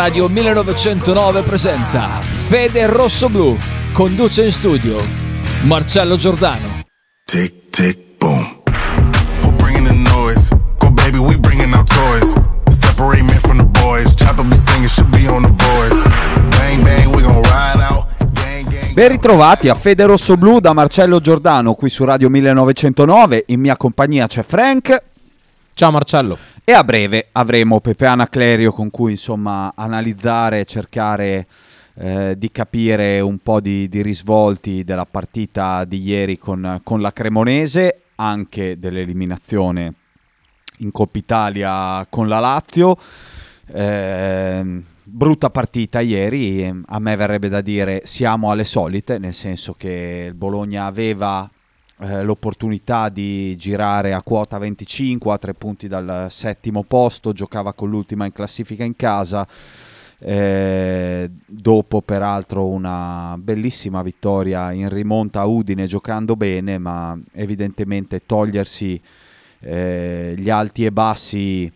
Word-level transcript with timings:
Radio 0.00 0.28
1909 0.28 1.42
presenta 1.42 2.20
Fede 2.46 2.86
Rosso 2.86 3.28
Blu. 3.28 3.58
Conduce 3.92 4.44
in 4.44 4.52
studio 4.52 5.04
Marcello 5.62 6.16
Giordano. 6.16 6.84
Tick, 7.24 7.68
tick, 7.70 7.98
boom. 8.16 8.62
Who 9.42 9.50
bringing 9.56 9.88
the 9.88 9.94
noise? 9.94 10.54
Go 10.78 10.92
baby, 10.92 11.18
we 11.18 11.36
bringing 11.36 11.74
our 11.74 11.82
toys. 11.82 12.32
Separate 12.70 13.24
men 13.24 13.40
from 13.40 13.58
the 13.58 13.64
boys. 13.80 14.14
Chopper 14.14 14.44
be 14.44 14.54
singing, 14.54 14.86
should 14.86 15.10
be 15.10 15.26
on 15.26 15.42
the 15.42 15.50
voice. 15.50 16.00
Bang, 16.50 16.80
bang, 16.84 17.12
we 17.12 17.24
gon' 17.24 17.42
ride 17.42 17.80
out. 17.80 18.06
Gang, 18.34 18.68
gang. 18.68 18.94
Ben 18.94 19.08
ritrovati 19.08 19.68
a 19.68 19.74
Fede 19.74 20.06
Rosso 20.06 20.36
Blu 20.36 20.60
da 20.60 20.72
Marcello 20.72 21.18
Giordano 21.18 21.74
qui 21.74 21.90
su 21.90 22.04
Radio 22.04 22.28
1909. 22.28 23.46
In 23.48 23.58
mia 23.58 23.76
compagnia 23.76 24.28
c'è 24.28 24.44
Frank 24.44 25.06
Ciao 25.78 25.92
Marcello. 25.92 26.36
e 26.64 26.72
a 26.72 26.82
breve 26.82 27.28
avremo 27.30 27.78
Pepe 27.78 28.06
Anaclerio 28.06 28.72
con 28.72 28.90
cui 28.90 29.12
insomma 29.12 29.74
analizzare 29.76 30.64
cercare 30.64 31.46
eh, 31.94 32.34
di 32.36 32.50
capire 32.50 33.20
un 33.20 33.38
po' 33.38 33.60
di, 33.60 33.88
di 33.88 34.02
risvolti 34.02 34.82
della 34.82 35.06
partita 35.06 35.84
di 35.84 36.02
ieri 36.02 36.36
con, 36.36 36.80
con 36.82 37.00
la 37.00 37.12
Cremonese, 37.12 38.06
anche 38.16 38.80
dell'eliminazione 38.80 39.94
in 40.78 40.90
Coppa 40.90 41.18
Italia 41.18 42.04
con 42.10 42.26
la 42.26 42.40
Lazio. 42.40 42.96
Ehm, 43.72 44.82
brutta 45.04 45.48
partita 45.50 46.00
ieri, 46.00 46.66
a 46.86 46.98
me 46.98 47.14
verrebbe 47.14 47.48
da 47.48 47.60
dire 47.60 48.02
siamo 48.04 48.50
alle 48.50 48.64
solite, 48.64 49.18
nel 49.18 49.32
senso 49.32 49.74
che 49.74 50.24
il 50.26 50.34
Bologna 50.34 50.86
aveva 50.86 51.48
eh, 52.00 52.22
l'opportunità 52.22 53.08
di 53.08 53.56
girare 53.56 54.12
a 54.12 54.22
quota 54.22 54.58
25 54.58 55.32
a 55.32 55.38
tre 55.38 55.54
punti 55.54 55.88
dal 55.88 56.28
settimo 56.30 56.84
posto, 56.84 57.32
giocava 57.32 57.72
con 57.72 57.90
l'ultima 57.90 58.24
in 58.24 58.32
classifica 58.32 58.84
in 58.84 58.96
casa. 58.96 59.46
eh, 60.20 61.30
dopo 61.46 62.02
peraltro 62.02 62.66
una 62.66 63.36
bellissima 63.38 64.02
vittoria 64.02 64.72
in 64.72 64.88
rimonta 64.88 65.40
a 65.42 65.44
Udine 65.44 65.86
giocando 65.86 66.34
bene 66.34 66.76
ma 66.76 67.16
evidentemente 67.34 68.26
togliersi 68.26 69.00
eh, 69.60 70.34
gli 70.36 70.50
alti 70.50 70.84
e 70.84 70.90
bassi 70.90 71.72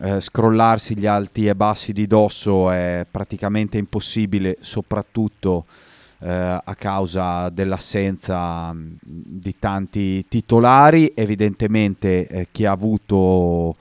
eh, 0.00 0.20
scrollarsi 0.20 0.96
gli 0.96 1.06
alti 1.06 1.46
e 1.46 1.54
bassi 1.54 1.92
di 1.92 2.06
dosso 2.06 2.70
è 2.70 3.06
praticamente 3.10 3.78
impossibile, 3.78 4.58
soprattutto 4.60 5.64
eh, 5.66 5.85
a 6.28 6.74
causa 6.76 7.48
dell'assenza 7.50 8.72
mh, 8.72 8.96
di 9.00 9.54
tanti 9.58 10.26
titolari. 10.28 11.12
Evidentemente 11.14 12.26
eh, 12.26 12.48
chi 12.50 12.64
ha 12.64 12.72
avuto 12.72 13.76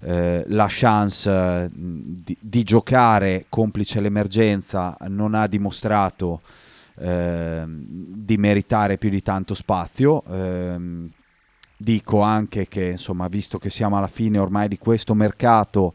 eh, 0.00 0.44
la 0.48 0.66
chance 0.68 1.30
eh, 1.30 1.70
di, 1.72 2.36
di 2.38 2.62
giocare 2.62 3.46
complice 3.48 4.00
l'emergenza 4.00 4.96
non 5.08 5.34
ha 5.34 5.46
dimostrato 5.46 6.42
ehm, 6.98 7.84
di 7.88 8.36
meritare 8.36 8.98
più 8.98 9.08
di 9.08 9.22
tanto 9.22 9.54
spazio. 9.54 10.22
Ehm, 10.30 11.10
dico 11.76 12.20
anche 12.20 12.68
che, 12.68 12.90
insomma, 12.90 13.28
visto 13.28 13.58
che 13.58 13.70
siamo 13.70 13.96
alla 13.96 14.06
fine 14.08 14.38
ormai 14.38 14.68
di 14.68 14.78
questo 14.78 15.14
mercato 15.14 15.94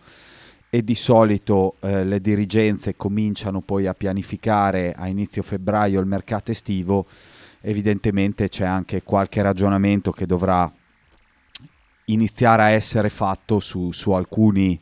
e 0.70 0.84
di 0.84 0.96
solito 0.96 1.76
eh, 1.80 2.04
le 2.04 2.22
dirigenze 2.22 2.96
cominciano 2.96 3.62
poi 3.62 3.88
a 3.88 3.94
pianificare 3.94 4.94
a 4.96 5.08
inizio 5.08 5.42
febbraio 5.42 6.00
il 6.00 6.06
mercato 6.06 6.52
estivo, 6.52 7.08
evidentemente 7.62 8.50
c'è 8.50 8.66
anche 8.66 9.02
qualche 9.02 9.42
ragionamento 9.42 10.12
che 10.12 10.26
dovrà 10.26 10.72
iniziare 12.06 12.62
a 12.64 12.70
essere 12.70 13.10
fatto 13.10 13.60
su, 13.60 13.92
su 13.92 14.12
alcuni 14.12 14.80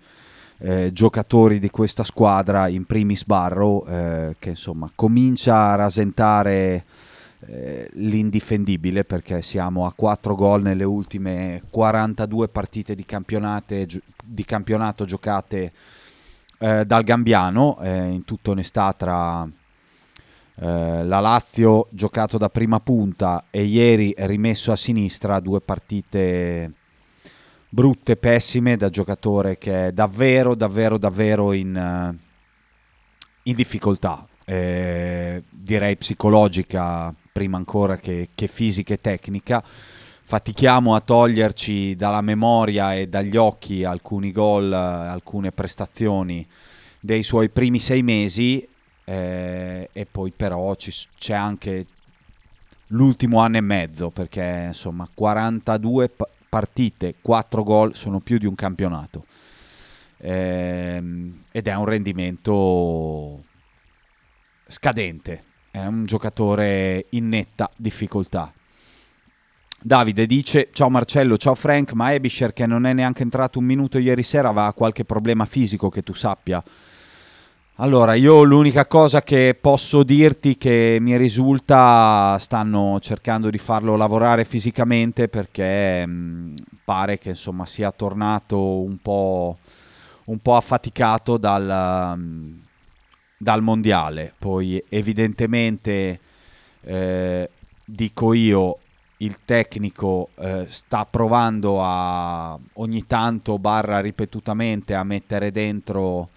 eh, 0.60 0.92
giocatori 0.92 1.60
di 1.60 1.70
questa 1.70 2.04
squadra, 2.04 2.68
in 2.68 2.86
primis 2.86 3.24
Barrow, 3.26 3.86
eh, 3.88 4.36
che 4.40 4.50
insomma 4.50 4.92
comincia 4.94 5.72
a 5.72 5.76
rasentare 5.76 6.86
eh, 7.46 7.90
l'indifendibile 7.94 9.04
perché 9.04 9.42
siamo 9.42 9.86
a 9.86 9.94
4 9.94 10.36
gol 10.36 10.62
nelle 10.62 10.84
ultime 10.84 11.62
42 11.70 12.48
partite 12.48 12.96
di, 12.96 13.06
gio- 13.06 14.02
di 14.24 14.44
campionato 14.44 15.06
giocate 15.06 15.72
eh, 16.60 16.86
dal 16.86 17.04
Gambiano, 17.04 17.80
eh, 17.82 18.08
in 18.08 18.26
tutta 18.26 18.52
onestà 18.52 18.94
tra 18.94 19.48
eh, 20.60 21.04
la 21.04 21.20
Lazio 21.20 21.88
giocato 21.92 22.40
da 22.40 22.50
prima 22.50 22.80
punta 22.80 23.46
e 23.52 23.64
ieri 23.64 24.14
rimesso 24.18 24.72
a 24.72 24.76
sinistra, 24.76 25.40
due 25.40 25.62
partite 25.62 26.74
brutte, 27.70 28.16
pessime 28.16 28.76
da 28.76 28.90
giocatore 28.90 29.60
che 29.60 29.88
è 29.88 29.92
davvero, 29.92 30.56
davvero, 30.56 30.98
davvero 30.98 31.54
in, 31.54 32.18
in 33.44 33.56
difficoltà, 33.56 34.28
eh, 34.46 35.44
direi 35.52 35.96
psicologica 35.96 37.14
prima 37.38 37.58
ancora 37.58 37.98
che, 37.98 38.30
che 38.34 38.48
fisica 38.48 38.96
e 38.96 39.00
tecnica. 39.00 39.64
Fatichiamo 39.64 40.96
a 40.96 41.02
toglierci 41.02 41.96
dalla 41.96 42.22
memoria 42.22 42.96
e 42.96 43.08
dagli 43.08 43.38
occhi 43.38 43.84
alcuni 43.84 44.32
gol, 44.32 44.74
eh, 44.74 44.76
alcune 44.76 45.52
prestazioni 45.52 46.46
dei 47.00 47.22
suoi 47.22 47.50
primi 47.50 47.78
sei 47.78 48.02
mesi 48.02 48.68
eh, 49.06 49.90
e 49.94 50.06
poi 50.10 50.34
però 50.36 50.74
ci 50.74 50.92
c'è 51.20 51.36
anche 51.36 51.86
l'ultimo 52.88 53.40
anno 53.40 53.58
e 53.58 53.62
mezzo 53.62 54.10
perché 54.10 54.64
insomma 54.70 55.08
42 55.14 56.10
pa- 56.10 56.28
partite, 56.50 57.16
4 57.22 57.64
gol 57.64 57.94
sono 57.94 58.20
più 58.20 58.40
di 58.40 58.48
un 58.48 58.56
campionato 58.56 59.26
Ehm, 60.20 61.44
ed 61.52 61.68
è 61.68 61.76
un 61.76 61.86
rendimento 61.86 63.44
scadente, 64.66 65.44
è 65.84 65.86
un 65.86 66.06
giocatore 66.06 67.06
in 67.10 67.30
netta 67.30 67.70
difficoltà. 67.76 68.52
Davide 69.80 70.26
dice: 70.26 70.70
Ciao 70.74 70.90
Marcello, 70.90 71.38
ciao 71.38 71.56
Frank, 71.56 71.94
ma 71.94 72.14
Ebisher 72.14 72.52
che 72.52 72.66
non 72.66 72.86
è 72.86 72.94
neanche 72.94 73.22
entrato 73.22 73.60
un 73.60 73.66
minuto 73.66 74.00
ieri 74.00 74.24
sera 74.24 74.50
aveva 74.50 74.74
qualche 74.74 75.06
problema 75.06 75.46
fisico 75.46 75.90
che 75.90 76.02
tu 76.02 76.14
sappia? 76.14 76.64
Allora, 77.80 78.16
io 78.16 78.42
l'unica 78.42 78.88
cosa 78.88 79.22
che 79.22 79.56
posso 79.60 80.02
dirti 80.02 80.58
che 80.58 80.98
mi 81.00 81.16
risulta 81.16 82.36
stanno 82.40 82.98
cercando 83.00 83.52
di 83.52 83.60
farlo 83.60 83.96
lavorare 83.96 84.46
fisicamente 84.46 85.28
perché 85.28 86.04
mh, 86.04 86.54
pare 86.84 87.20
che 87.20 87.30
insomma 87.30 87.68
sia 87.68 87.92
tornato 87.92 88.80
un 88.80 88.98
po', 89.00 89.60
un 90.26 90.40
po' 90.40 90.56
affaticato 90.56 91.38
dal, 91.38 92.18
mh, 92.18 92.67
dal 93.38 93.62
mondiale. 93.62 94.34
Poi 94.38 94.84
evidentemente 94.90 96.20
eh, 96.82 97.50
dico 97.86 98.34
io 98.34 98.80
il 99.18 99.40
tecnico 99.46 100.30
eh, 100.36 100.66
sta 100.68 101.06
provando 101.06 101.82
a 101.82 102.58
ogni 102.74 103.08
tanto 103.08 103.58
barra 103.58 104.00
ripetutamente 104.00 104.94
a 104.94 105.04
mettere 105.04 105.52
dentro 105.52 106.30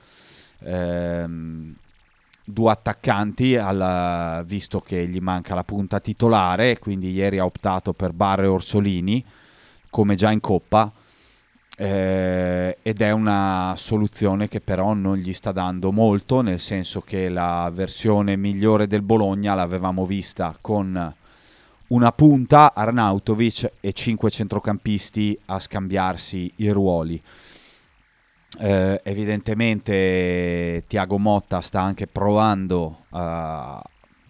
ehm, 0.60 1.74
due 2.42 2.70
attaccanti 2.70 3.56
al- 3.56 4.44
visto 4.46 4.80
che 4.80 5.06
gli 5.06 5.20
manca 5.20 5.54
la 5.54 5.64
punta 5.64 6.00
titolare 6.00 6.78
quindi 6.78 7.12
ieri 7.12 7.38
ha 7.38 7.44
optato 7.44 7.92
per 7.92 8.12
Barre 8.12 8.44
e 8.44 8.48
Orsolini 8.48 9.24
come 9.90 10.14
già 10.14 10.30
in 10.30 10.40
Coppa 10.40 10.90
eh, 11.80 12.76
ed 12.82 13.00
è 13.00 13.10
una 13.10 13.72
soluzione 13.74 14.48
che 14.48 14.60
però 14.60 14.92
non 14.92 15.16
gli 15.16 15.32
sta 15.32 15.50
dando 15.50 15.92
molto 15.92 16.42
nel 16.42 16.60
senso 16.60 17.00
che 17.00 17.30
la 17.30 17.70
versione 17.72 18.36
migliore 18.36 18.86
del 18.86 19.00
Bologna 19.00 19.54
l'avevamo 19.54 20.04
vista 20.04 20.54
con 20.60 21.14
una 21.86 22.12
punta 22.12 22.74
Arnautovic 22.74 23.72
e 23.80 23.94
cinque 23.94 24.28
centrocampisti 24.28 25.40
a 25.46 25.58
scambiarsi 25.58 26.52
i 26.56 26.68
ruoli. 26.68 27.20
Eh, 28.58 29.00
evidentemente 29.02 30.84
Tiago 30.86 31.18
Motta 31.18 31.62
sta 31.62 31.80
anche 31.80 32.06
provando 32.06 33.04
a, 33.10 33.82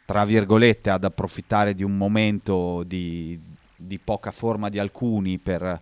tra 0.05 0.25
virgolette 0.25 0.89
ad 0.89 1.03
approfittare 1.03 1.75
di 1.75 1.83
un 1.83 1.97
momento 1.97 2.85
di, 2.85 3.37
di 3.75 3.99
poca 3.99 4.31
forma 4.31 4.69
di 4.69 4.79
alcuni 4.79 5.39
per, 5.39 5.81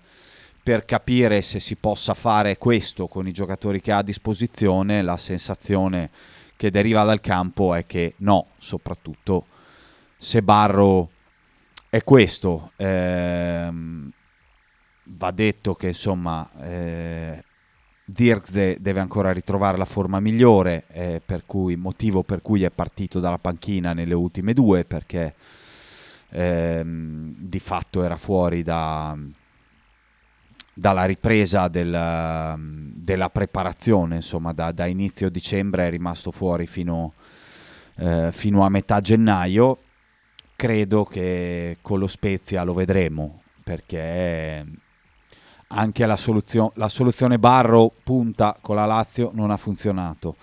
per 0.68 0.84
capire 0.84 1.40
se 1.40 1.60
si 1.60 1.76
possa 1.76 2.12
fare 2.12 2.58
questo 2.58 3.06
con 3.06 3.26
i 3.26 3.32
giocatori 3.32 3.80
che 3.80 3.90
ha 3.90 3.96
a 3.96 4.02
disposizione 4.02 5.00
la 5.00 5.16
sensazione 5.16 6.10
che 6.56 6.70
deriva 6.70 7.04
dal 7.04 7.22
campo 7.22 7.72
è 7.72 7.86
che 7.86 8.12
no 8.18 8.48
soprattutto 8.58 9.46
se 10.18 10.42
Barro 10.42 11.08
è 11.88 12.04
questo. 12.04 12.72
Ehm, 12.76 14.12
va 15.04 15.30
detto 15.30 15.74
che 15.74 15.88
insomma 15.88 16.46
eh, 16.60 17.42
Dirkse 18.04 18.76
deve 18.78 19.00
ancora 19.00 19.32
ritrovare 19.32 19.78
la 19.78 19.86
forma 19.86 20.20
migliore, 20.20 20.84
eh, 20.92 21.22
per 21.24 21.44
cui, 21.46 21.76
motivo 21.76 22.22
per 22.22 22.42
cui 22.42 22.62
è 22.62 22.70
partito 22.70 23.20
dalla 23.20 23.38
panchina 23.38 23.94
nelle 23.94 24.14
ultime 24.14 24.52
due, 24.52 24.84
perché 24.84 25.34
ehm, 26.28 27.36
di 27.38 27.58
fatto 27.58 28.02
era 28.02 28.16
fuori 28.16 28.62
da, 28.62 29.16
dalla 30.78 31.04
ripresa 31.04 31.66
del, 31.66 32.54
della 32.94 33.30
preparazione, 33.30 34.16
insomma 34.16 34.52
da, 34.52 34.70
da, 34.70 34.86
inizio 34.86 35.28
dicembre 35.28 35.88
è 35.88 35.90
rimasto 35.90 36.30
fuori 36.30 36.68
fino, 36.68 37.14
eh, 37.96 38.28
fino 38.30 38.64
a 38.64 38.68
metà 38.68 39.00
gennaio. 39.00 39.78
Credo 40.54 41.04
che 41.04 41.78
con 41.80 41.98
lo 41.98 42.06
Spezia 42.06 42.62
lo 42.62 42.74
vedremo 42.74 43.42
perché 43.62 44.64
anche 45.68 46.06
la, 46.06 46.16
soluzio- 46.16 46.72
la 46.76 46.88
soluzione 46.88 47.38
Barro 47.38 47.92
punta 48.02 48.56
con 48.60 48.76
la 48.76 48.86
Lazio 48.86 49.30
non 49.34 49.50
ha 49.50 49.56
funzionato. 49.56 50.36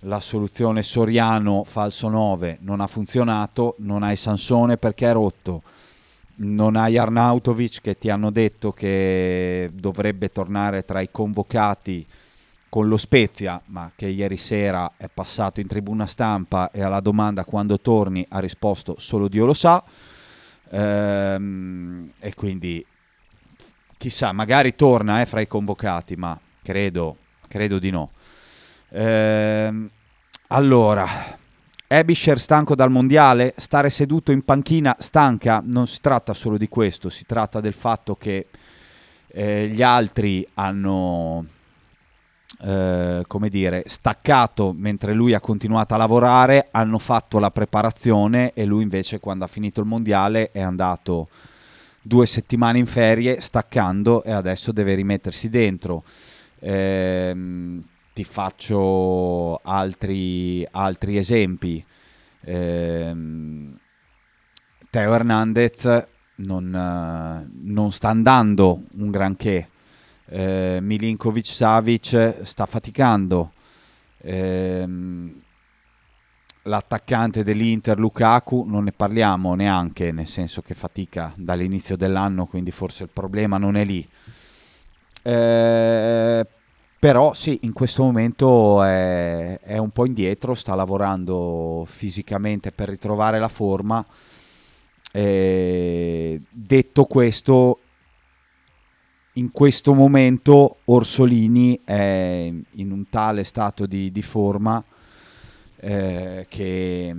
La 0.00 0.20
soluzione 0.20 0.82
Soriano 0.82 1.64
falso 1.64 2.08
9 2.08 2.58
non 2.60 2.80
ha 2.80 2.86
funzionato, 2.86 3.74
non 3.78 4.02
hai 4.02 4.16
Sansone 4.16 4.76
perché 4.76 5.08
è 5.08 5.12
rotto, 5.12 5.62
non 6.36 6.76
hai 6.76 6.98
Arnautovic 6.98 7.80
che 7.80 7.98
ti 7.98 8.10
hanno 8.10 8.30
detto 8.30 8.72
che 8.72 9.70
dovrebbe 9.72 10.32
tornare 10.32 10.84
tra 10.84 11.00
i 11.00 11.08
convocati 11.10 12.06
con 12.68 12.88
lo 12.88 12.96
Spezia, 12.96 13.60
ma 13.66 13.92
che 13.94 14.06
ieri 14.06 14.36
sera 14.36 14.94
è 14.96 15.08
passato 15.12 15.60
in 15.60 15.68
tribuna 15.68 16.06
stampa 16.06 16.72
e 16.72 16.82
alla 16.82 16.98
domanda 16.98 17.44
quando 17.44 17.78
torni 17.78 18.26
ha 18.30 18.40
risposto 18.40 18.96
solo 18.98 19.28
Dio 19.28 19.46
lo 19.46 19.54
sa. 19.54 19.82
Ehm, 20.70 22.10
e 22.18 22.34
quindi 22.34 22.84
chissà, 23.96 24.32
magari 24.32 24.74
torna 24.74 25.20
eh, 25.20 25.26
fra 25.26 25.40
i 25.40 25.46
convocati, 25.46 26.16
ma 26.16 26.36
credo, 26.62 27.16
credo 27.46 27.78
di 27.78 27.90
no. 27.90 28.10
Ehm, 28.88 29.88
allora, 30.48 31.38
Ebisher 31.86 32.40
stanco 32.40 32.74
dal 32.74 32.90
mondiale, 32.90 33.54
stare 33.58 33.90
seduto 33.90 34.32
in 34.32 34.42
panchina 34.42 34.96
stanca, 34.98 35.62
non 35.64 35.86
si 35.86 35.98
tratta 36.00 36.32
solo 36.32 36.56
di 36.56 36.68
questo, 36.68 37.10
si 37.10 37.26
tratta 37.26 37.60
del 37.60 37.74
fatto 37.74 38.16
che 38.16 38.46
eh, 39.28 39.68
gli 39.68 39.82
altri 39.82 40.46
hanno, 40.54 41.44
eh, 42.62 43.22
come 43.26 43.48
dire, 43.50 43.84
staccato 43.86 44.72
mentre 44.74 45.12
lui 45.12 45.34
ha 45.34 45.40
continuato 45.40 45.92
a 45.92 45.98
lavorare, 45.98 46.68
hanno 46.70 46.98
fatto 46.98 47.38
la 47.38 47.50
preparazione 47.50 48.52
e 48.54 48.64
lui 48.64 48.82
invece 48.82 49.20
quando 49.20 49.44
ha 49.44 49.48
finito 49.48 49.80
il 49.80 49.86
mondiale 49.86 50.52
è 50.52 50.62
andato 50.62 51.28
due 52.00 52.26
settimane 52.26 52.78
in 52.78 52.86
ferie 52.86 53.40
staccando 53.40 54.24
e 54.24 54.32
adesso 54.32 54.72
deve 54.72 54.94
rimettersi 54.94 55.50
dentro. 55.50 56.02
Eh, 56.60 57.82
ti 58.14 58.24
faccio 58.24 59.60
altri, 59.62 60.66
altri 60.70 61.18
esempi. 61.18 61.84
Eh, 62.40 63.14
Teo 64.88 65.14
Hernandez 65.14 66.06
non, 66.36 67.48
non, 67.62 67.92
sta 67.92 68.08
andando 68.08 68.84
un 68.98 69.10
granché. 69.10 69.68
Eh, 70.26 70.78
Milinkovic 70.80 71.46
Savic 71.46 72.44
sta 72.44 72.66
faticando. 72.66 73.52
Eh, 74.18 74.86
l'attaccante 76.62 77.42
dell'Inter 77.42 77.98
Lukaku 77.98 78.64
non 78.64 78.84
ne 78.84 78.92
parliamo 78.92 79.56
neanche, 79.56 80.12
nel 80.12 80.28
senso 80.28 80.62
che 80.62 80.74
fatica 80.74 81.32
dall'inizio 81.36 81.96
dell'anno, 81.96 82.46
quindi 82.46 82.70
forse 82.70 83.02
il 83.02 83.10
problema 83.12 83.58
non 83.58 83.74
è 83.76 83.84
lì. 83.84 84.08
Eh, 85.20 86.46
però 87.04 87.34
sì, 87.34 87.58
in 87.64 87.74
questo 87.74 88.02
momento 88.02 88.82
è, 88.82 89.60
è, 89.60 89.76
un 89.76 89.90
po' 89.90 90.06
indietro, 90.06 90.54
sta 90.54 90.74
lavorando 90.74 91.84
fisicamente 91.86 92.72
per 92.72 92.88
ritrovare 92.88 93.38
la 93.38 93.48
forma. 93.48 94.02
E 95.12 96.40
detto 96.48 97.04
questo, 97.04 97.80
in 99.34 99.52
questo 99.52 99.92
momento 99.92 100.78
Orsolini 100.86 101.78
è 101.84 102.50
in 102.70 102.90
un 102.90 103.06
tale 103.10 103.44
stato 103.44 103.84
di, 103.84 104.10
di 104.10 104.22
forma 104.22 104.82
eh, 105.80 106.46
che 106.48 107.14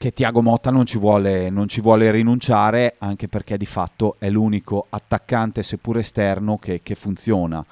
che 0.00 0.14
Tiago 0.14 0.40
Motta 0.40 0.70
non 0.70 0.86
ci, 0.86 0.96
vuole, 0.96 1.50
non 1.50 1.68
ci, 1.68 1.82
vuole, 1.82 2.10
rinunciare 2.10 2.94
anche 3.00 3.28
perché 3.28 3.58
di 3.58 3.66
fatto 3.66 4.16
è 4.18 4.30
l'unico 4.30 4.86
attaccante 4.88 5.62
seppur 5.62 5.98
esterno 5.98 6.56
che, 6.56 6.80
che 6.82 6.94
funziona. 6.94 7.62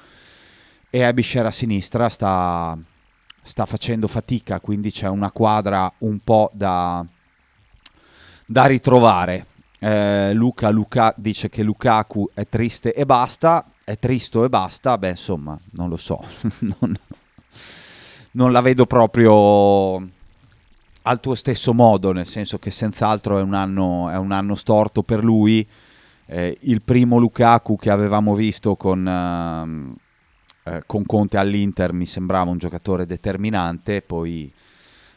E 0.90 1.02
Abisher 1.02 1.46
a 1.46 1.50
sinistra 1.50 2.10
sta, 2.10 2.76
sta, 3.40 3.64
facendo 3.64 4.06
fatica 4.08 4.60
quindi 4.60 4.90
c'è 4.90 5.08
una 5.08 5.32
quadra 5.32 5.90
un 6.00 6.18
po' 6.18 6.50
da, 6.52 7.02
da 8.44 8.66
ritrovare. 8.66 9.46
Eh, 9.78 10.34
Luca, 10.34 10.68
Luca 10.68 11.14
dice 11.16 11.48
che 11.48 11.62
Lukaku 11.62 12.28
è 12.34 12.46
triste 12.46 12.92
e 12.92 13.06
basta 13.06 13.70
è 13.82 13.98
tristo 13.98 14.44
e 14.44 14.50
basta 14.50 14.98
beh 14.98 15.08
insomma 15.08 15.58
non 15.70 15.88
lo 15.88 15.96
so. 15.96 16.22
Non, 16.60 16.94
non 18.32 18.52
la 18.52 18.60
vedo 18.60 18.84
proprio 18.84 20.16
al 21.08 21.20
tuo 21.20 21.34
stesso 21.34 21.72
modo, 21.72 22.12
nel 22.12 22.26
senso 22.26 22.58
che 22.58 22.70
senz'altro 22.70 23.38
è 23.38 23.42
un 23.42 23.54
anno, 23.54 24.10
è 24.10 24.16
un 24.18 24.30
anno 24.30 24.54
storto 24.54 25.02
per 25.02 25.24
lui. 25.24 25.66
Eh, 26.26 26.58
il 26.60 26.82
primo 26.82 27.16
Lukaku 27.16 27.76
che 27.76 27.88
avevamo 27.88 28.34
visto 28.34 28.76
con, 28.76 29.06
uh, 29.06 30.70
eh, 30.70 30.82
con, 30.84 31.06
Conte 31.06 31.38
all'Inter 31.38 31.94
mi 31.94 32.04
sembrava 32.04 32.50
un 32.50 32.58
giocatore 32.58 33.06
determinante, 33.06 34.02
poi 34.02 34.52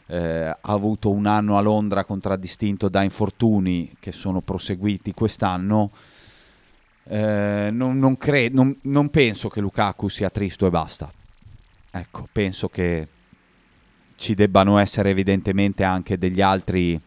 eh, 0.06 0.46
ha 0.46 0.58
avuto 0.62 1.10
un 1.10 1.26
anno 1.26 1.58
a 1.58 1.60
Londra 1.60 2.06
contraddistinto 2.06 2.88
da 2.88 3.02
infortuni 3.02 3.94
che 4.00 4.12
sono 4.12 4.40
proseguiti 4.40 5.12
quest'anno. 5.12 5.90
Eh, 7.04 7.68
non, 7.70 7.98
non, 7.98 8.16
cre- 8.16 8.48
non, 8.48 8.74
non 8.82 9.10
penso 9.10 9.50
che 9.50 9.60
Lukaku 9.60 10.08
sia 10.08 10.30
tristo 10.30 10.66
e 10.66 10.70
basta. 10.70 11.12
Ecco, 11.90 12.26
penso 12.32 12.70
che 12.70 13.08
ci 14.22 14.34
debbano 14.34 14.78
essere 14.78 15.10
evidentemente 15.10 15.82
anche 15.82 16.16
degli 16.16 16.40
altri, 16.40 16.98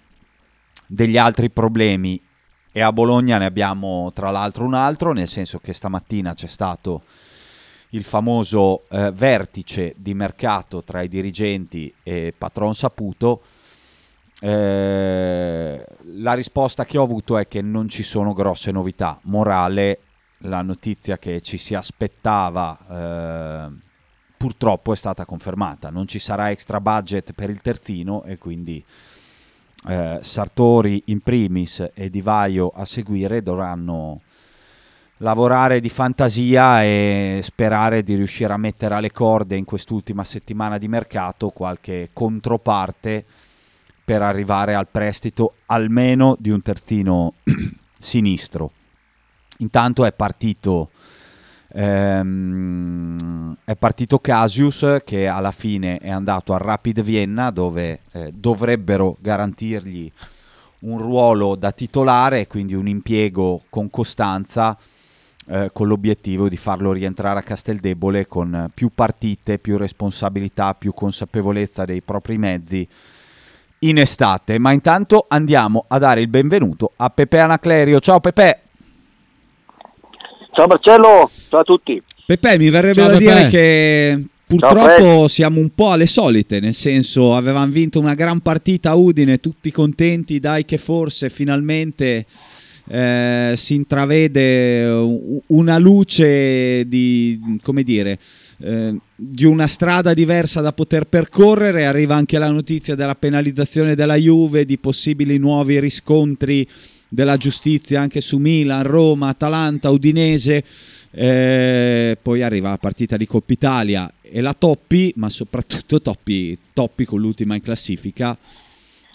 degli 0.86 1.18
altri 1.18 1.50
problemi 1.50 2.22
e 2.74 2.82
a 2.82 2.92
Bologna 2.92 3.38
ne 3.38 3.46
abbiamo 3.46 4.12
tra 4.14 4.32
l'altro 4.32 4.66
un 4.66 4.74
altro, 4.74 5.14
nel 5.14 5.30
senso 5.30 5.60
che 5.60 5.72
stamattina 5.72 6.34
c'è 6.34 6.48
stato 6.48 7.04
il 7.92 8.04
famoso 8.04 8.84
eh, 8.90 9.14
vertice 9.14 9.94
di 9.96 10.14
mercato 10.14 10.84
tra 10.84 11.02
i 11.02 11.08
dirigenti 11.08 11.92
e 12.04 12.34
Patron 12.38 12.76
Saputo. 12.76 13.44
Eh, 14.42 15.86
la 16.18 16.34
risposta 16.34 16.84
che 16.84 16.98
ho 16.98 17.04
avuto 17.04 17.38
è 17.38 17.48
che 17.48 17.62
non 17.62 17.88
ci 17.88 18.04
sono 18.04 18.34
grosse 18.34 18.72
novità. 18.72 19.18
Morale, 19.22 20.00
la 20.40 20.62
notizia 20.62 21.18
che 21.18 21.40
ci 21.40 21.58
si 21.58 21.74
aspettava 21.76 23.72
eh, 23.72 23.85
purtroppo 24.46 24.94
è 24.94 24.96
stata 24.96 25.26
confermata. 25.26 25.90
Non 25.90 26.08
ci 26.08 26.20
sarà 26.20 26.52
extra 26.52 26.80
budget 26.80 27.34
per 27.34 27.50
il 27.50 27.62
terzino 27.62 28.24
e 28.26 28.38
quindi 28.38 28.84
eh, 29.88 30.20
Sartori 30.22 31.02
in 31.06 31.22
primis 31.22 31.84
e 31.96 32.12
Di 32.12 32.22
Vaio 32.22 32.70
a 32.70 32.86
seguire 32.86 33.42
dovranno 33.42 34.22
lavorare 35.18 35.80
di 35.80 35.90
fantasia 35.90 36.84
e 36.84 37.40
sperare 37.42 38.04
di 38.04 38.14
riuscire 38.14 38.54
a 38.54 38.58
mettere 38.58 38.94
alle 38.94 39.12
corde 39.12 39.56
in 39.56 39.66
quest'ultima 39.66 40.24
settimana 40.24 40.78
di 40.78 40.88
mercato 40.88 41.50
qualche 41.50 42.12
controparte 42.14 43.26
per 44.06 44.22
arrivare 44.22 44.76
al 44.76 44.88
prestito 44.88 45.56
almeno 45.66 46.36
di 46.38 46.52
un 46.52 46.62
terzino 46.62 47.34
sinistro. 47.98 48.72
Intanto 49.58 50.06
è 50.06 50.14
partito 50.14 50.92
Ehm, 51.78 53.58
è 53.66 53.76
partito 53.76 54.20
Casius 54.20 55.02
che 55.04 55.28
alla 55.28 55.52
fine 55.52 55.98
è 55.98 56.10
andato 56.10 56.54
a 56.54 56.58
Rapid 56.58 57.02
Vienna 57.02 57.52
dove 57.52 58.00
eh, 58.14 58.32
dovrebbero 58.34 59.18
garantirgli 59.20 60.10
un 60.80 60.98
ruolo 61.00 61.56
da 61.56 61.72
titolare, 61.72 62.48
quindi 62.48 62.76
un 62.76 62.88
impiego 62.88 63.64
con 63.70 63.90
costanza 63.90 64.78
eh, 65.48 65.70
con 65.74 65.88
l'obiettivo 65.88 66.48
di 66.48 66.58
farlo 66.58 66.94
rientrare 66.94 67.40
a 67.40 67.44
Casteldebole 67.44 68.26
con 68.26 68.70
più 68.74 68.92
partite, 68.96 69.60
più 69.60 69.78
responsabilità, 69.78 70.76
più 70.76 70.94
consapevolezza 70.94 71.84
dei 71.84 72.02
propri 72.02 72.38
mezzi 72.38 72.88
in 73.80 73.98
estate. 73.98 74.58
Ma 74.60 74.72
intanto 74.72 75.26
andiamo 75.28 75.84
a 75.90 75.98
dare 75.98 76.22
il 76.22 76.30
benvenuto 76.30 76.94
a 76.96 77.10
Pepe 77.10 77.40
Anaclerio. 77.40 78.00
Ciao 78.00 78.22
Pepe! 78.22 78.65
Ciao 80.56 80.68
Marcello, 80.68 81.30
ciao 81.50 81.60
a 81.60 81.64
tutti. 81.66 82.02
Pepe, 82.26 82.58
mi 82.58 82.70
verrebbe 82.70 82.94
ciao, 83.02 83.12
da 83.12 83.18
Pepe. 83.18 83.34
dire 83.34 83.48
che 83.50 84.24
purtroppo 84.48 85.28
siamo 85.28 85.60
un 85.60 85.70
po' 85.76 85.92
alle 85.92 86.06
solite, 86.06 86.62
nel 86.62 86.74
senso 86.74 87.36
avevamo 87.36 87.70
vinto 87.74 88.00
una 88.00 88.14
gran 88.14 88.40
partita 88.40 88.92
a 88.92 88.96
Udine, 88.96 89.42
tutti 89.42 89.70
contenti, 89.70 90.40
dai 90.40 90.64
che 90.64 90.78
forse 90.78 91.30
finalmente 91.30 92.26
eh, 92.88 93.54
si 93.58 93.74
intravede 93.74 94.86
una 95.48 95.78
luce 95.78 96.88
di, 96.88 97.60
come 97.62 97.84
dire, 97.84 98.18
eh, 98.60 98.96
di 99.14 99.44
una 99.44 99.68
strada 99.68 100.14
diversa 100.14 100.62
da 100.62 100.72
poter 100.72 101.04
percorrere, 101.04 101.86
arriva 101.86 102.16
anche 102.16 102.38
la 102.38 102.50
notizia 102.50 102.96
della 102.96 103.16
penalizzazione 103.16 103.94
della 103.94 104.16
Juve, 104.16 104.64
di 104.64 104.78
possibili 104.78 105.38
nuovi 105.38 105.82
riscontri 105.82 106.66
della 107.16 107.38
giustizia 107.38 108.02
anche 108.02 108.22
su 108.22 108.38
Milan, 108.38 108.84
Roma, 108.84 109.30
Atalanta, 109.30 109.90
Udinese. 109.90 110.64
Eh, 111.10 112.18
poi 112.22 112.44
arriva 112.44 112.70
la 112.70 112.78
partita 112.78 113.18
di 113.18 113.26
Coppa 113.26 113.54
Italia 113.54 114.14
e 114.22 114.42
la 114.42 114.54
Toppi, 114.54 115.14
ma 115.16 115.30
soprattutto 115.30 116.02
Toppi, 116.02 116.56
Toppi 116.74 117.06
con 117.06 117.22
l'ultima 117.22 117.56
in 117.56 117.62
classifica, 117.62 118.38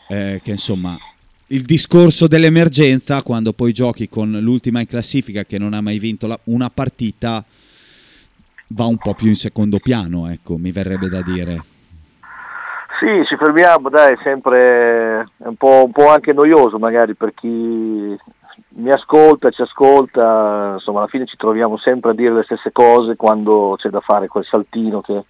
eh, 0.09 0.40
che 0.42 0.50
insomma 0.50 0.99
il 1.49 1.62
discorso 1.62 2.26
dell'emergenza 2.26 3.23
quando 3.23 3.52
poi 3.52 3.73
giochi 3.73 4.09
con 4.09 4.30
l'ultima 4.40 4.80
in 4.80 4.87
classifica 4.87 5.45
che 5.45 5.59
non 5.59 5.75
ha 5.75 5.80
mai 5.80 5.99
vinto 5.99 6.26
la, 6.26 6.38
una 6.45 6.71
partita 6.71 7.45
va 8.69 8.85
un 8.85 8.99
po' 8.99 9.14
più 9.14 9.28
in 9.28 9.37
secondo 9.37 9.78
piano, 9.78 10.28
ecco, 10.28 10.57
mi 10.57 10.71
verrebbe 10.71 11.09
da 11.09 11.23
dire. 11.23 11.64
Sì, 13.00 13.25
ci 13.25 13.35
fermiamo, 13.37 13.88
dai, 13.88 14.14
sempre 14.23 15.26
un 15.38 15.57
po', 15.57 15.85
un 15.87 15.90
po', 15.90 16.11
anche 16.11 16.35
noioso 16.35 16.78
magari 16.78 17.14
per 17.14 17.33
chi 17.33 17.49
mi 17.49 18.90
ascolta, 18.90 19.49
ci 19.49 19.62
ascolta, 19.62 20.73
insomma 20.75 20.99
alla 20.99 21.09
fine 21.09 21.25
ci 21.25 21.38
troviamo 21.38 21.78
sempre 21.78 22.11
a 22.11 22.14
dire 22.14 22.35
le 22.35 22.42
stesse 22.42 22.73
cose 22.73 23.16
quando 23.16 23.75
c'è 23.78 23.88
da 23.88 24.00
fare 24.00 24.28
quel 24.28 24.45
saltino 24.45 25.00
che, 25.00 25.25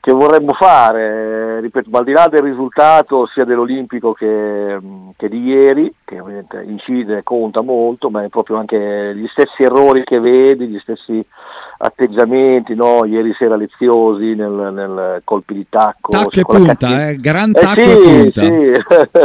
che 0.00 0.10
vorremmo 0.10 0.52
fare, 0.54 1.60
ripeto, 1.60 1.90
ma 1.90 2.00
al 2.00 2.04
di 2.04 2.12
là 2.12 2.26
del 2.28 2.42
risultato 2.42 3.26
sia 3.26 3.44
dell'Olimpico 3.44 4.12
che, 4.12 4.80
che, 5.16 5.28
di 5.28 5.40
ieri, 5.44 5.94
che 6.04 6.18
ovviamente 6.18 6.60
incide, 6.64 7.22
conta 7.22 7.62
molto, 7.62 8.10
ma 8.10 8.24
è 8.24 8.28
proprio 8.28 8.56
anche 8.56 9.14
gli 9.14 9.28
stessi 9.28 9.62
errori 9.62 10.02
che 10.02 10.18
vedi, 10.18 10.66
gli 10.66 10.80
stessi 10.80 11.24
atteggiamenti, 11.78 12.74
no? 12.74 13.04
ieri 13.04 13.32
sera 13.38 13.56
leziosi 13.56 14.34
nel, 14.34 14.70
nel 14.72 15.20
colpi 15.24 15.54
di 15.54 15.66
tacco. 15.68 16.10
Tacco 16.10 16.40
e 16.40 16.44
punta, 16.44 17.08
eh? 17.08 17.16
gran 17.16 17.50
eh 17.50 17.60
tacco 17.60 17.80
sì, 17.80 17.90
e 17.90 17.96
punta. 17.96 18.40
Sì. 18.42 18.72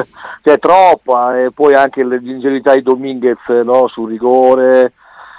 C'è 0.44 0.60
troppa, 0.60 1.40
e 1.40 1.52
poi 1.52 1.74
anche 1.74 2.04
l'ingenuità 2.04 2.74
di 2.74 2.82
Dominguez 2.82 3.40
no? 3.64 3.88
sul 3.88 4.10
rigore, 4.10 4.94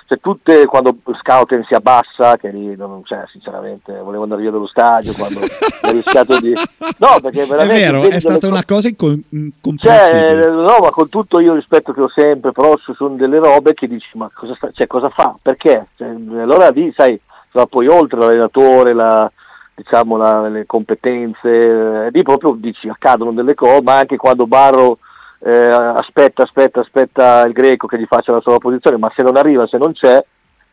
cioè 0.06 0.20
tutte 0.20 0.66
quando 0.66 0.96
Scouten 1.18 1.64
si 1.64 1.74
abbassa, 1.74 2.36
che 2.36 2.50
lì 2.50 2.76
non 2.76 3.02
c'è 3.02 3.24
sinceramente, 3.28 3.98
volevo 3.98 4.24
andare 4.24 4.42
via 4.42 4.50
dallo 4.50 4.66
stadio 4.66 5.14
quando 5.14 5.40
ha 5.40 5.90
rischiato 5.90 6.38
di... 6.40 6.52
No, 6.98 7.18
perché 7.22 7.46
veramente... 7.46 7.72
È 7.72 7.90
vero, 7.90 8.02
è 8.02 8.20
stata 8.20 8.46
una 8.46 8.64
cosa 8.66 8.88
incomprensibile. 8.88 10.42
Cioè, 10.42 10.50
no, 10.50 10.76
ma 10.80 10.90
con 10.90 11.08
tutto 11.08 11.40
io 11.40 11.54
rispetto 11.54 11.92
che 11.92 12.02
ho 12.02 12.08
sempre, 12.08 12.52
però 12.52 12.76
ci 12.76 12.92
sono 12.94 13.14
delle 13.16 13.38
robe 13.38 13.72
che 13.72 13.88
dici, 13.88 14.16
ma 14.18 14.30
cosa, 14.32 14.54
sta... 14.54 14.70
cioè, 14.72 14.86
cosa 14.86 15.08
fa? 15.08 15.36
Perché? 15.40 15.86
Cioè, 15.96 16.08
allora 16.08 16.68
lì, 16.68 16.92
sai, 16.94 17.18
va 17.52 17.64
poi 17.64 17.86
oltre 17.86 18.18
l'allenatore, 18.18 18.92
la, 18.92 19.30
diciamo, 19.74 20.18
la, 20.18 20.48
le 20.48 20.66
competenze, 20.66 21.48
eh, 21.48 22.10
lì 22.10 22.22
proprio 22.22 22.54
dici, 22.58 22.88
accadono 22.88 23.32
delle 23.32 23.54
cose, 23.54 23.80
ma 23.82 23.98
anche 23.98 24.16
quando 24.16 24.46
Barro 24.46 24.98
eh, 25.46 25.68
aspetta, 25.68 26.42
aspetta, 26.42 26.80
aspetta 26.80 27.44
il 27.44 27.52
greco 27.52 27.86
che 27.86 27.98
gli 27.98 28.06
faccia 28.06 28.32
la 28.32 28.40
sua 28.40 28.58
posizione, 28.58 28.96
ma 28.96 29.12
se 29.14 29.22
non 29.22 29.36
arriva, 29.36 29.66
se 29.66 29.76
non 29.76 29.92
c'è, 29.92 30.24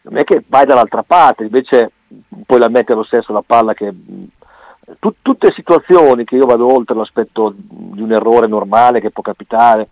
non 0.04 0.18
è 0.18 0.24
che 0.24 0.44
vai 0.48 0.66
dall'altra 0.66 1.04
parte, 1.04 1.44
invece 1.44 1.92
poi 2.46 2.58
la 2.58 2.70
mette 2.70 2.94
lo 2.94 3.04
stesso 3.04 3.34
la 3.34 3.44
palla 3.46 3.74
che... 3.74 3.94
Tut, 5.00 5.18
tutte 5.22 5.54
situazioni 5.54 6.26
che 6.26 6.36
io 6.36 6.46
vado 6.46 6.74
oltre 6.74 6.96
l'aspetto 6.96 7.54
di 7.56 8.02
un 8.02 8.12
errore 8.12 8.48
normale 8.48 9.00
che 9.00 9.12
può 9.12 9.22
capitare, 9.22 9.88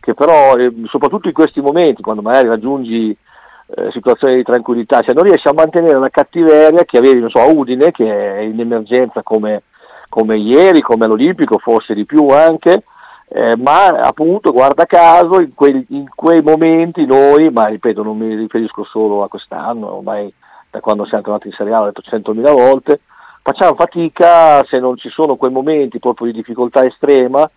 che 0.00 0.14
però 0.14 0.56
eh, 0.56 0.72
soprattutto 0.86 1.28
in 1.28 1.34
questi 1.34 1.60
momenti, 1.60 2.02
quando 2.02 2.22
magari 2.22 2.48
raggiungi 2.48 3.10
eh, 3.10 3.90
situazioni 3.92 4.36
di 4.36 4.42
tranquillità, 4.42 5.00
cioè 5.02 5.14
non 5.14 5.24
riesci 5.24 5.48
a 5.48 5.52
mantenere 5.54 5.98
la 5.98 6.08
cattiveria 6.08 6.84
che 6.84 6.98
avevi, 6.98 7.20
non 7.20 7.30
so, 7.30 7.40
a 7.40 7.46
Udine, 7.46 7.90
che 7.90 8.04
è 8.04 8.40
in 8.40 8.60
emergenza 8.60 9.22
come, 9.22 9.64
come 10.08 10.36
ieri, 10.36 10.80
come 10.80 11.04
all'Olimpico, 11.04 11.58
forse 11.58 11.94
di 11.94 12.06
più 12.06 12.28
anche, 12.28 12.84
eh, 13.28 13.56
ma 13.56 13.88
appunto 13.88 14.52
guarda 14.52 14.86
caso 14.86 15.40
in, 15.40 15.54
quei, 15.54 15.84
in 15.90 16.06
quei 16.14 16.42
momenti 16.42 17.04
noi, 17.04 17.50
ma 17.50 17.66
ripeto 17.66 18.02
non 18.02 18.16
mi 18.16 18.34
riferisco 18.34 18.84
solo 18.84 19.22
a 19.22 19.28
quest'anno, 19.28 19.96
ormai 19.96 20.32
da 20.70 20.80
quando 20.80 21.04
siamo 21.04 21.22
tornati 21.22 21.48
in 21.48 21.54
Serie 21.54 21.74
A 21.74 21.80
l'ho 21.80 21.92
detto 21.92 22.02
100.000 22.32 22.52
volte, 22.52 23.00
facciamo 23.42 23.74
fatica 23.74 24.64
se 24.64 24.78
non 24.78 24.96
ci 24.96 25.10
sono 25.10 25.36
quei 25.36 25.50
momenti 25.50 25.98
proprio 25.98 26.28
di 26.28 26.38
difficoltà 26.38 26.84
estrema, 26.84 27.48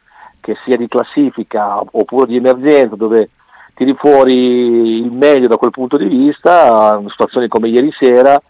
che 0.42 0.58
sia 0.66 0.76
di 0.76 0.88
classifica 0.88 1.80
oppure 1.80 2.28
di 2.28 2.36
emergenza, 2.36 2.96
dove 2.96 3.30
tiri 3.74 3.94
fuori 3.94 5.00
il 5.00 5.12
meglio 5.12 5.48
da 5.48 5.58
quel 5.58 5.72
punto 5.72 5.98
di 5.98 6.06
vista, 6.06 6.98
in 7.00 7.08
situazioni 7.10 7.48
come 7.48 7.70
ieri 7.70 7.92
sera, 7.98 8.42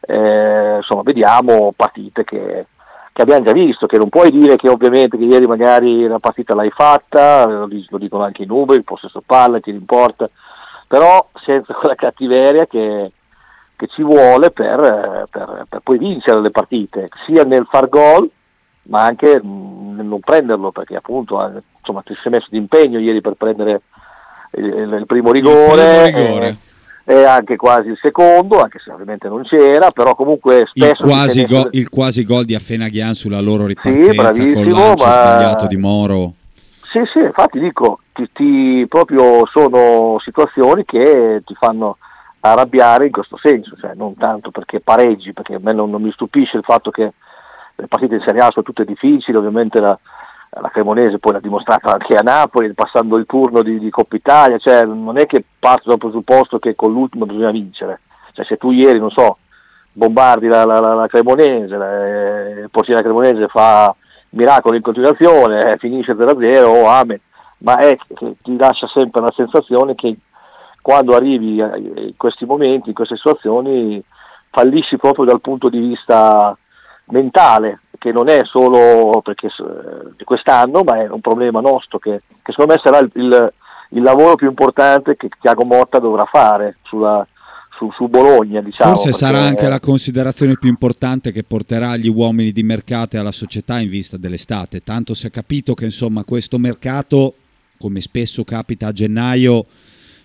eh, 0.00 0.76
insomma 0.76 1.02
vediamo 1.02 1.72
partite 1.76 2.24
che 2.24 2.66
che 3.12 3.22
abbiamo 3.22 3.44
già 3.44 3.52
visto, 3.52 3.86
che 3.86 3.98
non 3.98 4.08
puoi 4.08 4.30
dire 4.30 4.56
che 4.56 4.68
ovviamente 4.68 5.18
che 5.18 5.24
ieri 5.24 5.46
magari 5.46 6.06
la 6.06 6.18
partita 6.18 6.54
l'hai 6.54 6.70
fatta, 6.70 7.44
lo, 7.46 7.68
dicono 7.98 8.24
anche 8.24 8.42
i 8.42 8.46
numeri, 8.46 8.78
il 8.78 8.84
possesso 8.84 9.22
palla, 9.24 9.60
ti 9.60 9.70
importa, 9.70 10.30
però 10.86 11.28
senza 11.44 11.74
quella 11.78 11.94
cattiveria 11.94 12.66
che, 12.66 13.12
che 13.76 13.86
ci 13.88 14.02
vuole 14.02 14.50
per, 14.50 15.28
per, 15.30 15.66
per, 15.68 15.80
poi 15.82 15.98
vincere 15.98 16.40
le 16.40 16.50
partite, 16.50 17.08
sia 17.26 17.44
nel 17.44 17.66
far 17.70 17.88
gol 17.88 18.30
ma 18.84 19.04
anche 19.04 19.40
nel 19.42 20.04
non 20.04 20.20
prenderlo, 20.20 20.72
perché 20.72 20.96
appunto 20.96 21.62
insomma, 21.78 22.02
ti 22.02 22.16
sei 22.20 22.32
messo 22.32 22.48
d'impegno 22.50 22.98
ieri 22.98 23.20
per 23.20 23.34
prendere 23.34 23.82
il, 24.52 24.96
il 24.98 25.06
primo 25.06 25.30
rigore. 25.30 26.06
Il 26.06 26.12
primo 26.12 26.26
rigore. 26.26 26.48
Eh, 26.48 26.56
e 27.04 27.24
anche 27.24 27.56
quasi 27.56 27.88
il 27.88 27.98
secondo, 28.00 28.60
anche 28.60 28.78
se 28.78 28.90
ovviamente 28.90 29.28
non 29.28 29.42
c'era, 29.42 29.90
però 29.90 30.14
comunque 30.14 30.66
spesso... 30.66 31.04
Il 31.04 31.10
quasi, 31.10 31.46
go, 31.46 31.68
il 31.72 31.88
quasi 31.88 32.24
gol 32.24 32.44
di 32.44 32.54
Affenaghian 32.54 33.14
sulla 33.14 33.40
loro 33.40 33.66
ripartenza 33.66 34.32
sì, 34.32 34.52
con 34.52 34.70
l'ancio 34.70 35.04
ma... 35.04 35.10
sbagliato 35.10 35.66
di 35.66 35.76
Moro. 35.76 36.34
Sì, 36.82 37.04
sì, 37.06 37.20
infatti 37.20 37.58
dico, 37.58 38.00
ti, 38.12 38.28
ti, 38.32 38.86
proprio 38.88 39.46
sono 39.46 40.18
situazioni 40.20 40.84
che 40.84 41.42
ti 41.44 41.54
fanno 41.54 41.96
arrabbiare 42.40 43.06
in 43.06 43.12
questo 43.12 43.38
senso, 43.38 43.76
cioè 43.80 43.92
non 43.94 44.14
tanto 44.16 44.50
perché 44.50 44.80
pareggi, 44.80 45.32
perché 45.32 45.54
a 45.54 45.60
me 45.60 45.72
non, 45.72 45.90
non 45.90 46.02
mi 46.02 46.12
stupisce 46.12 46.58
il 46.58 46.64
fatto 46.64 46.90
che 46.90 47.12
le 47.74 47.86
partite 47.86 48.16
in 48.16 48.22
Serie 48.24 48.42
A 48.42 48.50
sono 48.50 48.64
tutte 48.64 48.84
difficili, 48.84 49.36
ovviamente 49.36 49.80
la, 49.80 49.98
la 50.60 50.68
Cremonese 50.68 51.18
poi 51.18 51.32
l'ha 51.32 51.40
dimostrato 51.40 51.88
anche 51.88 52.14
a 52.14 52.22
Napoli, 52.22 52.74
passando 52.74 53.16
il 53.16 53.26
turno 53.26 53.62
di, 53.62 53.78
di 53.78 53.90
Coppa 53.90 54.16
Italia, 54.16 54.58
cioè 54.58 54.84
non 54.84 55.16
è 55.16 55.26
che 55.26 55.44
parto 55.58 55.88
dal 55.88 55.98
presupposto 55.98 56.58
che 56.58 56.74
con 56.74 56.92
l'ultimo 56.92 57.24
bisogna 57.24 57.50
vincere, 57.50 58.00
cioè 58.32 58.44
se 58.44 58.58
tu 58.58 58.70
ieri, 58.70 58.98
non 58.98 59.10
so, 59.10 59.38
bombardi 59.92 60.48
la, 60.48 60.64
la, 60.64 60.80
la 60.80 61.06
Cremonese, 61.06 61.74
eh, 61.74 62.68
poi 62.70 62.84
la 62.88 63.02
Cremonese 63.02 63.48
fa 63.48 63.94
miracolo 64.30 64.76
in 64.76 64.82
continuazione, 64.82 65.72
eh, 65.72 65.78
finisce 65.78 66.14
0-0, 66.14 66.64
oh, 66.64 66.86
amen, 66.86 67.20
ma 67.58 67.78
è 67.78 67.96
che 67.96 68.36
ti 68.42 68.56
lascia 68.56 68.86
sempre 68.88 69.22
la 69.22 69.32
sensazione 69.34 69.94
che 69.94 70.16
quando 70.82 71.14
arrivi 71.14 71.58
in 71.58 72.14
questi 72.16 72.44
momenti, 72.44 72.88
in 72.88 72.94
queste 72.94 73.16
situazioni, 73.16 74.02
fallisci 74.50 74.98
proprio 74.98 75.24
dal 75.24 75.40
punto 75.40 75.68
di 75.68 75.78
vista 75.78 76.56
mentale, 77.06 77.81
che 78.02 78.10
non 78.10 78.28
è 78.28 78.40
solo 78.42 79.20
perché, 79.22 79.46
eh, 79.46 80.10
di 80.16 80.24
quest'anno, 80.24 80.82
ma 80.82 81.00
è 81.00 81.08
un 81.08 81.20
problema 81.20 81.60
nostro 81.60 82.00
che, 82.00 82.22
che 82.42 82.50
secondo 82.50 82.72
me 82.74 82.80
sarà 82.82 82.98
il, 82.98 83.10
il, 83.14 83.52
il, 83.90 84.02
lavoro 84.02 84.34
più 84.34 84.48
importante 84.48 85.16
che 85.16 85.28
Tiago 85.40 85.64
Motta 85.64 86.00
dovrà 86.00 86.24
fare 86.24 86.78
sulla, 86.82 87.24
su, 87.76 87.92
su, 87.92 88.08
Bologna. 88.08 88.60
Diciamo, 88.60 88.96
Forse 88.96 89.12
sarà 89.12 89.38
anche 89.38 89.68
la 89.68 89.78
considerazione 89.78 90.56
più 90.58 90.68
importante 90.68 91.30
che 91.30 91.44
porterà 91.44 91.96
gli 91.96 92.08
uomini 92.08 92.50
di 92.50 92.64
mercato 92.64 93.14
e 93.14 93.20
alla 93.20 93.30
società 93.30 93.78
in 93.78 93.88
vista 93.88 94.16
dell'estate. 94.16 94.82
Tanto 94.82 95.14
si 95.14 95.28
è 95.28 95.30
capito 95.30 95.74
che 95.74 95.84
insomma, 95.84 96.24
questo 96.24 96.58
mercato, 96.58 97.34
come 97.78 98.00
spesso 98.00 98.42
capita 98.42 98.88
a 98.88 98.92
gennaio, 98.92 99.66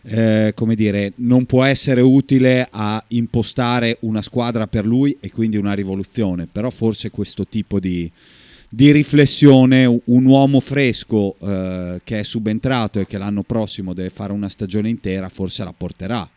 eh, 0.03 0.53
come 0.55 0.75
dire, 0.75 1.13
non 1.15 1.45
può 1.45 1.63
essere 1.63 2.01
utile 2.01 2.67
a 2.69 3.03
impostare 3.09 3.97
una 4.01 4.21
squadra 4.21 4.67
per 4.67 4.85
lui 4.85 5.17
e 5.19 5.31
quindi 5.31 5.57
una 5.57 5.73
rivoluzione, 5.73 6.47
però 6.51 6.69
forse 6.69 7.11
questo 7.11 7.45
tipo 7.45 7.79
di, 7.79 8.09
di 8.69 8.91
riflessione, 8.91 9.85
un 9.85 10.25
uomo 10.25 10.59
fresco 10.59 11.35
eh, 11.39 12.01
che 12.03 12.19
è 12.19 12.23
subentrato 12.23 12.99
e 12.99 13.05
che 13.05 13.17
l'anno 13.17 13.43
prossimo 13.43 13.93
deve 13.93 14.09
fare 14.09 14.33
una 14.33 14.49
stagione 14.49 14.89
intera, 14.89 15.29
forse 15.29 15.63
la 15.63 15.73
porterà. 15.75 16.27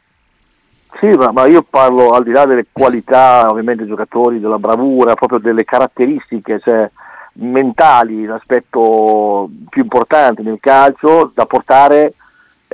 Sì, 0.98 1.06
ma, 1.06 1.30
ma 1.30 1.46
io 1.46 1.62
parlo 1.62 2.10
al 2.10 2.24
di 2.24 2.32
là 2.32 2.44
delle 2.46 2.66
qualità, 2.72 3.48
ovviamente, 3.48 3.82
dei 3.82 3.90
giocatori, 3.90 4.40
della 4.40 4.58
bravura, 4.58 5.14
proprio 5.14 5.38
delle 5.38 5.64
caratteristiche 5.64 6.60
cioè, 6.62 6.90
mentali, 7.34 8.24
l'aspetto 8.24 9.48
più 9.68 9.82
importante 9.82 10.42
nel 10.42 10.58
calcio 10.60 11.30
da 11.32 11.46
portare 11.46 12.14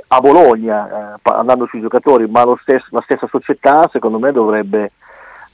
a 0.07 0.19
Bologna, 0.19 1.15
eh, 1.15 1.19
andando 1.23 1.67
sui 1.67 1.81
giocatori, 1.81 2.27
ma 2.27 2.43
stesso, 2.61 2.85
la 2.91 3.01
stessa 3.03 3.27
società 3.27 3.89
secondo 3.91 4.19
me 4.19 4.31
dovrebbe 4.31 4.91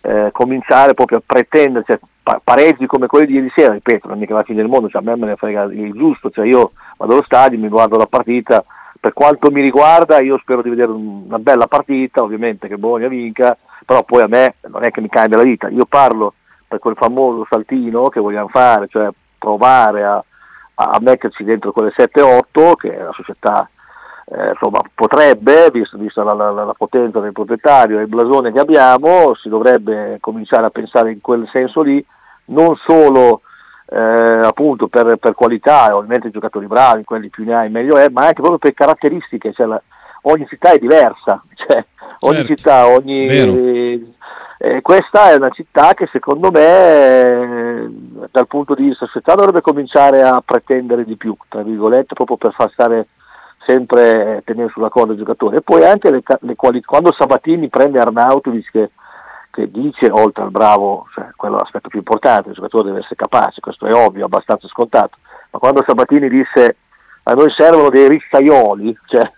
eh, 0.02 0.30
cominciare 0.32 0.94
proprio 0.94 1.20
a 1.20 1.24
pretendere, 1.26 1.86
cioè, 1.88 2.00
pa- 2.22 2.42
pareggi 2.44 2.86
come 2.86 3.08
quelli 3.08 3.28
di 3.28 3.34
ieri 3.36 3.52
sera, 3.56 3.74
ripeto, 3.74 4.08
non 4.08 4.18
è 4.18 4.20
mica 4.20 4.36
la 4.36 4.44
fine 4.44 4.62
del 4.62 4.70
mondo, 4.70 4.90
cioè, 4.90 5.02
a 5.02 5.06
me 5.06 5.16
me 5.16 5.28
ne 5.28 5.36
frega 5.36 5.64
il 5.64 5.94
giusto, 5.94 6.30
cioè, 6.30 6.46
io 6.46 6.74
vado 6.98 7.14
allo 7.14 7.24
stadio, 7.24 7.58
mi 7.58 7.70
guardo 7.70 7.98
la 7.98 8.06
partita, 8.06 8.64
per 9.00 9.14
quanto 9.14 9.50
mi 9.50 9.62
riguarda 9.62 10.20
io 10.20 10.38
spero 10.38 10.62
di 10.62 10.70
vedere 10.70 10.92
una 10.92 11.40
bella 11.40 11.68
partita, 11.68 12.22
ovviamente 12.22 12.68
che 12.68 12.78
Bologna 12.78 13.08
vinca, 13.08 13.58
però 13.86 14.04
poi 14.04 14.22
a 14.22 14.28
me 14.28 14.56
non 14.70 14.84
è 14.84 14.92
che 14.92 15.02
mi 15.02 15.10
cambia 15.10 15.38
la 15.38 15.44
vita, 15.44 15.68
io 15.68 15.86
parlo 15.86 16.34
per 16.68 16.80
quel 16.80 16.96
famoso 16.96 17.46
saltino 17.50 18.10
che 18.10 18.20
vogliamo 18.20 18.48
fare, 18.48 18.88
cioè 18.88 19.10
provare 19.38 20.04
a, 20.04 20.24
a 20.76 20.98
metterci 21.02 21.44
dentro 21.44 21.72
quelle 21.72 21.94
7-8 21.96 22.76
che 22.76 22.98
la 22.98 23.12
società 23.12 23.70
eh, 24.36 24.50
insomma, 24.50 24.82
potrebbe, 24.96 25.70
vista 25.72 26.24
la, 26.24 26.34
la, 26.34 26.50
la, 26.50 26.74
potenza 26.76 27.20
del 27.20 27.34
proprietario 27.34 28.00
e 28.00 28.02
il 28.02 28.08
blasone 28.08 28.52
che 28.52 28.60
abbiamo, 28.60 29.36
si 29.36 29.48
dovrebbe 29.48 30.18
cominciare 30.20 30.66
a 30.66 30.72
pensare 30.72 31.12
in 31.12 31.22
quel 31.22 31.48
senso 31.52 31.82
lì, 31.82 32.04
non 32.46 32.76
solo 32.78 33.42
eh, 33.86 34.00
appunto 34.00 34.88
per, 34.88 35.18
per, 35.18 35.36
qualità, 35.36 35.96
ovviamente 35.96 36.30
i 36.30 36.32
giocatori 36.32 36.66
bravi, 36.66 37.04
quelli 37.04 37.30
più 37.30 37.44
ne 37.44 37.54
hai 37.54 37.70
meglio 37.70 37.96
è, 37.98 38.10
ma 38.10 38.22
anche 38.22 38.42
proprio 38.42 38.58
per 38.58 38.74
caratteristiche, 38.74 39.54
cioè 39.54 39.68
la, 39.68 39.80
ogni 40.24 40.48
città 40.48 40.72
è 40.72 40.80
diversa, 40.80 41.44
cioè, 41.54 41.86
ogni 42.22 42.38
certo, 42.38 42.56
città, 42.56 42.88
ogni... 42.88 44.12
Eh, 44.58 44.82
questa 44.82 45.32
è 45.32 45.36
una 45.36 45.50
città 45.50 45.94
che 45.94 46.08
secondo 46.10 46.50
me 46.50 47.92
dal 48.32 48.48
punto 48.48 48.74
di 48.76 48.84
vista 48.84 49.06
società 49.08 49.36
dovrebbe 49.36 49.60
cominciare 49.60 50.22
a 50.22 50.42
pretendere 50.44 51.04
di 51.04 51.18
più, 51.18 51.36
tra 51.50 51.64
virgolette, 51.64 52.14
proprio 52.14 52.38
per 52.38 52.54
far 52.54 52.72
stare 52.72 53.08
sempre 53.66 54.42
tenere 54.46 54.70
sulla 54.70 54.90
corda 54.90 55.14
il 55.14 55.20
giocatore. 55.20 55.58
E 55.58 55.62
poi 55.62 55.84
anche 55.86 56.12
le, 56.12 56.22
le 56.42 56.56
qualità, 56.56 56.88
quando 56.88 57.14
Sabatini 57.14 57.70
prende 57.70 58.00
Arnautovic 58.00 58.72
che, 58.72 58.90
che, 59.52 59.72
dice, 59.72 60.10
oltre 60.10 60.44
al 60.44 60.52
bravo, 60.52 61.08
cioè, 61.14 61.28
quello 61.36 61.56
è 61.56 61.60
l'aspetto 61.60 61.90
più 61.90 62.00
importante, 62.00 62.50
il 62.50 62.56
giocatore 62.56 62.86
deve 62.86 63.00
essere 63.00 63.16
capace, 63.16 63.62
questo 63.62 63.86
è 63.86 63.94
ovvio, 63.94 64.26
abbastanza 64.26 64.68
scontato, 64.68 65.18
ma 65.52 65.60
quando 65.60 65.84
Sabatini 65.86 66.30
disse 66.30 66.78
a 67.24 67.34
noi 67.34 67.52
servono 67.52 67.90
dei 67.90 68.08
rizzaioli, 68.08 68.98
cioè, 69.06 69.32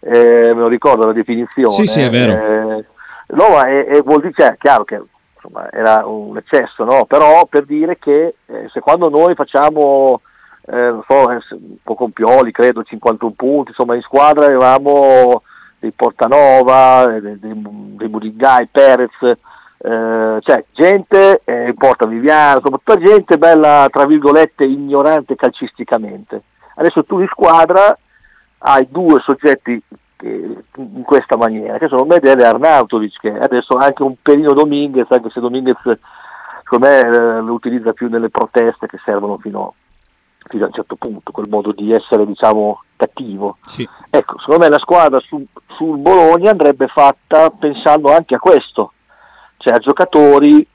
eh, 0.00 0.54
me 0.54 0.60
lo 0.60 0.68
ricordo 0.68 1.06
la 1.06 1.12
definizione. 1.12 1.72
Sì, 1.74 1.86
sì, 1.86 2.00
è 2.00 2.10
vero. 2.10 2.32
Eh, 2.32 2.84
no, 3.28 3.64
e, 3.64 3.86
e 3.88 4.00
vuol 4.02 4.20
dire, 4.20 4.32
cioè, 4.34 4.56
chiaro 4.58 4.84
che 4.84 5.00
insomma, 5.34 5.70
era 5.70 6.06
un 6.06 6.36
eccesso, 6.36 6.84
no? 6.84 7.04
però 7.06 7.46
per 7.46 7.64
dire 7.64 7.98
che 7.98 8.34
eh, 8.46 8.68
se 8.72 8.80
quando 8.80 9.08
noi 9.08 9.34
facciamo 9.34 10.20
eh, 10.62 10.98
so, 11.06 11.30
eh, 11.30 11.40
con 11.82 12.10
Pioli, 12.12 12.52
credo 12.52 12.82
51 12.82 13.32
punti, 13.36 13.70
insomma 13.70 13.94
in 13.94 14.02
squadra 14.02 14.46
avevamo 14.46 15.42
dei 15.78 15.92
Portanova, 15.92 17.16
eh, 17.16 17.20
dei, 17.20 17.38
dei, 17.38 17.52
dei 17.54 18.08
Muringai, 18.08 18.68
Perez, 18.70 19.20
eh, 19.22 20.38
cioè 20.40 20.64
gente, 20.72 21.40
eh, 21.44 21.74
Porta 21.76 22.06
Viviano, 22.06 22.58
insomma 22.58 22.80
tutta 22.84 23.00
gente 23.00 23.38
bella, 23.38 23.88
tra 23.90 24.06
virgolette, 24.06 24.64
ignorante 24.64 25.36
calcisticamente. 25.36 26.42
Adesso 26.74 27.04
tu 27.04 27.20
in 27.20 27.28
squadra 27.28 27.96
hai 28.58 28.86
due 28.90 29.20
soggetti 29.20 29.82
in 30.22 31.02
questa 31.04 31.36
maniera, 31.36 31.78
che 31.78 31.88
sono 31.88 32.04
Medele 32.04 32.42
e 32.42 32.46
Arnautovic, 32.46 33.20
che 33.20 33.38
adesso 33.38 33.76
anche 33.76 34.02
un 34.02 34.16
pelino 34.20 34.52
Dominguez, 34.52 35.06
anche 35.10 35.30
se 35.30 35.40
Dominguez 35.40 35.78
secondo 36.70 36.86
me 36.86 37.00
eh, 37.00 37.40
lo 37.40 37.52
utilizza 37.52 37.92
più 37.92 38.08
nelle 38.08 38.30
proteste 38.30 38.86
che 38.86 38.98
servono 39.04 39.38
fino, 39.38 39.74
fino 40.48 40.64
a 40.64 40.66
un 40.68 40.72
certo 40.72 40.96
punto, 40.96 41.32
quel 41.32 41.48
modo 41.48 41.72
di 41.72 41.92
essere 41.92 42.26
diciamo 42.26 42.82
cattivo. 42.96 43.58
Sì. 43.66 43.88
Ecco, 44.08 44.38
secondo 44.40 44.64
me 44.64 44.70
la 44.70 44.78
squadra 44.78 45.20
su, 45.20 45.44
sul 45.76 45.98
Bologna 45.98 46.50
andrebbe 46.50 46.86
fatta 46.88 47.50
pensando 47.50 48.12
anche 48.12 48.34
a 48.34 48.38
questo, 48.38 48.92
cioè 49.58 49.74
a 49.74 49.78
giocatori 49.78 50.66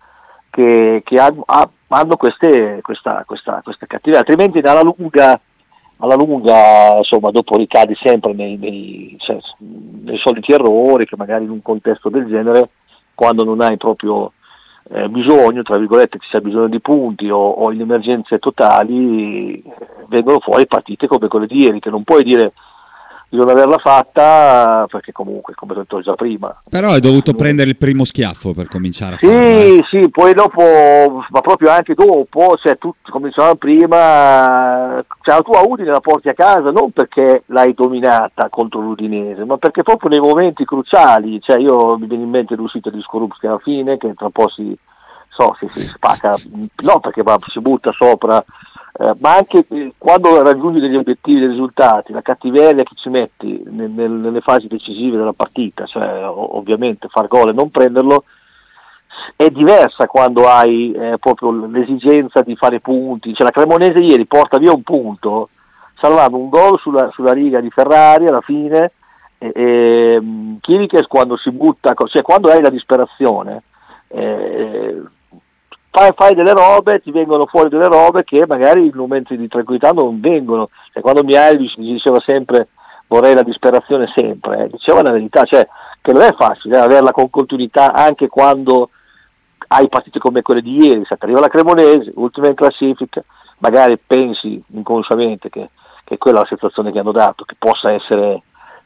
che, 0.50 1.02
che 1.04 1.20
hanno, 1.20 1.44
hanno 1.46 2.16
queste, 2.16 2.80
questa, 2.82 3.24
questa, 3.26 3.62
questa 3.64 3.86
cattiveria, 3.86 4.20
altrimenti 4.20 4.60
alla 4.60 4.82
lunga 4.82 5.40
alla 5.98 6.16
lunga 6.16 6.98
insomma 6.98 7.32
dopo 7.32 7.56
ricadi 7.56 7.96
sempre 7.96 8.34
nei, 8.34 8.58
nei, 8.58 9.16
cioè, 9.20 9.38
nei, 9.60 10.18
soliti 10.18 10.52
errori 10.52 11.06
che 11.06 11.16
magari 11.16 11.46
in 11.46 11.52
un 11.52 11.62
contesto 11.62 12.10
del 12.10 12.26
genere 12.26 12.70
quando 13.14 13.46
non 13.46 13.62
hai 13.62 13.78
proprio 13.78 14.34
eh, 14.90 15.10
bisogno, 15.10 15.64
tra 15.64 15.78
virgolette 15.78 16.20
ci 16.20 16.30
sia 16.30 16.42
bisogno 16.42 16.68
di 16.68 16.80
punti 16.80 17.30
o, 17.30 17.38
o 17.38 17.72
in 17.72 17.82
emergenze 17.82 18.38
totali, 18.38 19.64
vengono 20.08 20.40
fuori 20.40 20.68
partite 20.68 21.08
come 21.08 21.28
quelle 21.28 21.48
di 21.48 21.64
ieri, 21.64 21.80
che 21.80 21.90
non 21.90 22.04
puoi 22.04 22.24
dire 22.24 22.54
di 23.30 23.38
non 23.38 23.50
averla 23.50 23.78
fatta 23.78 24.86
perché 24.90 25.12
comunque 25.12 25.54
come 25.56 25.74
ho 25.74 25.76
detto 25.76 26.02
già 26.02 26.14
prima 26.14 26.62
però 26.70 26.90
hai 26.90 27.00
dovuto 27.00 27.32
non... 27.32 27.42
prendere 27.42 27.70
il 27.70 27.78
primo 27.78 28.06
schiaffo 28.06 28.54
per 28.54 28.68
cominciare 28.68 29.16
a 29.16 29.18
sì, 29.18 29.28
farlo 29.28 29.42
eh. 29.42 29.86
sì, 29.90 30.10
poi 30.10 30.34
dopo 30.34 31.24
ma 31.30 31.42
proprio 31.42 31.72
anche 31.72 31.94
dopo 31.94 32.56
cioè 32.58 32.78
tu 32.78 32.94
cominciamo 33.10 33.56
prima 33.56 35.04
cioè 35.22 35.36
la 35.36 35.42
tua 35.42 35.62
Udine 35.66 35.92
la 35.92 36.00
porti 36.00 36.30
a 36.30 36.34
casa 36.34 36.72
non 36.72 36.92
perché 36.92 37.44
l'hai 37.48 37.74
dominata 37.74 38.50
contro 38.50 38.82
l'Udinese 38.82 39.44
ma 39.44 39.58
perché 39.58 39.84
proprio 39.84 40.10
nei 40.10 40.20
momenti 40.20 40.66
cruciali 40.66 41.42
cioè 41.42 41.58
io 41.58 41.98
mi 41.98 42.08
viene 42.08 42.24
in 42.24 42.30
mente 42.30 42.56
l'uscita 42.56 42.90
di 42.90 43.02
Skorupski 43.02 43.48
alla 43.48 43.60
fine 43.60 43.98
che 43.98 44.14
tra 44.14 44.26
un 44.26 44.32
po' 44.32 44.50
si 44.50 44.78
so, 45.30 45.56
si, 45.60 45.68
si 45.68 45.86
spacca 45.88 46.36
no 46.84 47.00
perché 47.00 47.22
va, 47.22 47.38
si 47.48 47.60
butta 47.60 47.92
sopra 47.92 48.44
eh, 48.98 49.14
ma 49.20 49.36
anche 49.36 49.66
eh, 49.68 49.94
quando 49.98 50.42
raggiungi 50.42 50.80
degli 50.80 50.96
obiettivi, 50.96 51.40
dei 51.40 51.50
risultati, 51.50 52.14
la 52.14 52.22
cattiveria 52.22 52.84
che 52.84 52.96
ci 52.96 53.10
metti 53.10 53.62
nel, 53.66 53.90
nel, 53.90 54.12
nelle 54.12 54.42
fasi 54.42 54.68
decisive 54.68 55.18
della 55.18 55.34
partita, 55.34 55.86
cioè 55.86 56.26
ovviamente 56.26 57.08
far 57.10 57.28
gol 57.28 57.50
e 57.50 57.54
non 57.54 57.72
prenderlo, 57.72 58.24
è 59.36 59.50
diversa 59.50 60.08
quando 60.08 60.48
hai 60.48 60.92
eh, 60.92 61.18
proprio 61.20 61.52
l'esigenza 61.68 62.42
di 62.42 62.56
fare 62.56 62.80
punti. 62.80 63.34
Cioè, 63.34 63.46
la 63.46 63.52
Cremonese 63.52 64.00
ieri 64.00 64.26
porta 64.26 64.58
via 64.58 64.72
un 64.72 64.84
punto, 64.84 65.50
salvando 66.00 66.38
un 66.38 66.50
gol 66.50 66.80
sulla, 66.80 67.10
sulla 67.12 67.34
riga 67.34 67.60
di 67.60 67.70
Ferrari 67.70 68.28
alla 68.28 68.42
fine, 68.42 68.92
e, 69.38 69.52
e 69.54 70.22
Kirikes 70.62 71.08
quando 71.08 71.36
si 71.36 71.52
butta, 71.52 71.94
cioè 72.08 72.22
quando 72.22 72.50
hai 72.50 72.62
la 72.62 72.70
disperazione, 72.70 73.64
eh, 74.08 75.02
fai, 75.96 76.12
fai, 76.14 76.36
delle 76.36 76.52
robe, 76.52 77.00
ti 77.00 77.12
vengono 77.12 77.46
fuori 77.46 77.70
delle 77.70 77.88
robe 77.88 78.26
che 78.26 78.44
magari 78.46 78.86
in 78.86 78.92
momenti 78.94 79.38
di 79.38 79.48
tranquillità 79.48 79.92
non 79.92 80.20
vengono. 80.20 80.70
Cioè, 80.92 81.02
quando 81.02 81.24
Mihailic 81.24 81.78
mi 81.78 81.94
diceva 81.94 82.20
sempre 82.20 82.68
vorrei 83.08 83.34
la 83.34 83.44
disperazione 83.44 84.12
sempre, 84.14 84.64
eh, 84.64 84.70
diceva 84.70 85.02
la 85.02 85.12
verità, 85.12 85.44
cioè 85.44 85.66
che 86.02 86.12
non 86.12 86.24
è 86.24 86.34
facile 86.34 86.76
eh, 86.78 86.82
averla 86.82 87.12
con 87.12 87.30
continuità 87.30 87.94
anche 87.94 88.28
quando 88.28 88.90
hai 89.68 89.88
partite 89.88 90.20
come 90.20 90.42
quelle 90.42 90.62
di 90.62 90.84
ieri, 90.84 91.06
se 91.06 91.16
arriva 91.18 91.40
la 91.40 91.48
Cremonese, 91.48 92.12
ultima 92.16 92.48
in 92.48 92.56
classifica, 92.56 93.24
magari 93.60 93.98
pensi 93.98 94.62
inconsciamente 94.74 95.50
che, 95.50 95.70
che 96.04 96.18
quella 96.18 96.40
è 96.40 96.42
la 96.42 96.48
situazione 96.48 96.92
che 96.92 97.00
hanno 97.00 97.12
dato, 97.12 97.46
che 97.46 97.56
possa 97.58 97.92
essere, 97.92 98.42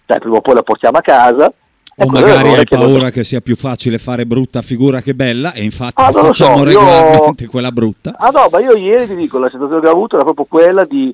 dai, 0.06 0.20
prima 0.20 0.38
o 0.38 0.42
poi 0.42 0.56
la 0.56 0.64
portiamo 0.64 0.98
a 0.98 1.02
casa, 1.02 1.52
o 2.00 2.04
ecco, 2.04 2.12
magari 2.12 2.54
hai 2.54 2.66
paura 2.66 3.06
che, 3.06 3.12
che, 3.12 3.24
sia 3.24 3.42
più 3.42 3.56
facile 3.56 3.98
fare 3.98 4.26
brutta 4.26 4.62
figura 4.62 5.02
che 5.02 5.14
bella 5.14 5.52
e 5.52 5.64
infatti 5.64 6.02
ah, 6.02 6.12
facciamo 6.12 6.58
so, 6.58 6.64
regolarmente 6.64 7.44
io... 7.44 7.50
quella 7.50 7.72
brutta. 7.72 8.16
Ah 8.18 8.30
no, 8.30 8.48
ma 8.50 8.60
io 8.60 8.76
ieri 8.76 9.08
ti 9.08 9.16
dico, 9.16 9.38
la 9.38 9.50
situazione 9.50 9.82
che 9.82 9.88
ho 9.88 9.92
avuto 9.92 10.16
era 10.16 10.24
proprio 10.24 10.46
quella 10.46 10.86
di 10.86 11.14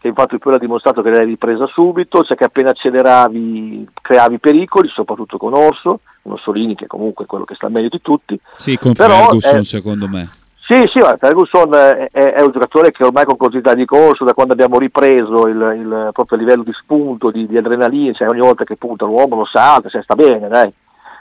che 0.00 0.06
infatti 0.06 0.38
poi 0.38 0.54
ha 0.54 0.58
dimostrato 0.58 1.02
che 1.02 1.10
l'hai 1.10 1.26
ripresa 1.26 1.66
subito, 1.66 2.22
cioè 2.22 2.36
che 2.36 2.44
appena 2.44 2.70
acceleravi 2.70 3.88
creavi 4.00 4.38
pericoli, 4.38 4.88
soprattutto 4.88 5.38
con 5.38 5.54
Orso, 5.54 6.00
un 6.22 6.32
Orsolini 6.32 6.76
che 6.76 6.86
comunque 6.86 7.24
è 7.24 7.26
quello 7.26 7.44
che 7.44 7.54
sta 7.54 7.68
meglio 7.68 7.88
di 7.88 8.00
tutti. 8.00 8.38
Sì, 8.56 8.76
con 8.76 8.92
Però, 8.92 9.14
Ferguson 9.14 9.58
eh, 9.58 9.64
secondo 9.64 10.06
me. 10.06 10.28
Sì, 10.68 10.86
sì, 10.92 11.00
Ferguson 11.18 11.72
è, 11.72 12.10
è, 12.10 12.42
un 12.42 12.50
giocatore 12.50 12.90
che 12.90 13.02
ormai 13.02 13.24
con 13.24 13.38
continuità 13.38 13.72
di 13.72 13.86
corso, 13.86 14.24
da 14.24 14.34
quando 14.34 14.52
abbiamo 14.52 14.78
ripreso 14.78 15.46
il, 15.46 15.56
il 15.56 16.10
proprio 16.12 16.36
livello 16.36 16.62
di 16.62 16.74
spunto, 16.74 17.30
di, 17.30 17.46
di 17.46 17.56
adrenalina, 17.56 18.12
cioè 18.12 18.28
ogni 18.28 18.40
volta 18.40 18.64
che 18.64 18.76
punta 18.76 19.06
l'uomo 19.06 19.36
lo 19.36 19.46
salta, 19.46 19.88
cioè 19.88 20.02
sta 20.02 20.14
bene, 20.14 20.46
dai. 20.46 20.70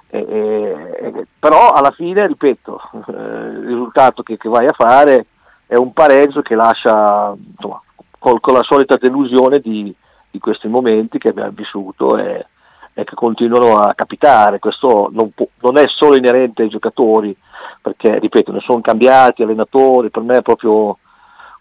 E, 0.09 0.19
e, 0.19 1.27
però 1.39 1.69
alla 1.69 1.91
fine, 1.91 2.27
ripeto, 2.27 2.81
eh, 3.07 3.11
il 3.11 3.65
risultato 3.67 4.21
che, 4.21 4.35
che, 4.35 4.49
vai 4.49 4.67
a 4.67 4.73
fare 4.73 5.27
è 5.65 5.75
un 5.75 5.93
pareggio 5.93 6.41
che 6.41 6.55
lascia 6.55 7.33
insomma, 7.33 7.81
col, 8.19 8.41
con 8.41 8.53
la 8.53 8.63
solita 8.63 8.97
delusione 8.97 9.59
di, 9.59 9.95
di, 10.29 10.39
questi 10.39 10.67
momenti 10.67 11.19
che 11.19 11.29
abbiamo 11.29 11.51
vissuto 11.53 12.17
e, 12.17 12.47
e 12.97 13.03
che 13.03 13.13
continuano 13.13 13.75
a 13.75 13.93
capitare. 13.93 14.57
Questo 14.57 15.11
non, 15.13 15.29
può, 15.29 15.47
non 15.61 15.77
è 15.77 15.83
solo 15.87 16.15
inerente 16.15 16.63
ai 16.63 16.69
giocatori, 16.69 17.35
perché 17.79 18.17
ripeto 18.17 18.51
ne 18.51 18.59
sono 18.61 18.81
cambiati 18.81 19.43
allenatori, 19.43 20.09
per 20.09 20.23
me 20.23 20.37
è 20.39 20.41
proprio 20.41 20.97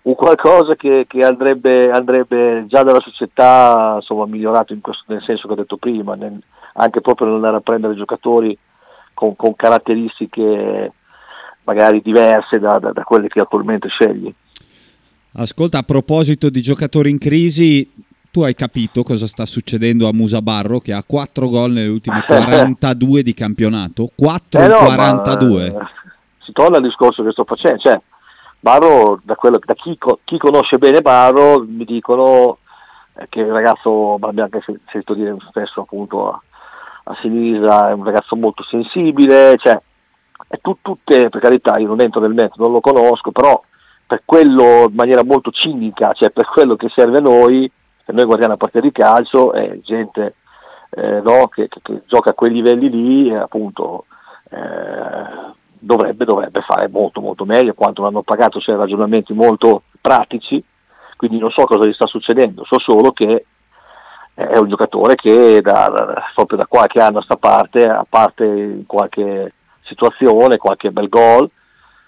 un 0.03 0.14
qualcosa 0.14 0.77
che, 0.77 1.05
che 1.07 1.20
andrebbe, 1.20 1.90
andrebbe, 1.90 2.64
già 2.68 2.83
dalla 2.83 3.01
società 3.01 3.96
insomma, 3.96 4.25
migliorato 4.25 4.75
questo, 4.81 5.05
nel 5.09 5.22
senso 5.25 5.46
che 5.46 5.53
ho 5.53 5.57
detto 5.57 5.77
prima, 5.77 6.14
nel, 6.14 6.40
anche 6.75 7.03
proprio 7.03 7.27
nell'andare 7.27 7.57
a 7.59 7.61
prendere 7.61 7.96
giocatori 7.96 8.57
con, 9.12 9.37
con 9.37 9.55
caratteristiche 9.55 10.92
magari 11.64 12.01
diverse 12.01 12.59
da, 12.59 12.79
da, 12.79 12.92
da, 12.92 13.03
quelle 13.03 13.29
che 13.29 13.40
attualmente 13.40 13.88
scegli. 13.88 14.33
Ascolta, 15.33 15.79
a 15.79 15.83
proposito 15.83 16.49
di 16.49 16.62
giocatori 16.62 17.11
in 17.11 17.18
crisi, 17.18 17.92
tu 18.37 18.42
hai 18.42 18.55
capito 18.55 19.03
cosa 19.03 19.27
sta 19.27 19.46
succedendo 19.46 20.07
a 20.07 20.12
Musabarro 20.12 20.79
che 20.79 20.92
ha 20.92 21.03
4 21.03 21.49
gol 21.49 21.72
nelle 21.72 21.88
ultime 21.88 22.20
42 22.29 23.22
di 23.22 23.33
campionato? 23.33 24.11
4 24.14 24.61
eh 24.61 24.66
no, 24.66 24.77
42? 24.77 25.72
Ma 25.72 25.90
si 26.40 26.53
torna 26.53 26.77
al 26.77 26.83
discorso 26.83 27.25
che 27.25 27.31
sto 27.31 27.44
facendo, 27.44 27.79
cioè 27.79 27.99
Barro, 28.61 29.20
da, 29.25 29.37
quello, 29.37 29.59
da 29.64 29.72
chi, 29.72 29.99
chi, 30.25 30.37
conosce 30.37 30.77
bene 30.77 31.01
Barro, 31.01 31.64
mi 31.66 31.87
dicono 31.87 32.59
eh, 33.14 33.27
che 33.31 33.40
il 33.40 33.51
ragazzo, 33.51 34.16
abbiamo 34.16 34.42
anche 34.42 34.62
sentito 34.66 35.14
dire 35.14 35.35
spesso 35.49 35.81
appunto 35.81 36.31
a, 36.31 36.42
a 37.05 37.16
sinistra, 37.22 37.88
è 37.88 37.94
un 37.94 38.05
ragazzo 38.05 38.37
molto 38.37 38.62
sensibile, 38.64 39.57
cioè, 39.57 39.81
è 40.46 40.59
tu, 40.61 40.77
tutte, 40.83 41.31
per 41.31 41.40
carità, 41.40 41.79
io 41.79 41.87
non 41.87 42.03
entro 42.03 42.20
nel 42.20 42.35
metodo, 42.35 42.64
non 42.64 42.72
lo 42.72 42.81
conosco, 42.81 43.33
però 43.33 43.59
per 44.07 44.20
quello 44.27 44.88
in 44.90 44.94
maniera 44.94 45.25
molto 45.25 45.51
cinica, 45.51 46.12
cioè 46.12 46.29
per 46.29 46.46
quello 46.46 46.77
che 46.77 46.90
serve 46.94 47.16
a 47.16 47.22
noi, 47.22 47.70
se 48.07 48.12
noi 48.12 48.25
guardiamo 48.25 48.53
la 48.53 48.59
partita 48.59 48.81
di 48.81 48.92
calcio 48.92 49.53
è 49.53 49.81
gente 49.83 50.37
eh, 50.90 51.21
no, 51.21 51.49
che, 51.49 51.66
che, 51.66 51.81
che, 51.83 52.03
gioca 52.07 52.31
a 52.31 52.35
quei 52.35 52.53
livelli 52.53 52.88
lì 52.88 53.35
appunto 53.35 54.07
eh, 54.49 55.55
dovrebbe, 55.73 56.25
dovrebbe, 56.25 56.61
fare 56.61 56.88
molto 56.88 57.21
molto 57.21 57.45
meglio. 57.45 57.75
Quanto 57.75 58.03
l'hanno 58.03 58.23
pagato, 58.23 58.61
c'è 58.61 58.77
ragionamenti 58.77 59.33
molto 59.33 59.83
pratici, 60.01 60.62
quindi 61.16 61.38
non 61.38 61.51
so 61.51 61.64
cosa 61.64 61.88
gli 61.88 61.92
sta 61.92 62.07
succedendo, 62.07 62.64
so 62.64 62.79
solo 62.79 63.11
che 63.11 63.45
è 64.35 64.57
un 64.57 64.69
giocatore 64.69 65.16
che 65.16 65.61
da, 65.61 66.23
proprio 66.33 66.59
da 66.59 66.66
qualche 66.66 67.01
anno 67.01 67.19
a 67.19 67.23
sta 67.23 67.37
parte, 67.37 67.88
a 67.88 68.07
parte 68.09 68.45
in 68.45 68.87
qualche 68.87 69.53
situazione, 69.83 70.59
qualche 70.59 70.92
bel 70.92 71.09
gol, 71.09 71.51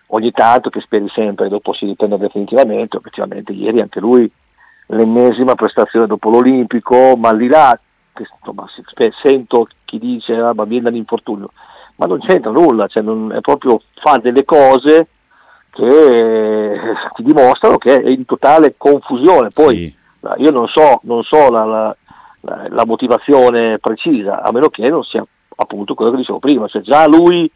ogni 0.08 0.30
tanto 0.30 0.70
che 0.70 0.80
speri 0.80 1.08
sempre 1.08 1.48
dopo 1.48 1.72
si 1.72 1.86
riprenda 1.86 2.16
definitivamente, 2.16 2.98
effettivamente 2.98 3.52
ieri 3.52 3.80
anche 3.80 3.98
lui 3.98 4.30
l'ennesima 4.88 5.54
prestazione 5.54 6.06
dopo 6.06 6.30
l'Olimpico, 6.30 7.16
ma 7.16 7.30
al 7.30 7.38
di 7.38 7.48
là, 7.48 7.78
che, 8.12 8.26
insomma, 8.38 8.66
sento 9.22 9.68
chi 9.84 9.98
dice 9.98 10.34
ah, 10.34 10.54
ma 10.54 10.64
viene 10.64 10.84
dall'infortunio, 10.84 11.52
ma 11.96 12.06
non 12.06 12.20
c'entra 12.20 12.50
nulla, 12.50 12.86
cioè 12.86 13.02
non, 13.02 13.32
è 13.32 13.40
proprio 13.40 13.80
fa 14.00 14.18
delle 14.18 14.44
cose 14.44 15.08
che 15.70 16.80
ti 17.14 17.22
dimostrano 17.22 17.78
che 17.78 18.00
è 18.00 18.08
in 18.08 18.24
totale 18.24 18.74
confusione. 18.76 19.50
Poi 19.50 19.76
sì. 19.76 20.42
io 20.42 20.50
non 20.50 20.66
so, 20.68 21.00
non 21.02 21.22
so 21.22 21.50
la, 21.50 21.64
la, 21.64 21.96
la, 22.68 22.86
motivazione 22.86 23.78
precisa, 23.78 24.42
a 24.42 24.50
meno 24.52 24.68
che 24.68 24.88
non 24.88 25.04
sia 25.04 25.24
appunto 25.56 25.94
quello 25.94 26.12
che 26.12 26.18
dicevo 26.18 26.38
prima, 26.38 26.66
cioè 26.66 26.82
già 26.82 27.06
lui 27.06 27.50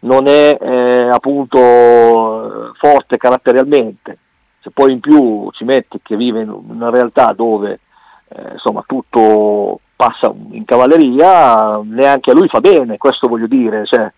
non 0.00 0.26
è 0.26 0.56
eh, 0.60 1.08
appunto 1.08 2.72
forte 2.78 3.16
caratterialmente, 3.16 4.18
se 4.64 4.70
poi 4.70 4.92
in 4.92 5.00
più 5.00 5.50
ci 5.52 5.64
metti 5.64 6.00
che 6.02 6.16
vive 6.16 6.40
in 6.40 6.48
una 6.48 6.88
realtà 6.88 7.34
dove 7.36 7.80
eh, 8.28 8.52
insomma 8.52 8.82
tutto 8.86 9.80
passa 9.94 10.32
in 10.52 10.64
cavalleria, 10.64 11.82
neanche 11.84 12.30
a 12.30 12.34
lui 12.34 12.48
fa 12.48 12.60
bene, 12.60 12.96
questo 12.96 13.28
voglio 13.28 13.46
dire, 13.46 13.84
cioè, 13.84 14.10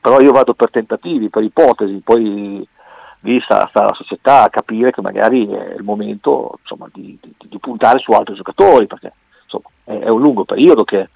però 0.00 0.20
io 0.20 0.32
vado 0.32 0.54
per 0.54 0.70
tentativi, 0.70 1.30
per 1.30 1.44
ipotesi, 1.44 2.02
poi 2.02 2.66
lì 3.20 3.40
sta, 3.42 3.68
sta 3.70 3.84
la 3.84 3.94
società 3.94 4.42
a 4.42 4.50
capire 4.50 4.90
che 4.90 5.00
magari 5.00 5.46
è 5.46 5.74
il 5.76 5.84
momento 5.84 6.58
insomma, 6.60 6.88
di, 6.92 7.16
di, 7.22 7.32
di, 7.48 7.58
puntare 7.60 8.00
su 8.00 8.10
altri 8.10 8.34
giocatori, 8.34 8.88
perché 8.88 9.12
insomma, 9.44 9.68
è, 9.84 9.98
è, 10.00 10.08
un 10.08 10.20
lungo 10.20 10.44
periodo 10.44 10.82
che 10.82 11.10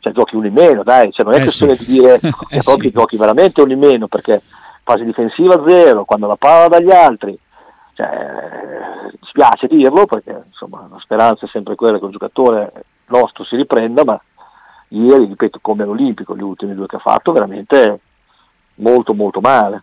cioè, 0.00 0.12
giochi 0.12 0.36
uno 0.36 0.46
in 0.46 0.52
meno, 0.52 0.82
dai, 0.82 1.10
cioè, 1.10 1.24
non 1.24 1.34
è 1.34 1.38
eh 1.38 1.42
questione 1.42 1.76
sì. 1.76 1.86
di 1.86 1.92
dire 1.92 2.20
che 2.20 2.28
eh 2.28 2.62
proprio 2.62 2.90
sì. 2.90 2.94
giochi 2.94 3.16
veramente 3.16 3.62
uno 3.62 3.72
in 3.72 3.78
meno, 3.78 4.06
perché 4.08 4.42
fase 4.84 5.04
difensiva 5.04 5.64
zero, 5.66 6.04
quando 6.04 6.26
la 6.26 6.36
palla 6.36 6.68
dagli 6.68 6.92
altri, 6.92 7.36
cioè, 7.96 9.10
spiace 9.22 9.66
dirlo 9.66 10.04
perché 10.04 10.42
insomma, 10.46 10.86
la 10.90 11.00
speranza 11.00 11.46
è 11.46 11.48
sempre 11.48 11.74
quella 11.74 11.98
che 11.98 12.04
un 12.04 12.10
giocatore 12.10 12.72
nostro 13.06 13.42
si 13.44 13.56
riprenda, 13.56 14.04
ma 14.04 14.20
ieri, 14.88 15.24
ripeto, 15.24 15.58
come 15.62 15.82
all'Olimpico, 15.82 16.36
gli 16.36 16.42
ultimi 16.42 16.74
due 16.74 16.86
che 16.86 16.96
ha 16.96 17.00
fatto, 17.00 17.32
veramente 17.32 18.00
molto 18.76 19.14
molto 19.14 19.40
male. 19.40 19.82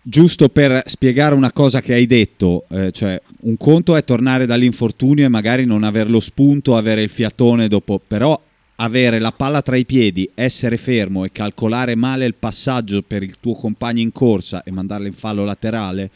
Giusto 0.00 0.48
per 0.48 0.82
spiegare 0.86 1.34
una 1.34 1.52
cosa 1.52 1.80
che 1.80 1.92
hai 1.92 2.06
detto, 2.06 2.64
eh, 2.68 2.92
cioè 2.92 3.20
un 3.40 3.56
conto 3.56 3.96
è 3.96 4.04
tornare 4.04 4.46
dall'infortunio 4.46 5.24
e 5.24 5.28
magari 5.28 5.66
non 5.66 5.82
avere 5.82 6.08
lo 6.08 6.20
spunto, 6.20 6.76
avere 6.76 7.02
il 7.02 7.10
fiatone 7.10 7.66
dopo, 7.68 8.00
però 8.06 8.40
avere 8.76 9.18
la 9.18 9.32
palla 9.32 9.60
tra 9.60 9.76
i 9.76 9.84
piedi, 9.84 10.30
essere 10.34 10.76
fermo 10.76 11.24
e 11.24 11.32
calcolare 11.32 11.96
male 11.96 12.26
il 12.26 12.36
passaggio 12.36 13.02
per 13.02 13.24
il 13.24 13.38
tuo 13.40 13.56
compagno 13.56 14.00
in 14.00 14.12
corsa 14.12 14.62
e 14.62 14.70
mandarlo 14.70 15.08
in 15.08 15.12
fallo 15.12 15.44
laterale, 15.44 16.10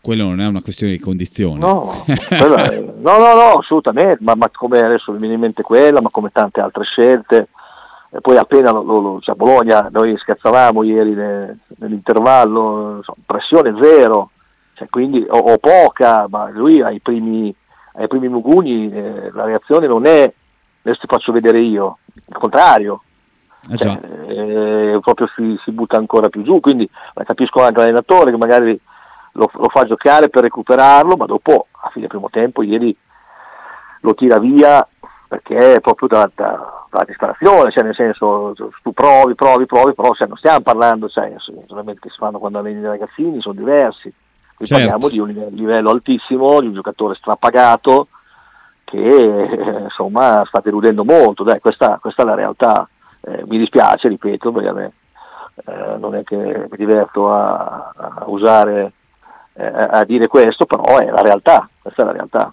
quello 0.00 0.24
non 0.24 0.40
è 0.40 0.46
una 0.46 0.62
questione 0.62 0.92
di 0.92 0.98
condizioni. 0.98 1.58
No, 1.58 2.04
è, 2.06 2.14
no, 2.98 3.18
no, 3.18 3.34
no, 3.34 3.58
assolutamente, 3.58 4.18
ma, 4.20 4.34
ma, 4.34 4.48
come 4.52 4.80
adesso 4.80 5.12
mi 5.12 5.18
viene 5.18 5.34
in 5.34 5.40
mente 5.40 5.62
quella, 5.62 6.00
ma 6.00 6.10
come 6.10 6.30
tante 6.32 6.60
altre 6.60 6.84
scelte. 6.84 7.48
E 8.12 8.20
poi 8.20 8.36
appena 8.36 8.72
lo, 8.72 8.82
lo, 8.82 9.20
cioè 9.20 9.36
Bologna, 9.36 9.88
noi 9.92 10.16
scherzavamo 10.18 10.82
ieri 10.82 11.14
ne, 11.14 11.58
nell'intervallo, 11.78 12.96
insomma, 12.96 13.18
pressione 13.24 13.78
zero, 13.80 14.30
cioè, 14.74 14.88
quindi, 14.88 15.24
o, 15.28 15.36
o, 15.36 15.58
poca, 15.58 16.26
ma 16.28 16.50
lui 16.50 16.82
ai 16.82 16.98
primi, 17.00 17.54
ai 17.94 18.08
primi 18.08 18.28
Muguni 18.28 18.92
eh, 18.92 19.30
la 19.32 19.44
reazione 19.44 19.86
non 19.86 20.06
è 20.06 20.32
adesso 20.82 21.00
ti 21.00 21.06
faccio 21.06 21.32
vedere 21.32 21.60
io, 21.60 21.98
il 22.14 22.36
contrario, 22.36 23.02
eh 23.70 23.76
cioè, 23.76 24.00
eh, 24.28 24.98
proprio 25.02 25.28
si, 25.34 25.58
si, 25.62 25.70
butta 25.72 25.96
ancora 25.96 26.28
più 26.28 26.42
giù, 26.42 26.60
quindi 26.60 26.88
capisco 27.26 27.62
anche 27.62 27.80
l'allenatore 27.80 28.30
che 28.30 28.36
magari 28.36 28.80
lo, 29.32 29.50
lo, 29.52 29.68
fa 29.68 29.84
giocare 29.84 30.28
per 30.28 30.42
recuperarlo, 30.42 31.16
ma 31.16 31.26
dopo 31.26 31.66
a 31.70 31.88
fine 31.90 32.06
primo 32.06 32.28
tempo 32.30 32.62
ieri 32.62 32.96
lo 34.02 34.14
tira 34.14 34.38
via 34.38 34.86
perché 35.28 35.74
è 35.74 35.80
proprio 35.80 36.08
da, 36.08 36.30
da, 36.34 36.86
da 36.90 37.04
disperazione, 37.06 37.70
cioè 37.70 37.84
nel 37.84 37.94
senso 37.94 38.52
tu 38.82 38.92
provi, 38.92 39.36
provi, 39.36 39.64
provi, 39.64 39.94
però 39.94 40.12
cioè, 40.14 40.26
non 40.26 40.36
stiamo 40.36 40.60
parlando, 40.60 41.08
cioè, 41.08 41.32
solamente 41.66 42.00
che 42.00 42.10
si 42.10 42.16
fanno 42.18 42.40
quando 42.40 42.58
alleni 42.58 42.80
i 42.80 42.84
ragazzini, 42.84 43.40
sono 43.40 43.54
diversi, 43.54 44.12
qui 44.56 44.66
certo. 44.66 44.88
parliamo 44.88 45.08
di 45.08 45.18
un 45.20 45.48
livello 45.54 45.90
altissimo, 45.90 46.60
di 46.60 46.66
un 46.66 46.74
giocatore 46.74 47.14
strapagato 47.14 48.08
che 48.82 48.98
eh, 48.98 49.82
insomma 49.82 50.42
sta 50.46 50.60
deludendo 50.60 51.04
molto, 51.04 51.44
Dai, 51.44 51.60
questa, 51.60 51.98
questa, 52.00 52.22
è 52.22 52.26
la 52.26 52.34
realtà, 52.34 52.88
eh, 53.20 53.44
mi 53.46 53.58
dispiace, 53.58 54.08
ripeto, 54.08 54.50
perché 54.50 54.68
a 54.68 54.72
me 54.72 54.92
eh, 55.64 55.96
non 55.96 56.16
è 56.16 56.24
che 56.24 56.36
mi 56.36 56.76
diverto 56.76 57.32
a, 57.32 57.92
a 57.94 58.24
usare 58.26 58.94
eh, 59.54 59.64
a 59.64 60.04
dire 60.04 60.26
questo, 60.26 60.66
però 60.66 60.98
è 60.98 61.10
la 61.10 61.22
realtà, 61.22 61.68
questa 61.80 62.02
è 62.02 62.04
la 62.04 62.12
realtà. 62.12 62.52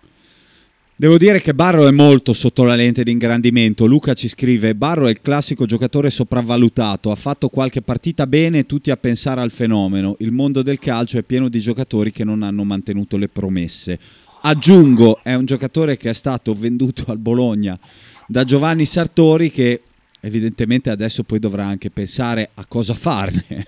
Devo 1.00 1.20
dire 1.20 1.42
che 1.42 1.54
Barro 1.54 1.88
è 1.88 1.92
molto 1.92 2.34
sotto 2.34 2.64
la 2.64 2.74
lente 2.74 3.04
di 3.04 3.12
ingrandimento. 3.12 3.86
Luca 3.86 4.16
ci 4.16 4.28
scrive: 4.28 4.74
Barro 4.74 5.06
è 5.06 5.12
il 5.12 5.22
classico 5.22 5.68
giocatore 5.68 6.10
sopravvalutato. 6.10 7.12
Ha 7.12 7.16
fatto 7.16 7.50
qualche 7.50 7.84
partita 7.84 8.26
bene, 8.26 8.66
tutti 8.66 8.90
a 8.90 8.98
pensare 8.98 9.42
al 9.42 9.52
fenomeno. 9.52 10.16
Il 10.20 10.32
mondo 10.32 10.64
del 10.64 10.80
calcio 10.80 11.20
è 11.20 11.22
pieno 11.22 11.50
di 11.50 11.60
giocatori 11.60 12.12
che 12.12 12.24
non 12.24 12.42
hanno 12.42 12.64
mantenuto 12.64 13.16
le 13.18 13.28
promesse. 13.28 14.00
Aggiungo: 14.42 15.20
è 15.22 15.36
un 15.36 15.46
giocatore 15.46 15.98
che 15.98 16.10
è 16.10 16.14
stato 16.14 16.56
venduto 16.56 17.04
al 17.12 17.20
Bologna 17.20 17.78
da 18.26 18.44
Giovanni 18.44 18.86
Sartori, 18.86 19.52
che 19.52 19.84
evidentemente 20.20 20.90
adesso 20.90 21.22
poi 21.22 21.38
dovrà 21.38 21.66
anche 21.66 21.92
pensare 21.92 22.50
a 22.56 22.66
cosa 22.66 22.96
farne. 22.96 23.68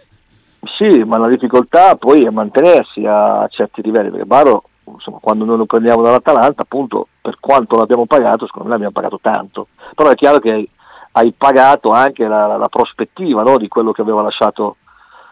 Sì, 0.61 1.03
ma 1.05 1.17
la 1.17 1.27
difficoltà 1.27 1.95
poi 1.95 2.25
è 2.25 2.29
mantenersi 2.29 3.05
a 3.05 3.47
certi 3.49 3.81
livelli, 3.81 4.09
perché 4.09 4.25
Baro, 4.25 4.63
insomma, 4.85 5.19
quando 5.21 5.45
noi 5.45 5.57
lo 5.57 5.65
prendiamo 5.65 6.01
dall'Atalanta, 6.01 6.63
appunto, 6.63 7.07
per 7.21 7.37
quanto 7.39 7.77
l'abbiamo 7.77 8.05
pagato, 8.05 8.45
secondo 8.45 8.67
me 8.67 8.73
l'abbiamo 8.73 8.93
pagato 8.93 9.19
tanto, 9.21 9.67
però 9.95 10.09
è 10.09 10.15
chiaro 10.15 10.39
che 10.39 10.51
hai, 10.51 10.69
hai 11.13 11.33
pagato 11.35 11.89
anche 11.89 12.27
la, 12.27 12.45
la, 12.47 12.57
la 12.57 12.67
prospettiva 12.67 13.43
no, 13.43 13.57
di 13.57 13.67
quello 13.67 13.91
che 13.91 14.01
aveva 14.01 14.21
lasciato 14.21 14.77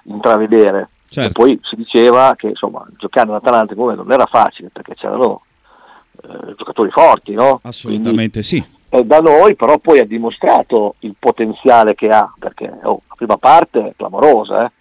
intravedere. 0.04 0.90
Certo. 1.10 1.30
E 1.30 1.32
poi 1.32 1.60
si 1.64 1.76
diceva 1.76 2.34
che 2.36 2.48
insomma, 2.48 2.86
giocare 2.98 3.30
all'Atalanta 3.30 3.74
non 3.76 4.12
era 4.12 4.26
facile 4.26 4.70
perché 4.74 4.94
c'erano 4.96 5.42
eh, 6.22 6.54
giocatori 6.56 6.90
forti, 6.92 7.34
no? 7.34 7.60
Assolutamente 7.64 8.42
Quindi, 8.42 8.66
sì. 8.66 8.76
E 8.90 9.04
da 9.06 9.20
noi 9.20 9.56
però 9.56 9.78
poi 9.78 10.00
ha 10.00 10.06
dimostrato 10.06 10.96
il 11.00 11.16
potenziale 11.18 11.96
che 11.96 12.10
ha, 12.10 12.34
perché 12.38 12.72
oh, 12.84 13.02
la 13.08 13.16
prima 13.16 13.38
parte 13.38 13.90
è 13.90 13.94
clamorosa, 13.96 14.66
eh? 14.66 14.72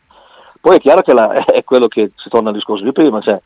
Poi 0.67 0.79
è 0.79 0.81
chiaro 0.81 1.03
che 1.03 1.15
la, 1.15 1.33
è 1.47 1.63
quello 1.63 1.87
che 1.87 2.11
si 2.17 2.29
torna 2.29 2.49
al 2.49 2.57
discorso 2.57 2.83
di 2.83 2.91
prima, 2.91 3.21
cioè 3.21 3.41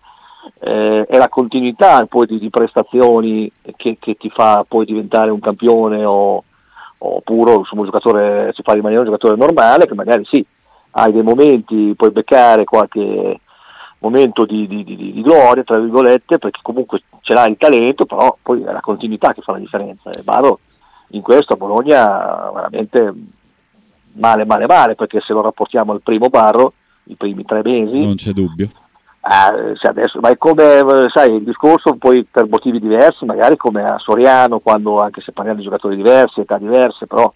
eh, 0.60 1.04
è 1.06 1.18
la 1.18 1.28
continuità 1.28 2.02
poi 2.06 2.26
di, 2.26 2.38
di 2.38 2.48
prestazioni 2.48 3.52
che, 3.76 3.98
che, 4.00 4.14
ti 4.14 4.30
fa 4.30 4.64
poi 4.66 4.86
diventare 4.86 5.30
un 5.30 5.38
campione 5.38 6.02
o, 6.02 6.42
oppure 6.96 7.56
insomma, 7.56 7.82
un 7.82 7.88
giocatore, 7.88 8.52
si 8.54 8.62
fa 8.62 8.72
rimanere 8.72 9.00
un 9.00 9.04
giocatore 9.04 9.36
normale 9.36 9.86
che 9.86 9.92
magari 9.92 10.24
sì, 10.24 10.42
hai 10.92 11.12
dei 11.12 11.22
momenti, 11.22 11.92
puoi 11.94 12.10
beccare 12.10 12.64
qualche 12.64 13.38
momento 13.98 14.46
di, 14.46 14.66
di, 14.66 14.82
di, 14.82 14.96
di, 14.96 15.20
gloria, 15.20 15.62
tra 15.62 15.78
virgolette, 15.78 16.38
perché 16.38 16.60
comunque 16.62 17.02
ce 17.20 17.34
l'hai 17.34 17.50
il 17.50 17.58
talento, 17.58 18.06
però 18.06 18.34
poi 18.40 18.62
è 18.62 18.72
la 18.72 18.80
continuità 18.80 19.34
che 19.34 19.42
fa 19.42 19.52
la 19.52 19.58
differenza. 19.58 20.08
E 20.08 20.22
Baro 20.22 20.60
in 21.08 21.20
questo 21.20 21.52
a 21.52 21.56
Bologna 21.56 22.50
veramente 22.50 23.12
male, 24.12 24.46
male, 24.46 24.64
male, 24.64 24.94
perché 24.94 25.20
se 25.20 25.34
lo 25.34 25.42
rapportiamo 25.42 25.92
al 25.92 26.00
primo 26.00 26.30
Barro, 26.30 26.72
i 27.10 27.16
primi 27.16 27.44
tre 27.44 27.60
mesi. 27.62 28.04
Non 28.04 28.14
c'è 28.14 28.30
dubbio. 28.30 28.70
Eh, 29.22 29.76
adesso, 29.82 30.18
ma 30.20 30.30
è 30.30 30.38
come, 30.38 30.80
sai, 31.12 31.34
il 31.34 31.44
discorso 31.44 31.94
poi 31.96 32.24
per 32.24 32.48
motivi 32.48 32.80
diversi, 32.80 33.26
magari 33.26 33.56
come 33.56 33.82
a 33.86 33.98
Soriano, 33.98 34.60
quando 34.60 34.98
anche 34.98 35.20
se 35.20 35.32
parliamo 35.32 35.58
di 35.58 35.64
giocatori 35.64 35.96
diversi, 35.96 36.40
età 36.40 36.56
diverse, 36.56 37.06
però 37.06 37.30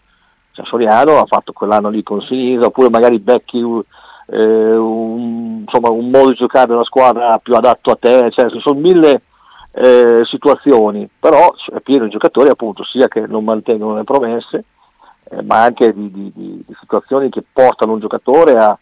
cioè, 0.53 0.65
Soriano 0.65 1.19
ha 1.19 1.27
fatto 1.27 1.53
quell'anno 1.53 1.91
lì 1.91 2.03
con 2.03 2.23
Sinisa, 2.23 2.67
oppure 2.67 2.89
magari 2.89 3.19
becchi 3.19 3.59
eh, 3.59 4.77
un, 4.77 5.65
insomma, 5.67 5.91
un 5.91 6.09
modo 6.09 6.31
di 6.31 6.37
giocare 6.37 6.69
della 6.69 6.85
squadra 6.85 7.39
più 7.39 7.55
adatto 7.55 7.91
a 7.91 7.99
te, 8.01 8.31
cioè, 8.31 8.51
ci 8.51 8.61
sono 8.61 8.81
mille 8.81 9.23
eh, 9.73 10.23
situazioni, 10.25 11.07
però 11.19 11.53
è 11.71 11.81
pieno 11.81 12.05
di 12.05 12.11
giocatori 12.11 12.49
appunto 12.49 12.83
sia 12.83 13.09
che 13.09 13.27
non 13.27 13.45
mantengono 13.45 13.97
le 13.97 14.05
promesse, 14.05 14.65
eh, 15.25 15.43
ma 15.43 15.63
anche 15.63 15.93
di, 15.93 16.11
di, 16.11 16.33
di 16.33 16.77
situazioni 16.81 17.29
che 17.29 17.45
portano 17.53 17.93
un 17.93 18.01
giocatore 18.01 18.53
a 18.53 18.79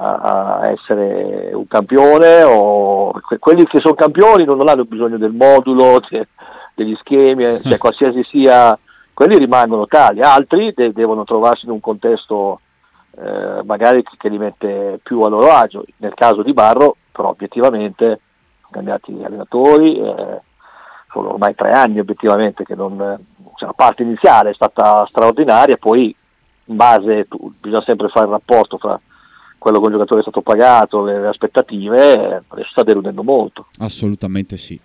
a, 0.00 0.68
essere 0.68 1.50
un 1.52 1.66
campione 1.66 2.42
o 2.44 3.12
quelli 3.40 3.66
che 3.66 3.80
sono 3.80 3.94
campioni 3.94 4.44
non 4.44 4.66
hanno 4.68 4.84
bisogno 4.84 5.18
del 5.18 5.32
modulo, 5.32 6.00
degli 6.74 6.94
schemi, 6.96 7.44
eh, 7.44 7.60
cioè 7.62 7.78
qualsiasi 7.78 8.22
sia, 8.24 8.78
quelli 9.12 9.36
rimangono 9.36 9.86
tali, 9.86 10.20
altri 10.20 10.72
de- 10.74 10.92
devono 10.92 11.24
trovarsi 11.24 11.64
in 11.64 11.72
un 11.72 11.80
contesto 11.80 12.60
eh, 13.16 13.62
magari 13.64 14.04
che, 14.16 14.28
li 14.28 14.38
mette 14.38 15.00
più 15.02 15.20
a 15.22 15.28
loro 15.28 15.50
agio. 15.50 15.84
Nel 15.96 16.14
caso 16.14 16.42
di 16.42 16.52
Barro, 16.52 16.96
però 17.10 17.30
obiettivamente 17.30 18.04
sono 18.60 18.70
cambiati 18.70 19.20
allenatori, 19.24 19.98
eh, 19.98 20.40
sono 21.10 21.32
ormai 21.32 21.54
tre 21.56 21.72
anni 21.72 21.98
obiettivamente 21.98 22.64
che 22.64 22.76
non, 22.76 22.96
cioè, 23.56 23.68
la 23.68 23.74
parte 23.74 24.04
iniziale 24.04 24.50
è 24.50 24.54
stata 24.54 25.04
straordinaria, 25.08 25.76
poi 25.76 26.14
in 26.66 26.76
base 26.76 27.26
tu, 27.26 27.52
bisogna 27.58 27.82
sempre 27.82 28.08
fare 28.08 28.26
il 28.26 28.32
rapporto 28.32 28.78
fra 28.78 29.00
quello 29.68 29.80
che 29.80 29.86
un 29.86 29.92
giocatore 29.92 30.20
è 30.20 30.22
stato 30.22 30.40
pagato, 30.40 31.04
le, 31.04 31.20
le 31.20 31.28
aspettative, 31.28 32.42
adesso 32.48 32.70
sta 32.70 32.82
deludendo 32.82 33.22
molto. 33.22 33.66
Assolutamente 33.78 34.56
sì. 34.56 34.78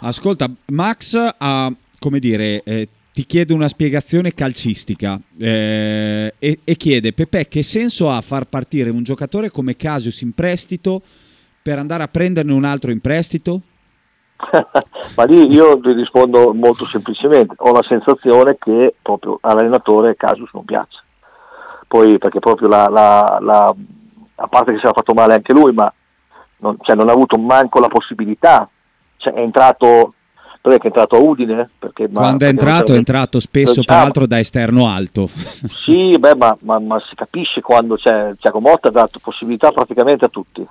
Ascolta, 0.00 0.48
Max 0.66 1.34
ha, 1.38 1.72
come 1.98 2.18
dire, 2.18 2.62
eh, 2.62 2.88
ti 3.12 3.26
chiede 3.26 3.52
una 3.52 3.68
spiegazione 3.68 4.32
calcistica 4.32 5.18
eh, 5.36 6.34
e, 6.38 6.60
e, 6.62 6.76
chiede, 6.76 7.12
Pepe, 7.12 7.48
che 7.48 7.64
senso 7.64 8.10
ha 8.10 8.20
far 8.20 8.44
partire 8.44 8.90
un 8.90 9.02
giocatore 9.02 9.50
come 9.50 9.74
Casius 9.74 10.20
in 10.20 10.32
prestito 10.34 11.02
per 11.60 11.78
andare 11.78 12.04
a 12.04 12.08
prenderne 12.08 12.52
un 12.52 12.64
altro 12.64 12.92
in 12.92 13.00
prestito? 13.00 13.60
Ma 15.16 15.24
lì 15.24 15.50
io 15.50 15.80
ti 15.80 15.92
rispondo 15.94 16.54
molto 16.54 16.86
semplicemente, 16.86 17.54
ho 17.56 17.72
la 17.72 17.82
sensazione 17.82 18.56
che 18.56 18.94
proprio 19.02 19.38
all'allenatore 19.40 20.14
Casius 20.14 20.50
non 20.52 20.64
piace. 20.64 21.02
Poi 21.88 22.18
perché 22.18 22.38
proprio 22.38 22.68
la, 22.68 22.86
la, 22.88 23.38
la 23.40 23.74
a 24.38 24.46
parte 24.48 24.72
che 24.72 24.78
si 24.78 24.84
era 24.84 24.94
fatto 24.94 25.14
male 25.14 25.34
anche 25.34 25.52
lui, 25.52 25.72
ma 25.72 25.92
non, 26.58 26.76
cioè, 26.80 26.96
non 26.96 27.08
ha 27.08 27.12
avuto 27.12 27.36
manco 27.38 27.80
la 27.80 27.88
possibilità. 27.88 28.68
Cioè, 29.16 29.32
è 29.32 29.40
entrato 29.40 30.14
è 30.60 30.78
entrato 30.82 31.16
a 31.16 31.20
Udine? 31.20 31.70
Perché, 31.78 32.10
Quando 32.10 32.44
è 32.44 32.48
entrato, 32.48 32.92
è 32.92 32.96
entrato 32.96 33.40
spesso, 33.40 33.82
peraltro, 33.82 34.26
da 34.26 34.38
esterno 34.38 34.86
alto. 34.86 35.28
Sì, 35.84 36.10
beh, 36.18 36.34
ma, 36.36 36.54
ma, 36.60 36.78
ma, 36.78 37.00
si 37.08 37.14
capisce 37.14 37.62
quando 37.62 37.96
c'è 37.96 38.34
Tiago 38.38 38.60
Motta 38.60 38.88
ha 38.88 38.90
dato 38.90 39.18
possibilità 39.18 39.72
praticamente 39.72 40.26
a 40.26 40.28
tutti. 40.28 40.66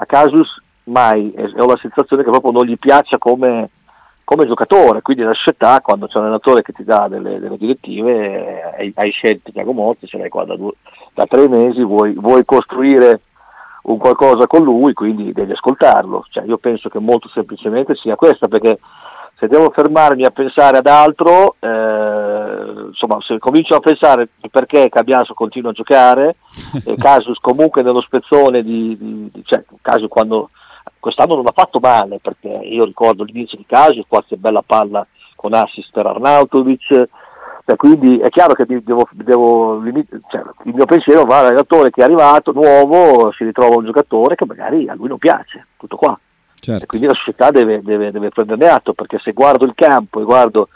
A 0.00 0.06
Casus 0.06 0.60
mai, 0.84 1.32
e 1.32 1.52
ho 1.56 1.66
la 1.66 1.78
sensazione 1.80 2.24
che 2.24 2.30
proprio 2.30 2.50
non 2.50 2.64
gli 2.64 2.76
piaccia 2.78 3.18
come, 3.18 3.70
come 4.28 4.46
giocatore, 4.46 5.00
quindi 5.00 5.22
la 5.22 5.32
scelta 5.32 5.80
quando 5.80 6.06
c'è 6.06 6.18
un 6.18 6.24
allenatore 6.24 6.60
che 6.60 6.74
ti 6.74 6.84
dà 6.84 7.08
delle, 7.08 7.40
delle 7.40 7.56
direttive, 7.56 8.74
hai, 8.76 8.92
hai, 8.94 9.10
scelto 9.10 9.50
Tiago 9.50 9.72
Motta, 9.72 10.06
ce 10.06 10.18
l'hai 10.18 10.28
qua 10.28 10.44
da, 10.44 10.54
due, 10.54 10.72
da 11.14 11.24
tre 11.24 11.48
mesi, 11.48 11.82
vuoi, 11.82 12.12
vuoi 12.12 12.44
costruire 12.44 13.22
un 13.84 13.96
qualcosa 13.96 14.46
con 14.46 14.64
lui, 14.64 14.92
quindi 14.92 15.32
devi 15.32 15.52
ascoltarlo. 15.52 16.26
Cioè, 16.28 16.44
io 16.44 16.58
penso 16.58 16.90
che 16.90 16.98
molto 16.98 17.30
semplicemente 17.30 17.94
sia 17.94 18.16
questa, 18.16 18.48
perché 18.48 18.78
se 19.38 19.46
devo 19.46 19.70
fermarmi 19.70 20.26
a 20.26 20.30
pensare 20.30 20.76
ad 20.76 20.86
altro, 20.88 21.56
eh, 21.58 22.88
insomma, 22.88 23.22
se 23.22 23.38
comincio 23.38 23.76
a 23.76 23.80
pensare 23.80 24.28
perché 24.50 24.90
Cabiaso 24.90 25.32
continua 25.32 25.70
a 25.70 25.72
giocare, 25.72 26.36
e 26.84 26.96
Casus 26.96 27.38
comunque 27.38 27.80
nello 27.80 28.02
spezzone 28.02 28.62
di, 28.62 28.94
di, 28.98 29.30
di 29.32 29.42
cioè, 29.46 29.64
Casus 29.80 30.08
quando 30.08 30.50
quest'anno 30.98 31.36
non 31.36 31.46
ha 31.46 31.52
fatto 31.54 31.78
male, 31.80 32.18
perché 32.20 32.48
io 32.48 32.84
ricordo 32.84 33.24
l'inizio 33.24 33.56
di 33.56 33.66
Casus, 33.66 34.04
qualche 34.06 34.36
bella 34.36 34.62
palla 34.62 35.06
con 35.34 35.54
assist 35.54 35.90
per 35.92 36.06
Arnautovic, 36.06 37.08
cioè, 37.68 37.76
quindi 37.76 38.18
è 38.18 38.30
chiaro 38.30 38.54
che 38.54 38.64
devo, 38.66 39.06
devo 39.12 39.82
cioè, 40.30 40.42
il 40.64 40.74
mio 40.74 40.86
pensiero 40.86 41.24
va 41.24 41.40
all'allenatore 41.40 41.90
che 41.90 42.00
è 42.00 42.04
arrivato, 42.04 42.52
nuovo, 42.52 43.30
si 43.32 43.44
ritrova 43.44 43.76
un 43.76 43.84
giocatore 43.84 44.36
che 44.36 44.46
magari 44.46 44.88
a 44.88 44.94
lui 44.94 45.08
non 45.08 45.18
piace, 45.18 45.66
tutto 45.76 45.96
qua. 45.96 46.18
Certo. 46.60 46.86
quindi 46.86 47.06
la 47.06 47.14
società 47.14 47.50
deve, 47.50 47.82
deve, 47.82 48.10
deve, 48.10 48.30
prenderne 48.30 48.68
atto, 48.68 48.92
perché 48.94 49.18
se 49.18 49.32
guardo 49.32 49.64
il 49.64 49.74
campo 49.74 50.20
e 50.20 50.24
guardo 50.24 50.68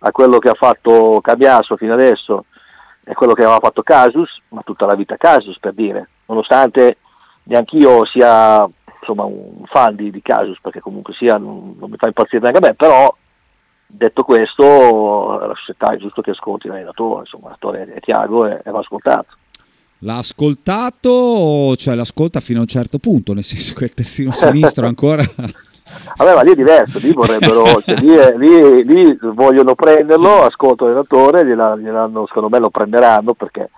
a 0.00 0.10
quello 0.10 0.38
che 0.38 0.48
ha 0.48 0.54
fatto 0.54 1.20
Cambiasso 1.22 1.76
fino 1.76 1.92
adesso 1.92 2.46
e 3.04 3.14
quello 3.14 3.34
che 3.34 3.42
aveva 3.42 3.60
fatto 3.60 3.82
Casus, 3.82 4.40
ma 4.48 4.62
tutta 4.62 4.86
la 4.86 4.94
vita 4.94 5.16
Casus 5.16 5.58
per 5.58 5.74
dire, 5.74 6.08
nonostante 6.26 6.96
neanch'io 7.44 8.04
sia 8.06 8.68
insomma, 9.00 9.24
un 9.24 9.64
fan 9.66 9.96
di, 9.96 10.10
di 10.10 10.22
Casus, 10.22 10.58
perché 10.60 10.80
comunque 10.80 11.14
sia 11.14 11.36
non, 11.38 11.76
non 11.78 11.90
mi 11.90 11.96
fa 11.96 12.06
impazzire 12.06 12.42
neanche 12.42 12.58
a 12.58 12.68
me, 12.68 12.74
però 12.74 13.14
detto 13.86 14.22
questo, 14.22 15.38
la 15.38 15.54
società 15.56 15.92
è 15.92 15.96
giusto 15.96 16.22
che 16.22 16.30
ascolti 16.30 16.68
l'allenatore, 16.68 17.20
insomma, 17.20 17.56
l'allenatore 17.60 17.94
è 17.94 18.00
Tiago 18.00 18.46
e, 18.46 18.60
e 18.64 18.70
va 18.70 18.78
ascoltato. 18.78 19.36
L'ha 20.02 20.16
ascoltato, 20.16 21.76
cioè 21.76 21.94
l'ascolta 21.94 22.40
fino 22.40 22.58
a 22.58 22.62
un 22.62 22.68
certo 22.68 22.98
punto, 22.98 23.34
nel 23.34 23.42
senso 23.42 23.74
che 23.74 23.84
il 23.84 23.94
terzino 23.94 24.32
sinistro 24.32 24.86
ancora... 24.86 25.22
Vabbè, 26.16 26.34
ma 26.34 26.42
lì 26.42 26.52
è 26.52 26.54
diverso, 26.54 26.98
lì 27.00 27.12
vorrebbero, 27.12 27.64
cioè, 27.82 27.96
lì, 27.96 28.14
lì, 28.36 28.84
lì, 28.84 29.18
vogliono 29.34 29.74
prenderlo, 29.74 30.44
ascolto 30.44 30.84
l'allenatore, 30.84 31.44
gliel'hanno, 31.44 32.26
secondo 32.26 32.48
me 32.48 32.60
lo 32.60 32.70
prenderanno 32.70 33.34
perché 33.34 33.70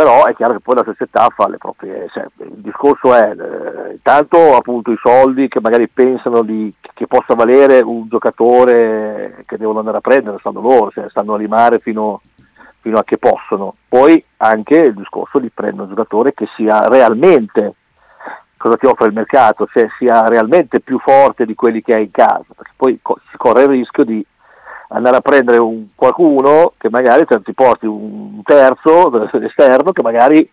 però 0.00 0.24
è 0.24 0.34
chiaro 0.34 0.54
che 0.54 0.60
poi 0.60 0.76
la 0.76 0.84
società 0.84 1.28
fa 1.28 1.46
le 1.46 1.58
proprie, 1.58 2.08
cioè, 2.10 2.24
il 2.38 2.62
discorso 2.62 3.14
è 3.14 3.32
eh, 3.32 3.98
tanto 4.02 4.56
appunto 4.56 4.90
i 4.90 4.98
soldi 5.02 5.46
che 5.46 5.60
magari 5.60 5.88
pensano 5.88 6.40
di, 6.40 6.72
che 6.94 7.06
possa 7.06 7.34
valere 7.34 7.80
un 7.80 8.08
giocatore 8.08 9.44
che 9.46 9.58
devono 9.58 9.80
andare 9.80 9.98
a 9.98 10.00
prendere, 10.00 10.38
stanno 10.38 10.62
loro, 10.62 10.90
cioè, 10.90 11.10
stanno 11.10 11.34
a 11.34 11.36
limare 11.36 11.80
fino, 11.80 12.22
fino, 12.80 12.96
a 12.96 13.04
che 13.04 13.18
possono, 13.18 13.74
poi 13.86 14.24
anche 14.38 14.76
il 14.76 14.94
discorso 14.94 15.38
di 15.38 15.50
prendere 15.50 15.82
un 15.82 15.88
giocatore 15.90 16.32
che 16.32 16.48
sia 16.56 16.88
realmente, 16.88 17.74
cosa 18.56 18.78
ti 18.78 18.86
offre 18.86 19.08
il 19.08 19.12
mercato, 19.12 19.68
cioè 19.70 19.86
sia 19.98 20.26
realmente 20.28 20.80
più 20.80 20.98
forte 20.98 21.44
di 21.44 21.54
quelli 21.54 21.82
che 21.82 21.94
hai 21.94 22.04
in 22.04 22.10
casa, 22.10 22.46
perché 22.56 22.72
poi 22.74 22.98
si 23.30 23.36
corre 23.36 23.64
il 23.64 23.68
rischio 23.68 24.04
di 24.04 24.24
andare 24.92 25.16
a 25.16 25.20
prendere 25.20 25.58
un, 25.58 25.86
qualcuno 25.94 26.72
che 26.76 26.88
magari 26.90 27.24
ti 27.44 27.52
porti 27.52 27.86
un 27.86 28.40
terzo 28.42 29.28
esterno 29.40 29.92
che 29.92 30.02
magari 30.02 30.48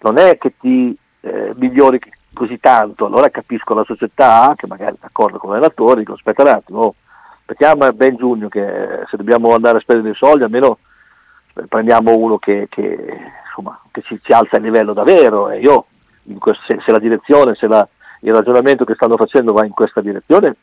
non 0.00 0.18
è 0.18 0.38
che 0.38 0.54
ti 0.58 0.96
eh, 1.20 1.52
migliori 1.56 2.00
così 2.32 2.58
tanto, 2.60 3.06
allora 3.06 3.30
capisco 3.30 3.74
la 3.74 3.84
società 3.84 4.54
che 4.56 4.66
magari 4.66 4.94
è 4.94 4.98
d'accordo 5.00 5.38
con 5.38 5.50
l'allenatore, 5.50 6.00
dico 6.00 6.12
aspetta 6.12 6.42
un 6.42 6.48
attimo, 6.48 6.94
aspettiamo 7.40 7.92
Ben 7.92 8.16
Giugno 8.16 8.48
che 8.48 9.04
se 9.08 9.16
dobbiamo 9.16 9.54
andare 9.54 9.78
a 9.78 9.80
spendere 9.80 10.08
dei 10.08 10.16
soldi 10.16 10.44
almeno 10.44 10.78
prendiamo 11.68 12.16
uno 12.16 12.38
che, 12.38 12.68
che, 12.70 13.16
insomma, 13.46 13.80
che 13.90 14.02
ci, 14.02 14.20
ci, 14.22 14.32
alza 14.32 14.58
il 14.58 14.62
livello 14.62 14.92
davvero. 14.92 15.50
E 15.50 15.58
io 15.58 15.86
se, 16.66 16.78
se 16.84 16.92
la 16.92 17.00
direzione, 17.00 17.56
se 17.56 17.66
la, 17.66 17.86
il 18.20 18.32
ragionamento 18.32 18.84
che 18.84 18.94
stanno 18.94 19.16
facendo 19.16 19.52
va 19.52 19.64
in 19.64 19.72
questa 19.72 20.00
direzione 20.00 20.56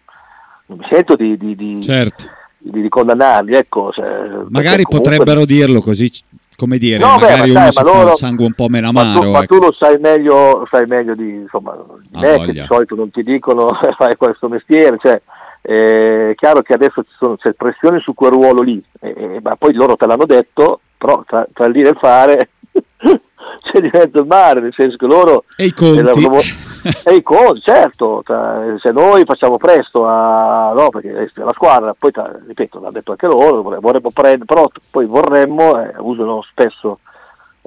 non 0.68 0.78
mi 0.78 0.88
sento 0.90 1.18
di, 1.18 1.36
di, 1.38 1.56
di 1.56 1.84
certo 1.84 2.24
di, 2.72 2.90
condannarli. 2.90 3.56
Ecco, 3.56 3.92
cioè, 3.92 4.30
magari 4.50 4.84
potrebbero 4.84 5.46
dirlo 5.46 5.82
così, 5.82 6.12
come 6.56 6.78
dire, 6.78 6.98
no, 6.98 7.18
magari 7.18 7.52
beh, 7.52 7.60
uno 7.60 7.72
sai, 7.72 7.72
si 7.72 7.84
loro, 7.84 8.16
sangue 8.16 8.46
un 8.46 8.54
po' 8.54 8.68
meno 8.68 8.90
amaro. 8.90 9.08
Ma 9.08 9.14
tu, 9.14 9.22
ecco. 9.22 9.32
ma 9.32 9.46
tu 9.46 9.60
lo 9.60 9.72
sai 9.74 9.98
meglio, 10.00 10.68
sai 10.70 10.86
meglio 10.88 11.16
di, 11.16 11.30
insomma, 11.30 11.78
di 12.10 12.20
me, 12.20 12.46
che 12.46 12.52
di 12.52 12.66
solito 12.68 12.96
non 12.96 13.12
ti 13.12 13.24
dicono 13.24 13.70
fai 13.98 14.16
questo 14.16 14.48
mestiere, 14.48 14.98
cioè, 15.00 15.22
è 15.62 16.34
chiaro 16.36 16.62
che 16.62 16.74
adesso 16.74 17.04
sono, 17.18 17.38
c'è 17.38 17.54
pressione 17.54 18.00
su 18.00 18.14
quel 18.14 18.32
ruolo 18.32 18.62
lì, 18.62 18.84
e, 19.00 19.40
ma 19.42 19.56
poi 19.56 19.74
loro 19.74 19.96
te 19.96 20.06
l'hanno 20.06 20.26
detto, 20.26 20.80
però 20.98 21.24
tra, 21.26 21.48
tra 21.54 21.66
il 21.66 21.74
dire 21.74 21.90
e 21.90 21.92
il 21.92 21.98
fare 22.00 22.50
c'è 23.60 23.80
di 23.80 23.90
mezzo 23.92 24.20
il 24.20 24.28
mare, 24.28 24.62
nel 24.62 24.74
senso 24.74 24.98
che 24.98 25.06
loro... 25.06 25.46
E 25.56 25.66
i 25.66 25.74
conti. 25.74 26.54
e 27.04 27.16
i 27.16 27.24
conti, 27.24 27.62
certo, 27.62 28.22
cioè, 28.26 28.76
se 28.80 28.92
noi 28.92 29.24
facciamo 29.26 29.58
presto 29.58 30.06
a... 30.06 30.74
no, 30.76 30.90
perché 30.90 31.30
la 31.34 31.54
squadra, 31.54 31.96
poi 31.98 32.12
ripeto, 32.48 32.80
l'ha 32.80 32.92
detto 32.92 33.12
anche 33.12 33.28
loro, 33.28 33.62
vorremmo 33.62 34.12
prendere, 34.12 34.46
però 34.46 34.70
poi 34.92 35.06
vorremmo, 35.06 35.80
eh, 35.82 35.94
usano 35.98 36.44
spesso 36.50 37.00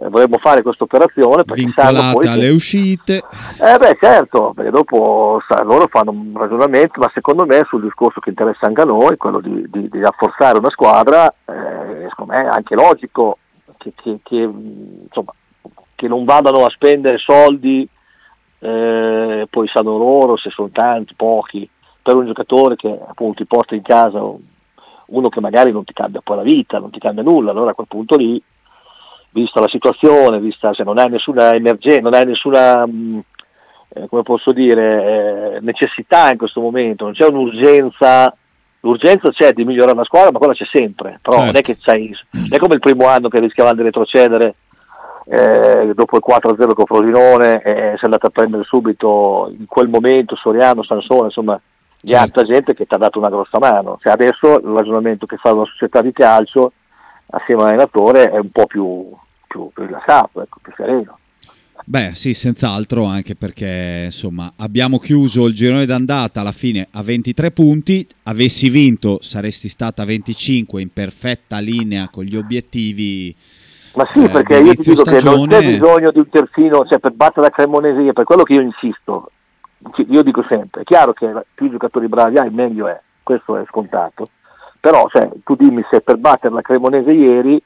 eh, 0.01 0.09
vorremmo 0.09 0.39
fare 0.39 0.63
questa 0.63 0.85
operazione 0.85 1.43
vincolata 1.45 2.13
poi 2.13 2.29
alle 2.29 2.51
uscite 2.51 3.17
eh 3.17 3.79
beh 3.79 3.99
certo 4.01 4.53
perché 4.55 4.71
dopo 4.71 5.43
sa, 5.49 5.65
loro 5.65 5.89
fanno 5.89 6.13
un 6.13 6.35
ragionamento 6.37 7.01
ma 7.01 7.11
secondo 7.13 7.45
me 7.45 7.65
sul 7.67 7.83
discorso 7.83 8.21
che 8.21 8.29
interessa 8.29 8.67
anche 8.67 8.83
a 8.83 8.85
noi 8.85 9.17
quello 9.17 9.41
di, 9.41 9.65
di, 9.69 9.89
di 9.89 10.01
rafforzare 10.01 10.59
una 10.59 10.71
squadra 10.71 11.29
eh, 11.29 12.07
secondo 12.11 12.33
me 12.33 12.45
è 12.45 12.47
anche 12.47 12.77
logico 12.77 13.39
che, 13.77 13.93
che, 13.97 14.21
che 14.23 14.37
insomma 14.37 15.33
che 15.99 16.07
non 16.07 16.25
vadano 16.25 16.65
a 16.65 16.71
spendere 16.71 17.19
soldi, 17.19 17.87
eh, 18.61 19.47
poi 19.51 19.67
sanno 19.67 19.99
loro 19.99 20.37
se 20.37 20.49
sono 20.51 20.71
tanti, 20.71 21.15
pochi, 21.15 21.69
per 22.01 22.15
un 22.15 22.27
giocatore 22.27 22.77
che 22.77 22.89
appunto 22.89 23.43
ti 23.43 23.47
porta 23.47 23.75
in 23.75 23.83
casa 23.83 24.23
uno 25.07 25.29
che 25.29 25.41
magari 25.41 25.73
non 25.73 25.83
ti 25.83 25.93
cambia 25.93 26.21
poi 26.23 26.37
la 26.37 26.43
vita, 26.43 26.79
non 26.79 26.91
ti 26.91 27.01
cambia 27.01 27.25
nulla, 27.25 27.51
allora 27.51 27.73
a 27.73 27.75
quel 27.75 27.89
punto 27.89 28.15
lì, 28.15 28.41
vista 29.31 29.59
la 29.59 29.67
situazione, 29.67 30.39
vista 30.39 30.73
se 30.73 30.85
non 30.85 30.99
hai 30.99 31.11
nessuna 31.11 31.53
emergenza, 31.53 32.03
non 32.03 32.15
hai 32.15 32.27
nessuna, 32.27 32.87
mh, 32.87 32.93
mm, 32.93 33.19
eh, 33.89 34.07
come 34.07 34.23
posso 34.23 34.53
dire, 34.53 35.57
eh, 35.57 35.61
necessità 35.63 36.31
in 36.31 36.39
questo 36.39 36.61
momento, 36.61 37.03
non 37.03 37.15
c'è 37.15 37.27
un'urgenza 37.27 38.33
l'urgenza 38.83 39.31
c'è 39.31 39.53
di 39.53 39.65
migliorare 39.65 39.97
la 39.97 40.05
squadra, 40.05 40.31
ma 40.31 40.39
quella 40.39 40.55
c'è 40.55 40.67
sempre, 40.71 41.19
però 41.21 41.39
certo. 41.39 41.47
non 41.47 41.57
è 41.57 41.61
che 41.63 41.77
c'hai, 41.81 42.17
non 42.31 42.47
è 42.53 42.59
come 42.59 42.75
il 42.75 42.81
primo 42.81 43.09
anno 43.09 43.29
che 43.29 43.41
rischiavamo 43.41 43.75
di 43.75 43.83
retrocedere 43.83 44.55
eh, 45.31 45.93
dopo 45.95 46.17
il 46.17 46.23
4-0 46.27 46.73
con 46.73 46.87
Frosinone 46.87 47.63
eh, 47.63 47.95
si 47.97 48.03
è 48.03 48.05
andato 48.05 48.27
a 48.27 48.31
prendere 48.31 48.65
subito 48.65 49.53
in 49.57 49.67
quel 49.67 49.89
momento 49.89 50.37
Soriano, 50.37 50.83
Sansone, 50.83 51.25
insomma 51.25 51.61
di 52.01 52.13
certo. 52.13 52.25
altra 52.25 52.45
gente 52.45 52.75
che 52.75 52.87
ti 52.87 52.95
ha 52.95 52.99
dato 52.99 53.19
una 53.19 53.29
grossa 53.29 53.59
mano. 53.59 53.99
Cioè 54.01 54.13
adesso 54.13 54.59
il 54.59 54.75
ragionamento 54.75 55.27
che 55.27 55.37
fa 55.37 55.53
una 55.53 55.67
società 55.67 56.01
di 56.01 56.13
calcio 56.13 56.73
assieme 57.31 57.63
all'allenatore 57.63 58.31
è 58.31 58.39
un 58.39 58.51
po' 58.51 58.67
più, 58.67 59.11
più, 59.47 59.71
più 59.75 59.85
rilassato, 59.85 60.43
ecco, 60.43 60.59
più 60.63 60.73
sereno. 60.77 61.19
Beh, 61.85 62.15
sì, 62.15 62.35
senz'altro, 62.35 63.05
anche 63.05 63.35
perché 63.35 64.03
insomma 64.07 64.53
abbiamo 64.57 64.99
chiuso 64.99 65.47
il 65.47 65.55
girone 65.55 65.87
d'andata 65.87 66.41
alla 66.41 66.53
fine 66.53 66.87
a 66.91 67.03
23 67.03 67.51
punti. 67.51 68.07
Avessi 68.25 68.69
vinto, 68.69 69.19
saresti 69.23 69.69
stata 69.69 70.03
a 70.03 70.05
25 70.05 70.83
in 70.83 70.93
perfetta 70.93 71.59
linea 71.59 72.09
con 72.11 72.25
gli 72.25 72.37
obiettivi. 72.37 73.35
Ma 73.99 74.09
sì, 74.13 74.23
eh, 74.23 74.29
perché 74.29 74.59
io 74.59 74.75
ti 74.75 74.91
dico 74.91 75.05
stagione... 75.05 75.19
che 75.19 75.37
non 75.37 75.49
c'è 75.49 75.71
bisogno 75.71 76.11
di 76.13 76.19
un 76.21 76.29
terzino, 76.29 76.87
cioè 76.87 77.01
per 77.01 77.11
battere 77.11 77.47
la 77.47 77.51
Cremonese, 77.51 78.13
per 78.13 78.25
quello 78.25 78.45
che 78.45 78.53
io 78.53 78.61
insisto. 78.61 79.33
Io 80.09 80.23
dico 80.23 80.45
sempre, 80.49 80.83
è 80.83 80.85
chiaro 80.85 81.13
che 81.13 81.29
più 81.53 81.69
giocatori 81.69 82.07
bravi 82.07 82.39
hai, 82.39 82.51
meglio 82.51 82.87
è, 82.87 83.01
questo 83.25 83.57
è 83.57 83.65
scontato. 83.67 84.29
Però 84.79 85.09
cioè, 85.11 85.29
tu 85.43 85.57
dimmi 85.57 85.85
se 85.91 86.01
per 86.01 86.17
battere 86.17 86.55
la 86.55 86.63
Cremonese 86.63 87.11
ieri 87.11 87.61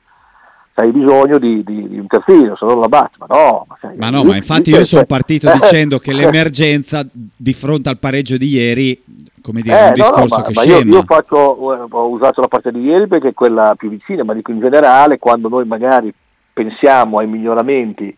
hai 0.75 0.91
bisogno 0.91 1.39
di, 1.39 1.63
di, 1.63 1.87
di, 1.87 1.99
un 1.99 2.07
terzino, 2.07 2.57
se 2.57 2.65
non 2.65 2.81
la 2.81 2.89
batti, 2.89 3.17
ma 3.19 3.27
no. 3.29 3.67
Ma, 3.69 3.77
sai, 3.79 3.97
ma 3.99 4.09
no, 4.09 4.25
ma 4.25 4.35
infatti 4.37 4.71
io 4.71 4.85
sono 4.85 5.05
partito 5.05 5.53
dicendo 5.61 5.99
che 5.99 6.15
l'emergenza 6.15 7.07
di 7.13 7.53
fronte 7.53 7.91
al 7.91 7.99
pareggio 7.99 8.39
di 8.39 8.49
ieri, 8.49 9.05
come 9.43 9.61
dire, 9.61 9.79
è 9.79 9.87
un 9.89 9.93
discorso 9.93 10.37
no, 10.37 10.41
no, 10.41 10.43
che 10.45 10.53
ma, 10.55 10.63
scema. 10.63 10.79
Io, 10.79 10.97
io 10.97 11.03
faccio, 11.05 11.37
ho 11.37 12.09
usato 12.09 12.41
la 12.41 12.49
parte 12.49 12.73
di 12.73 12.81
ieri 12.81 13.07
perché 13.07 13.29
è 13.29 13.35
quella 13.35 13.75
più 13.77 13.91
vicina, 13.91 14.25
ma 14.25 14.33
dico 14.33 14.51
in 14.51 14.61
generale, 14.61 15.19
quando 15.19 15.49
noi 15.51 15.67
magari 15.67 16.13
pensiamo 16.53 17.19
ai 17.19 17.27
miglioramenti 17.27 18.17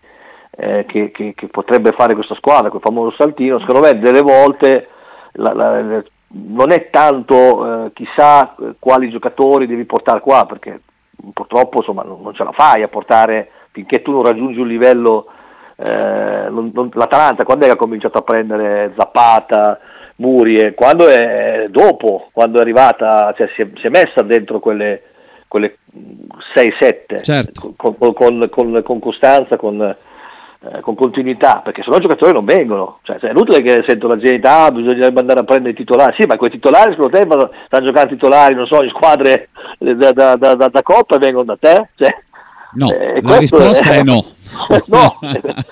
eh, 0.51 0.85
che, 0.87 1.11
che, 1.11 1.35
che, 1.35 1.47
potrebbe 1.49 1.92
fare 1.92 2.14
questa 2.14 2.35
squadra, 2.35 2.70
quel 2.70 2.83
famoso 2.83 3.14
saltino, 3.16 3.59
secondo 3.61 3.81
me 3.81 3.99
delle 3.99 4.20
volte 4.20 4.88
la, 5.33 5.53
la, 5.53 6.03
non 6.29 6.73
è 6.73 6.90
tanto 6.90 7.87
eh, 7.87 7.92
chissà 7.92 8.55
quali 8.79 9.11
giocatori 9.11 9.66
devi 9.66 9.85
portare 9.85 10.20
qua, 10.20 10.47
perché 10.47 10.81
purtroppo 11.33 11.79
insomma, 11.79 12.03
non, 12.03 12.20
non, 12.23 12.35
ce 12.35 12.44
la 12.44 12.53
fai 12.53 12.83
a 12.83 12.88
portare 12.88 13.51
finché 13.70 14.03
tu 14.03 14.12
non 14.12 14.25
raggiungi 14.25 14.59
un 14.59 14.68
livello. 14.68 15.27
Eh, 15.77 16.47
non, 16.51 16.70
non, 16.73 16.88
L'Atalanta 16.92 17.44
quando 17.44 17.64
è 17.64 17.68
che 17.68 17.75
ha 17.75 17.79
cominciato 17.79 18.18
a 18.18 18.23
prendere 18.23 18.92
Zappata, 18.97 19.79
Murie? 20.16 20.75
Quando 20.75 21.09
è 21.09 21.66
dopo, 21.68 22.29
quando 22.33 22.59
è 22.59 22.61
arrivata, 22.61 23.33
cioè 23.37 23.49
si 23.55 23.62
è, 23.62 23.68
si 23.77 23.87
è 23.87 23.90
messa 23.90 24.23
dentro 24.23 24.61
quelle, 24.61 25.03
quelle 25.54 25.78
6-7 26.56 27.22
certo. 27.22 27.74
con, 27.76 27.96
con, 27.96 28.48
con, 28.50 28.82
con, 28.82 28.98
costanza, 28.98 29.56
con, 29.56 29.80
eh, 29.80 30.80
con 30.80 30.96
continuità, 30.96 31.60
perché 31.62 31.84
se 31.84 31.90
no 31.90 31.96
i 31.96 32.00
giocatori 32.00 32.32
non 32.32 32.44
vengono. 32.44 32.98
Cioè, 33.02 33.18
è 33.18 33.30
inutile 33.30 33.62
che 33.62 33.84
sento 33.86 34.08
la 34.08 34.18
gente, 34.18 34.48
ah, 34.48 34.72
bisogna 34.72 35.06
andare 35.06 35.38
a 35.38 35.44
prendere 35.44 35.70
i 35.70 35.76
titolari. 35.76 36.16
Sì, 36.18 36.26
ma 36.26 36.36
quei 36.36 36.50
titolari 36.50 36.90
secondo 36.90 37.16
te 37.16 37.60
stanno 37.66 37.86
giocando 37.86 38.08
titolari, 38.08 38.54
non 38.54 38.66
so, 38.66 38.82
in 38.82 38.88
squadre 38.88 39.50
da, 39.78 40.10
da, 40.10 40.34
da, 40.34 40.54
da 40.56 40.82
Coppa 40.82 41.14
e 41.14 41.18
vengono 41.18 41.44
da 41.44 41.56
te? 41.56 41.88
Cioè, 41.94 42.16
no, 42.72 42.90
eh, 42.90 43.22
la 43.22 43.38
risposta 43.38 43.92
è, 43.92 43.98
è 43.98 44.02
no. 44.02 44.24
no, 44.86 45.18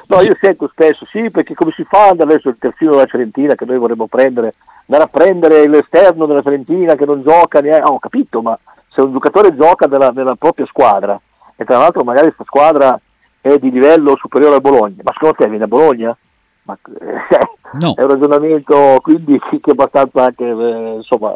no, 0.07 0.21
io 0.23 0.37
sento 0.41 0.69
spesso 0.73 1.05
sì, 1.11 1.29
perché 1.31 1.55
come 1.55 1.73
si 1.75 1.85
fa 1.89 2.11
andare 2.11 2.31
adesso 2.31 2.51
il 2.51 2.57
terzino 2.59 2.93
della 2.93 3.07
Fiorentina 3.07 3.57
che 3.57 3.65
noi 3.65 3.79
vorremmo 3.79 4.07
prendere, 4.07 4.55
andare 4.87 5.05
a 5.05 5.09
prendere 5.09 5.69
l'esterno 5.69 6.27
della 6.27 6.43
Fiorentina 6.43 6.95
che 6.95 7.05
non 7.05 7.23
gioca, 7.23 7.59
neanche, 7.59 7.89
oh, 7.89 7.95
ho 7.95 7.99
capito, 7.99 8.43
ma 8.43 8.57
se 8.93 9.01
un 9.01 9.13
giocatore 9.13 9.57
gioca 9.57 9.87
nella, 9.87 10.11
nella 10.11 10.37
propria 10.37 10.67
squadra 10.67 11.21
e 11.57 11.65
tra 11.65 11.79
l'altro 11.79 12.05
magari 12.05 12.27
questa 12.27 12.45
squadra 12.45 12.99
è 13.41 13.57
di 13.59 13.71
livello 13.71 14.17
superiore 14.17 14.57
a 14.57 14.61
Bologna, 14.61 15.03
ma 15.03 15.13
secondo 15.13 15.37
te 15.37 15.49
viene 15.49 15.65
a 15.65 15.69
Bologna? 15.69 16.17
Ma, 16.65 16.79
eh, 17.01 17.39
no. 17.79 17.95
È 17.95 18.03
un 18.03 18.09
ragionamento 18.09 18.99
quindi 19.03 19.39
che 19.39 19.59
è 19.61 19.71
abbastanza 19.71 20.25
anche 20.25 20.45
eh, 20.45 20.95
insomma, 20.97 21.35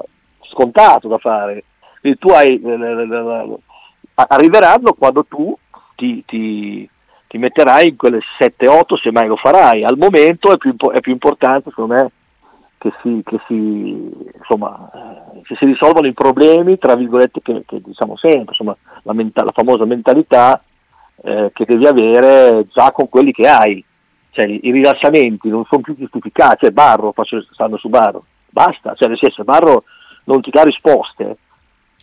scontato 0.51 1.09
da 1.09 1.19
fare. 1.19 1.64
Quindi 2.01 2.19
tu 2.19 2.29
hai, 2.29 2.61
eh, 2.61 3.59
arriveranno 4.14 4.92
quando 4.92 5.25
tu 5.25 5.57
ti, 5.97 6.23
ti, 6.25 6.88
ti 7.27 7.38
metterai 7.38 7.88
in 7.88 7.97
quelle 7.97 8.21
7-8 8.38 8.95
se 9.01 9.11
mai 9.11 9.27
lo 9.27 9.37
farai. 9.37 9.83
Al 9.83 9.97
momento 9.99 10.53
è 10.53 10.59
più, 10.59 10.77
è 10.92 11.01
più 11.01 11.12
importante 11.12 11.71
secondo 11.71 11.95
me 11.95 12.11
che 12.87 12.92
si, 13.03 13.22
che 13.25 13.40
si, 13.46 14.12
insomma, 14.38 14.90
eh, 14.94 15.40
che 15.42 15.57
si 15.57 15.64
risolvano 15.64 16.07
i 16.07 16.12
problemi, 16.12 16.79
tra 16.79 16.94
virgolette, 16.94 17.40
che, 17.42 17.64
che 17.66 17.81
diciamo 17.81 18.16
sempre, 18.16 18.46
insomma, 18.49 18.77
la, 19.03 19.12
menta- 19.12 19.44
la 19.44 19.53
famosa 19.53 19.85
mentalità 19.85 20.62
eh, 21.22 21.51
che 21.53 21.64
devi 21.64 21.87
avere 21.87 22.66
già 22.72 22.92
con 22.92 23.09
quelli 23.09 23.33
che 23.33 23.49
hai. 23.49 23.85
Cioè, 24.31 24.46
i, 24.46 24.61
i 24.64 24.70
rilassamenti 24.70 25.49
non 25.49 25.64
sono 25.64 25.83
più 25.83 25.96
giustificati, 25.96 26.59
cioè 26.61 26.70
Barro, 26.70 27.12
faccio, 27.12 27.44
stanno 27.51 27.77
su 27.77 27.88
Barro, 27.88 28.25
basta, 28.51 28.94
cioè 28.94 29.09
nel 29.09 29.18
senso 29.18 29.44
Barro 29.44 29.85
non 30.25 30.40
ti 30.40 30.51
dà 30.51 30.62
risposte, 30.62 31.38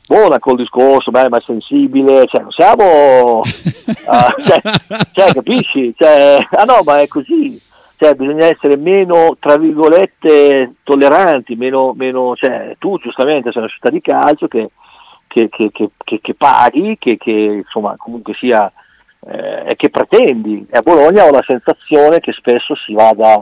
buona 0.07 0.39
col 0.39 0.57
discorso, 0.57 1.11
beh, 1.11 1.29
ma 1.29 1.37
è 1.37 1.43
sensibile, 1.45 2.25
cioè 2.25 2.41
non 2.41 2.51
siamo, 2.51 3.39
uh, 3.39 3.43
cioè, 4.43 4.61
cioè, 5.11 5.33
capisci? 5.33 5.93
Cioè, 5.95 6.47
ah 6.49 6.63
no, 6.63 6.81
ma 6.83 7.01
è 7.01 7.07
così, 7.07 7.61
cioè, 8.03 8.15
bisogna 8.15 8.47
essere 8.47 8.75
meno, 8.75 9.37
tra 9.39 9.57
virgolette, 9.57 10.73
tolleranti, 10.83 11.55
meno, 11.55 11.93
meno 11.95 12.35
cioè, 12.35 12.75
tu 12.77 12.97
giustamente 12.97 13.49
sei 13.53 13.61
una 13.61 13.71
città 13.71 13.89
di 13.89 14.01
calcio 14.01 14.49
che, 14.49 14.69
che, 15.27 15.47
che, 15.49 15.69
che 16.03 16.33
paghi, 16.33 16.97
che, 16.99 17.17
insomma 17.23 17.95
comunque 17.97 18.33
sia 18.33 18.69
eh, 19.25 19.75
che 19.77 19.89
pretendi. 19.89 20.67
E 20.69 20.77
a 20.77 20.81
Bologna 20.81 21.23
ho 21.23 21.31
la 21.31 21.43
sensazione 21.47 22.19
che 22.19 22.33
spesso 22.33 22.75
si 22.75 22.93
vada 22.93 23.41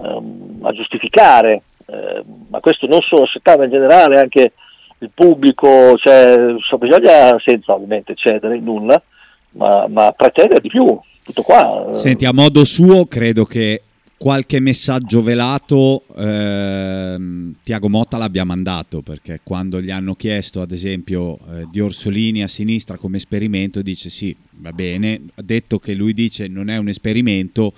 ehm, 0.00 0.60
a 0.62 0.70
giustificare, 0.70 1.62
eh, 1.86 2.22
ma 2.48 2.60
questo 2.60 2.86
non 2.86 3.00
solo 3.00 3.22
la 3.22 3.26
città, 3.26 3.56
ma 3.56 3.64
in 3.64 3.70
generale 3.70 4.20
anche 4.20 4.52
il 4.98 5.10
pubblico, 5.12 5.96
cioè, 5.96 6.54
so, 6.60 6.78
bisogna, 6.78 7.36
senza 7.40 7.74
ovviamente 7.74 8.14
cedere 8.14 8.56
nulla, 8.60 9.02
ma, 9.50 9.88
ma 9.88 10.12
pretendere 10.12 10.60
di 10.60 10.68
più. 10.68 10.96
Tutto 11.24 11.42
qua. 11.42 11.90
Senti, 11.94 12.24
a 12.24 12.32
modo 12.32 12.64
suo 12.64 13.06
credo 13.06 13.44
che 13.44 13.80
qualche 14.18 14.60
messaggio 14.60 15.22
velato 15.22 16.04
ehm, 16.16 17.54
Tiago 17.62 17.88
Motta 17.88 18.16
l'abbia 18.16 18.44
mandato 18.44 19.02
perché 19.02 19.40
quando 19.42 19.80
gli 19.80 19.90
hanno 19.90 20.14
chiesto 20.14 20.62
ad 20.62 20.72
esempio 20.72 21.38
eh, 21.38 21.68
di 21.70 21.80
Orsolini 21.80 22.42
a 22.42 22.48
sinistra 22.48 22.96
come 22.96 23.18
esperimento 23.18 23.82
dice 23.82 24.08
sì 24.08 24.34
va 24.58 24.72
bene. 24.72 25.20
Ha 25.34 25.42
detto 25.42 25.78
che 25.78 25.94
lui 25.94 26.14
dice 26.14 26.48
non 26.48 26.70
è 26.70 26.78
un 26.78 26.88
esperimento 26.88 27.74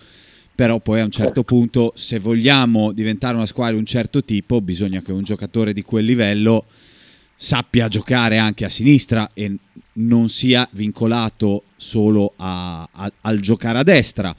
però 0.54 0.78
poi 0.80 1.00
a 1.00 1.04
un 1.04 1.10
certo 1.10 1.42
punto 1.42 1.92
se 1.96 2.18
vogliamo 2.18 2.92
diventare 2.92 3.36
una 3.36 3.46
squadra 3.46 3.74
di 3.74 3.80
un 3.80 3.86
certo 3.86 4.22
tipo 4.24 4.60
bisogna 4.60 5.02
che 5.02 5.12
un 5.12 5.24
giocatore 5.24 5.72
di 5.72 5.82
quel 5.82 6.04
livello 6.04 6.66
sappia 7.36 7.88
giocare 7.88 8.38
anche 8.38 8.64
a 8.64 8.68
sinistra 8.68 9.30
e 9.34 9.56
non 9.94 10.28
sia 10.28 10.68
vincolato 10.72 11.64
solo 11.76 12.32
a, 12.36 12.88
a, 12.90 13.12
al 13.22 13.40
giocare 13.40 13.78
a 13.78 13.82
destra 13.82 14.34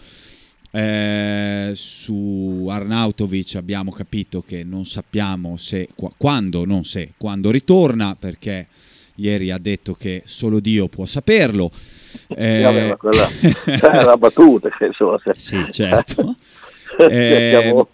eh, 0.72 1.72
su 1.74 2.68
Arnautovic 2.70 3.56
abbiamo 3.56 3.92
capito 3.92 4.44
che 4.46 4.64
non 4.64 4.86
sappiamo 4.86 5.58
se, 5.58 5.90
quando, 6.18 6.66
non 6.66 6.84
se, 6.86 7.14
quando 7.18 7.52
ritorna, 7.52 8.16
perché 8.18 8.68
ieri 9.16 9.52
ha 9.52 9.58
detto 9.58 9.94
che 9.94 10.24
solo 10.26 10.60
Dio 10.60 10.88
può 10.88 11.06
saperlo. 11.06 11.72
Eh, 12.28 12.64
vabbè, 12.64 12.98
quella 12.98 13.30
è 13.30 14.02
una 14.02 14.18
battuta, 14.18 14.68
insomma. 14.84 15.20
Sì, 15.36 15.64
certo. 15.70 16.36
eh, 16.98 17.86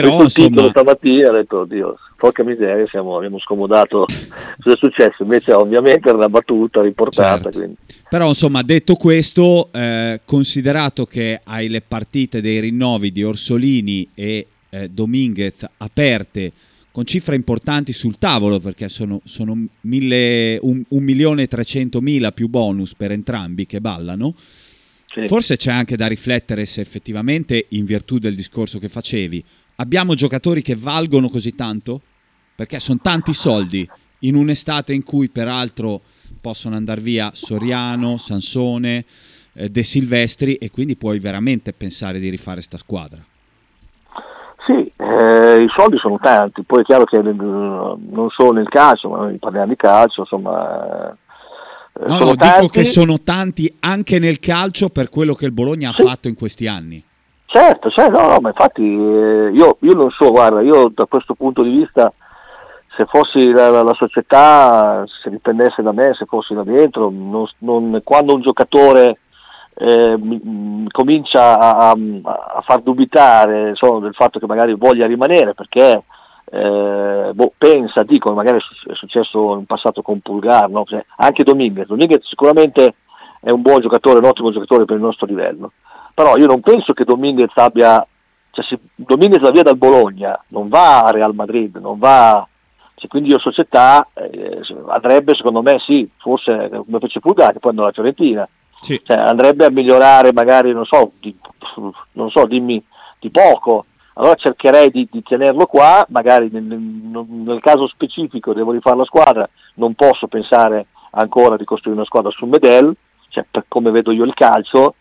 però 0.00 0.22
insomma... 0.22 0.68
stamattina 0.70 1.28
ha 1.28 1.32
detto, 1.32 1.64
Dio, 1.64 1.98
porca 2.16 2.42
miseria, 2.42 2.86
siamo, 2.86 3.16
abbiamo 3.16 3.38
scomodato 3.38 4.06
cosa 4.60 4.74
è 4.74 4.78
successo, 4.78 5.22
invece 5.22 5.52
ovviamente 5.52 6.08
era 6.08 6.16
una 6.16 6.28
battuta 6.28 6.80
riportata. 6.80 7.50
Certo. 7.50 7.74
Però 8.08 8.28
insomma, 8.28 8.62
detto 8.62 8.94
questo, 8.94 9.68
eh, 9.72 10.20
considerato 10.24 11.04
che 11.04 11.40
hai 11.44 11.68
le 11.68 11.82
partite 11.82 12.40
dei 12.40 12.60
rinnovi 12.60 13.12
di 13.12 13.22
Orsolini 13.22 14.08
e 14.14 14.46
eh, 14.70 14.88
Dominguez 14.88 15.66
aperte 15.76 16.52
con 16.90 17.04
cifre 17.04 17.34
importanti 17.34 17.92
sul 17.92 18.18
tavolo 18.18 18.60
perché 18.60 18.88
sono, 18.88 19.20
sono 19.24 19.56
mille, 19.82 20.58
un, 20.60 20.82
un 20.88 21.02
milione 21.02 21.42
e 21.42 21.48
trecentomila 21.48 22.32
più 22.32 22.48
bonus 22.48 22.94
per 22.94 23.12
entrambi 23.12 23.66
che 23.66 23.80
ballano. 23.80 24.34
Sì. 25.06 25.26
Forse 25.26 25.56
c'è 25.56 25.70
anche 25.70 25.96
da 25.96 26.06
riflettere 26.06 26.64
se 26.64 26.80
effettivamente, 26.80 27.66
in 27.70 27.84
virtù 27.84 28.18
del 28.18 28.34
discorso 28.34 28.78
che 28.78 28.88
facevi, 28.88 29.44
abbiamo 29.76 30.14
giocatori 30.14 30.62
che 30.62 30.74
valgono 30.76 31.28
così 31.28 31.54
tanto? 31.54 32.00
perché 32.54 32.78
sono 32.78 32.98
tanti 33.02 33.32
soldi 33.32 33.88
in 34.20 34.36
un'estate 34.36 34.92
in 34.92 35.02
cui 35.02 35.28
peraltro 35.28 36.00
possono 36.40 36.76
andare 36.76 37.00
via 37.00 37.30
Soriano, 37.32 38.16
Sansone, 38.16 39.04
eh, 39.54 39.68
De 39.68 39.82
Silvestri 39.82 40.54
e 40.54 40.70
quindi 40.70 40.96
puoi 40.96 41.18
veramente 41.18 41.72
pensare 41.72 42.20
di 42.20 42.28
rifare 42.28 42.60
sta 42.60 42.78
squadra. 42.78 43.18
Sì, 44.64 44.92
eh, 44.96 45.62
i 45.62 45.68
soldi 45.76 45.98
sono 45.98 46.18
tanti, 46.22 46.62
poi 46.62 46.82
è 46.82 46.84
chiaro 46.84 47.04
che 47.04 47.16
eh, 47.16 47.32
non 47.32 48.28
solo 48.30 48.52
nel 48.52 48.68
calcio, 48.68 49.08
ma 49.08 49.18
noi 49.18 49.38
parliamo 49.38 49.66
di 49.66 49.76
calcio, 49.76 50.20
insomma... 50.20 51.10
Eh, 51.10 52.06
no, 52.06 52.18
no, 52.18 52.36
tanti. 52.36 52.60
dico 52.60 52.66
che 52.68 52.84
sono 52.84 53.20
tanti 53.22 53.74
anche 53.80 54.20
nel 54.20 54.38
calcio 54.38 54.88
per 54.88 55.08
quello 55.08 55.34
che 55.34 55.46
il 55.46 55.52
Bologna 55.52 55.90
ha 55.90 55.94
sì. 55.94 56.04
fatto 56.04 56.28
in 56.28 56.36
questi 56.36 56.68
anni. 56.68 57.02
Certo, 57.52 57.90
cioè, 57.90 58.08
no, 58.08 58.28
no, 58.28 58.38
ma 58.40 58.48
infatti 58.48 58.80
eh, 58.82 59.50
io, 59.52 59.76
io, 59.80 59.92
non 59.92 60.10
so, 60.10 60.30
guarda, 60.30 60.62
io 60.62 60.88
da 60.88 61.04
questo 61.04 61.34
punto 61.34 61.62
di 61.62 61.68
vista, 61.68 62.10
se 62.96 63.04
fossi 63.04 63.50
la, 63.50 63.68
la, 63.68 63.82
la 63.82 63.92
società, 63.92 65.04
se 65.06 65.28
dipendesse 65.28 65.82
da 65.82 65.92
me, 65.92 66.14
se 66.14 66.24
fossi 66.24 66.54
là 66.54 66.62
dentro, 66.62 67.10
non, 67.10 67.46
non, 67.58 68.00
quando 68.04 68.32
un 68.32 68.40
giocatore 68.40 69.18
eh, 69.74 70.16
mi, 70.16 70.86
comincia 70.90 71.58
a, 71.58 71.90
a, 71.90 71.96
a, 72.54 72.60
far 72.62 72.80
dubitare 72.80 73.68
insomma, 73.68 73.98
del 74.00 74.14
fatto 74.14 74.38
che 74.38 74.46
magari 74.46 74.72
voglia 74.72 75.06
rimanere 75.06 75.52
perché 75.52 76.04
eh, 76.46 77.30
boh, 77.34 77.52
pensa, 77.58 78.02
dico, 78.02 78.32
magari 78.32 78.56
è 78.56 78.94
successo 78.94 79.58
in 79.58 79.66
passato 79.66 80.00
con 80.00 80.20
Pulgar, 80.20 80.70
no? 80.70 80.84
cioè, 80.86 81.04
anche 81.16 81.44
Dominguez, 81.44 81.86
Dominguez 81.86 82.26
sicuramente 82.26 82.94
è 83.42 83.50
un 83.50 83.60
buon 83.60 83.80
giocatore, 83.80 84.20
un 84.20 84.24
ottimo 84.24 84.52
giocatore 84.52 84.86
per 84.86 84.96
il 84.96 85.02
nostro 85.02 85.26
livello, 85.26 85.72
però 86.14 86.36
io 86.36 86.46
non 86.46 86.60
penso 86.60 86.92
che 86.92 87.04
Dominguez 87.04 87.52
abbia, 87.54 88.06
cioè 88.50 88.64
se 88.64 88.78
Dominguez 88.94 89.42
va 89.42 89.50
via 89.50 89.62
dal 89.62 89.76
Bologna, 89.76 90.38
non 90.48 90.68
va 90.68 91.02
a 91.02 91.10
Real 91.10 91.34
Madrid, 91.34 91.76
non 91.76 91.98
va, 91.98 92.46
cioè, 92.94 93.08
quindi 93.08 93.30
io 93.30 93.38
società 93.38 94.08
eh, 94.14 94.60
andrebbe 94.88 95.34
secondo 95.34 95.62
me 95.62 95.78
sì, 95.80 96.08
forse 96.18 96.68
come 96.70 96.98
fece 97.00 97.20
Pulgar 97.20 97.52
che 97.52 97.58
poi 97.58 97.70
andò 97.70 97.82
alla 97.82 97.92
Fiorentina, 97.92 98.48
sì. 98.80 99.00
cioè, 99.04 99.16
andrebbe 99.16 99.64
a 99.64 99.70
migliorare 99.70 100.32
magari, 100.32 100.72
non 100.72 100.84
so, 100.84 101.12
di, 101.18 101.36
non 102.12 102.30
so 102.30 102.46
dimmi, 102.46 102.84
di 103.18 103.30
poco, 103.30 103.86
allora 104.14 104.34
cercherei 104.34 104.90
di, 104.90 105.08
di 105.10 105.22
tenerlo 105.22 105.66
qua, 105.66 106.04
magari 106.10 106.48
nel, 106.50 106.62
nel, 106.62 107.60
caso 107.60 107.88
specifico 107.88 108.52
devo 108.52 108.72
rifare 108.72 108.96
la 108.96 109.04
squadra, 109.04 109.48
non 109.74 109.94
posso 109.94 110.26
pensare 110.26 110.86
ancora 111.12 111.56
di 111.56 111.64
costruire 111.64 111.98
una 111.98 112.06
squadra 112.06 112.30
su 112.30 112.46
Medel, 112.46 112.94
cioè 113.30 113.46
per 113.50 113.64
come 113.68 113.90
vedo 113.90 114.12
io 114.12 114.24
il 114.24 114.34
calcio, 114.34 114.94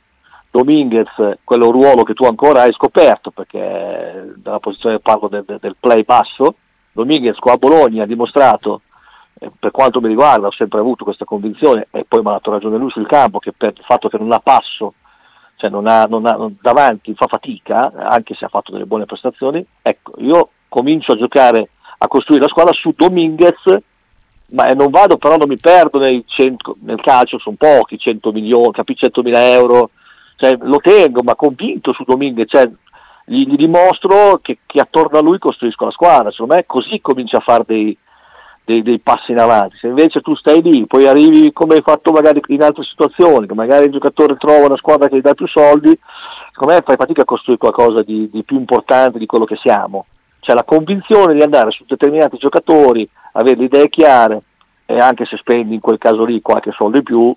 Dominguez, 0.51 1.09
quello 1.43 1.71
ruolo 1.71 2.03
che 2.03 2.13
tu 2.13 2.25
ancora 2.25 2.63
hai 2.63 2.73
scoperto, 2.73 3.31
perché 3.31 4.33
dalla 4.35 4.59
posizione 4.59 4.99
parlo 4.99 5.29
del, 5.29 5.45
del 5.45 5.77
play 5.79 6.03
basso, 6.03 6.55
Dominguez 6.91 7.37
qua 7.37 7.53
a 7.53 7.57
Bologna 7.57 8.03
ha 8.03 8.07
dimostrato, 8.07 8.81
eh, 9.39 9.49
per 9.57 9.71
quanto 9.71 10.01
mi 10.01 10.09
riguarda 10.09 10.47
ho 10.47 10.51
sempre 10.51 10.79
avuto 10.79 11.05
questa 11.05 11.25
convinzione 11.25 11.87
e 11.89 12.05
poi 12.05 12.21
mi 12.21 12.27
ha 12.27 12.33
dato 12.33 12.51
ragione 12.51 12.77
lui 12.77 12.89
sul 12.89 13.07
campo, 13.07 13.39
che 13.39 13.53
per 13.53 13.73
il 13.77 13.83
fatto 13.85 14.09
che 14.09 14.17
non 14.17 14.31
ha 14.33 14.39
passo 14.39 14.93
cioè 15.61 15.69
non 15.69 15.85
ha, 15.85 16.05
non 16.05 16.25
ha, 16.25 16.49
davanti 16.59 17.13
fa 17.13 17.27
fatica, 17.27 17.93
anche 17.95 18.33
se 18.33 18.45
ha 18.45 18.49
fatto 18.49 18.71
delle 18.71 18.85
buone 18.85 19.05
prestazioni, 19.05 19.63
ecco, 19.83 20.13
io 20.17 20.49
comincio 20.67 21.11
a 21.11 21.17
giocare, 21.17 21.69
a 21.99 22.07
costruire 22.07 22.43
la 22.43 22.49
squadra 22.49 22.73
su 22.73 22.93
Dominguez, 22.95 23.61
ma 24.47 24.73
non 24.73 24.89
vado 24.89 25.17
però, 25.17 25.37
non 25.37 25.47
mi 25.47 25.57
perdo 25.57 25.99
100, 26.01 26.77
nel 26.81 26.99
calcio, 26.99 27.37
sono 27.37 27.57
pochi, 27.59 27.99
100 27.99 28.31
milioni, 28.31 28.71
capi 28.71 28.95
100 28.95 29.21
mila 29.21 29.51
euro, 29.51 29.91
cioè, 30.41 30.57
lo 30.61 30.77
tengo, 30.77 31.21
ma 31.21 31.35
convinto 31.35 31.93
su 31.93 32.03
Dominguez, 32.03 32.49
cioè, 32.49 32.67
gli, 33.25 33.45
gli, 33.45 33.55
dimostro 33.55 34.39
che, 34.41 34.57
che, 34.65 34.79
attorno 34.79 35.19
a 35.19 35.21
lui 35.21 35.37
costruisco 35.37 35.85
la 35.85 35.91
squadra, 35.91 36.31
secondo 36.31 36.55
me 36.55 36.65
così 36.65 36.99
comincia 36.99 37.37
a 37.37 37.41
fare 37.41 37.63
dei, 37.67 37.95
dei, 38.65 38.81
dei, 38.81 38.97
passi 38.97 39.33
in 39.33 39.37
avanti. 39.37 39.77
Se 39.77 39.85
invece 39.85 40.21
tu 40.21 40.33
stai 40.33 40.63
lì, 40.63 40.87
poi 40.87 41.05
arrivi 41.07 41.53
come 41.53 41.75
hai 41.75 41.83
fatto 41.83 42.11
magari 42.11 42.41
in 42.47 42.63
altre 42.63 42.83
situazioni, 42.83 43.45
che 43.45 43.53
magari 43.53 43.85
il 43.85 43.91
giocatore 43.91 44.35
trova 44.37 44.65
una 44.65 44.77
squadra 44.77 45.07
che 45.07 45.17
gli 45.17 45.21
dà 45.21 45.35
più 45.35 45.47
soldi, 45.47 45.95
secondo 46.51 46.73
me 46.73 46.81
fai 46.83 46.95
fatica 46.95 47.21
a 47.21 47.25
costruire 47.25 47.59
qualcosa 47.59 48.01
di, 48.01 48.27
di 48.31 48.41
più 48.41 48.57
importante 48.57 49.19
di 49.19 49.27
quello 49.27 49.45
che 49.45 49.57
siamo. 49.57 50.07
Cioè 50.39 50.55
la 50.55 50.63
convinzione 50.63 51.35
di 51.35 51.43
andare 51.43 51.69
su 51.69 51.85
determinati 51.87 52.37
giocatori, 52.37 53.07
avere 53.33 53.57
le 53.57 53.65
idee 53.65 53.89
chiare 53.89 54.41
e 54.87 54.97
anche 54.97 55.25
se 55.25 55.37
spendi 55.37 55.75
in 55.75 55.81
quel 55.81 55.99
caso 55.99 56.25
lì 56.25 56.41
qualche 56.41 56.71
soldo 56.71 56.97
in 56.97 57.03
più, 57.03 57.35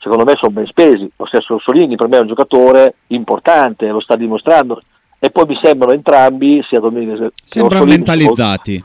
secondo 0.00 0.24
me 0.24 0.34
sono 0.36 0.52
ben 0.52 0.66
spesi. 0.66 1.08
Lo 1.16 1.26
stesso 1.26 1.58
Solini 1.60 1.94
per 1.94 2.08
me 2.08 2.16
è 2.16 2.20
un 2.20 2.26
giocatore 2.26 2.94
importante, 3.08 3.86
lo 3.88 4.00
sta 4.00 4.16
dimostrando. 4.16 4.82
E 5.18 5.30
poi 5.30 5.44
mi 5.46 5.58
sembrano 5.62 5.92
entrambi, 5.92 6.64
sia 6.66 6.80
Dominguez 6.80 7.18
che 7.18 7.32
Sembrano 7.44 7.84
mentalizzati. 7.84 8.82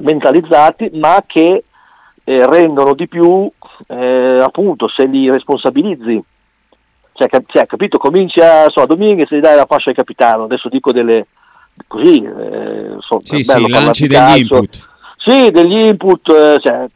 mentalizzati 0.00 0.90
ma 0.94 1.24
che 1.26 1.64
eh, 2.24 2.46
rendono 2.46 2.94
di 2.94 3.08
più 3.08 3.50
eh, 3.88 4.38
appunto 4.40 4.86
se 4.88 5.06
li 5.06 5.30
responsabilizzi. 5.30 6.22
Cioè, 7.14 7.28
cap- 7.28 7.50
cioè 7.50 7.66
capito? 7.66 7.98
Comincia 7.98 8.64
insomma 8.64 8.86
Dominguez 8.86 9.30
gli 9.30 9.40
dai 9.40 9.56
la 9.56 9.66
fascia 9.66 9.90
al 9.90 9.96
capitano 9.96 10.44
adesso 10.44 10.68
dico 10.70 10.92
delle 10.92 11.26
così 11.86 12.22
eh, 12.22 12.96
so, 13.00 13.20
sì, 13.22 13.42
sì, 13.42 13.68
lanci 13.68 14.06
degli 14.06 14.38
input 14.38 14.91
sì, 15.24 15.52
degli 15.52 15.76
input, 15.76 16.28
eh, 16.30 16.58
cioè, 16.58 16.88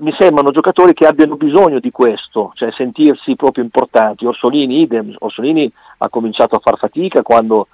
mi 0.00 0.14
sembrano 0.18 0.50
giocatori 0.50 0.92
che 0.92 1.06
abbiano 1.06 1.36
bisogno 1.36 1.80
di 1.80 1.90
questo, 1.90 2.52
cioè 2.54 2.70
sentirsi 2.72 3.34
proprio 3.34 3.64
importanti. 3.64 4.26
Orsolini, 4.26 4.82
idem, 4.82 5.14
Orsolini 5.20 5.72
ha 5.98 6.08
cominciato 6.10 6.54
a 6.54 6.60
far 6.62 6.76
fatica 6.76 7.22
quando, 7.22 7.68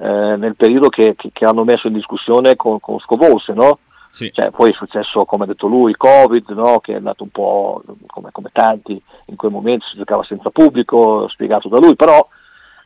eh, 0.00 0.34
nel 0.36 0.56
periodo 0.56 0.88
che, 0.88 1.14
che, 1.16 1.30
che, 1.32 1.44
hanno 1.44 1.62
messo 1.62 1.86
in 1.86 1.92
discussione 1.92 2.56
con, 2.56 2.80
con 2.80 2.98
Scovolse, 2.98 3.52
no? 3.52 3.78
Sì. 4.10 4.32
Cioè, 4.32 4.50
poi 4.50 4.70
è 4.70 4.74
successo, 4.74 5.24
come 5.24 5.44
ha 5.44 5.46
detto 5.46 5.68
lui, 5.68 5.90
il 5.90 5.96
Covid, 5.96 6.48
no? 6.50 6.80
che 6.80 6.94
è 6.94 6.96
andato 6.96 7.22
un 7.22 7.30
po' 7.30 7.80
come, 8.08 8.30
come, 8.32 8.50
tanti, 8.52 9.00
in 9.26 9.36
quel 9.36 9.52
momento 9.52 9.86
si 9.86 9.96
giocava 9.96 10.24
senza 10.24 10.50
pubblico, 10.50 11.28
spiegato 11.28 11.68
da 11.68 11.78
lui, 11.78 11.94
però 11.94 12.26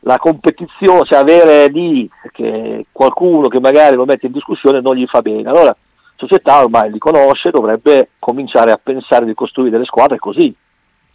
la 0.01 0.17
competizione, 0.19 1.05
cioè 1.05 1.17
avere 1.17 1.67
lì 1.67 2.07
che 2.31 2.85
qualcuno 2.91 3.47
che 3.47 3.59
magari 3.59 3.95
lo 3.95 4.05
mette 4.05 4.27
in 4.27 4.33
discussione 4.33 4.81
non 4.81 4.95
gli 4.95 5.05
fa 5.07 5.21
bene. 5.21 5.49
Allora, 5.49 5.75
società 6.19 6.61
ormai 6.61 6.91
li 6.91 6.99
conosce, 6.99 7.49
dovrebbe 7.49 8.09
cominciare 8.19 8.71
a 8.71 8.79
pensare 8.81 9.25
di 9.25 9.33
costruire 9.33 9.71
delle 9.71 9.85
squadre 9.85 10.17
così. 10.19 10.53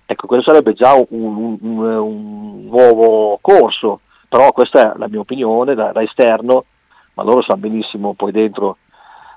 Ecco, 0.06 0.26
quello 0.26 0.42
sarebbe 0.42 0.72
già 0.72 0.94
un, 0.94 1.06
un, 1.10 1.58
un, 1.60 1.78
un 1.78 2.66
nuovo 2.66 3.38
corso, 3.40 4.00
però 4.28 4.50
questa 4.52 4.94
è 4.94 4.98
la 4.98 5.08
mia 5.08 5.20
opinione 5.20 5.74
da, 5.74 5.92
da 5.92 6.02
esterno, 6.02 6.64
ma 7.14 7.22
loro 7.22 7.42
sanno 7.42 7.60
benissimo 7.60 8.14
poi 8.14 8.32
dentro 8.32 8.78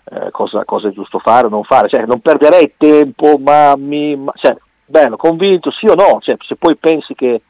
eh, 0.06 0.32
cosa, 0.32 0.64
cosa, 0.64 0.88
è 0.88 0.92
giusto 0.92 1.20
fare 1.20 1.48
o 1.48 1.50
non 1.50 1.64
fare, 1.64 1.90
cioè, 1.90 2.06
non 2.06 2.22
perderei 2.22 2.74
tempo, 2.78 3.38
ma, 3.38 3.76
mi, 3.78 4.16
ma 4.16 4.32
cioè, 4.36 4.56
bello, 4.86 5.18
convinto 5.18 5.70
sì 5.72 5.86
o 5.86 5.96
no, 5.96 6.20
cioè, 6.22 6.38
se 6.40 6.56
poi 6.56 6.78
pensi 6.78 7.14
che, 7.14 7.42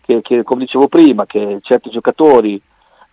che, 0.00 0.22
che, 0.22 0.42
come 0.42 0.64
dicevo 0.64 0.88
prima, 0.88 1.26
che 1.26 1.58
certi 1.62 1.90
giocatori 1.90 2.60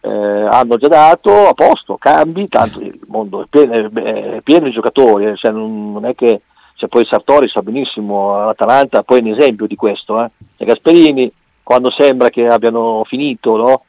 eh, 0.05 0.09
hanno 0.09 0.75
già 0.75 0.89
dato, 0.89 1.47
a 1.47 1.53
posto, 1.53 1.95
cambi, 1.97 2.49
tanto 2.49 2.81
il 2.81 2.99
mondo 3.07 3.43
è 3.43 3.45
pieno, 3.49 3.73
è 3.73 4.41
pieno 4.41 4.65
di 4.65 4.71
giocatori, 4.71 5.27
eh, 5.27 5.37
cioè, 5.37 5.51
non, 5.51 5.93
non, 5.93 6.05
è 6.05 6.13
che 6.13 6.41
cioè, 6.75 6.89
poi 6.89 7.05
Sartori 7.05 7.47
sa 7.47 7.61
benissimo, 7.61 8.45
l'Atalanta 8.45 9.03
poi 9.03 9.19
è 9.19 9.21
un 9.21 9.29
esempio 9.29 9.65
di 9.65 9.75
questo, 9.75 10.21
eh. 10.21 10.29
e 10.57 10.65
Gasperini 10.65 11.31
quando 11.63 11.89
sembra 11.89 12.29
che 12.29 12.45
abbiano 12.45 13.03
finito 13.05 13.55
no, 13.55 13.83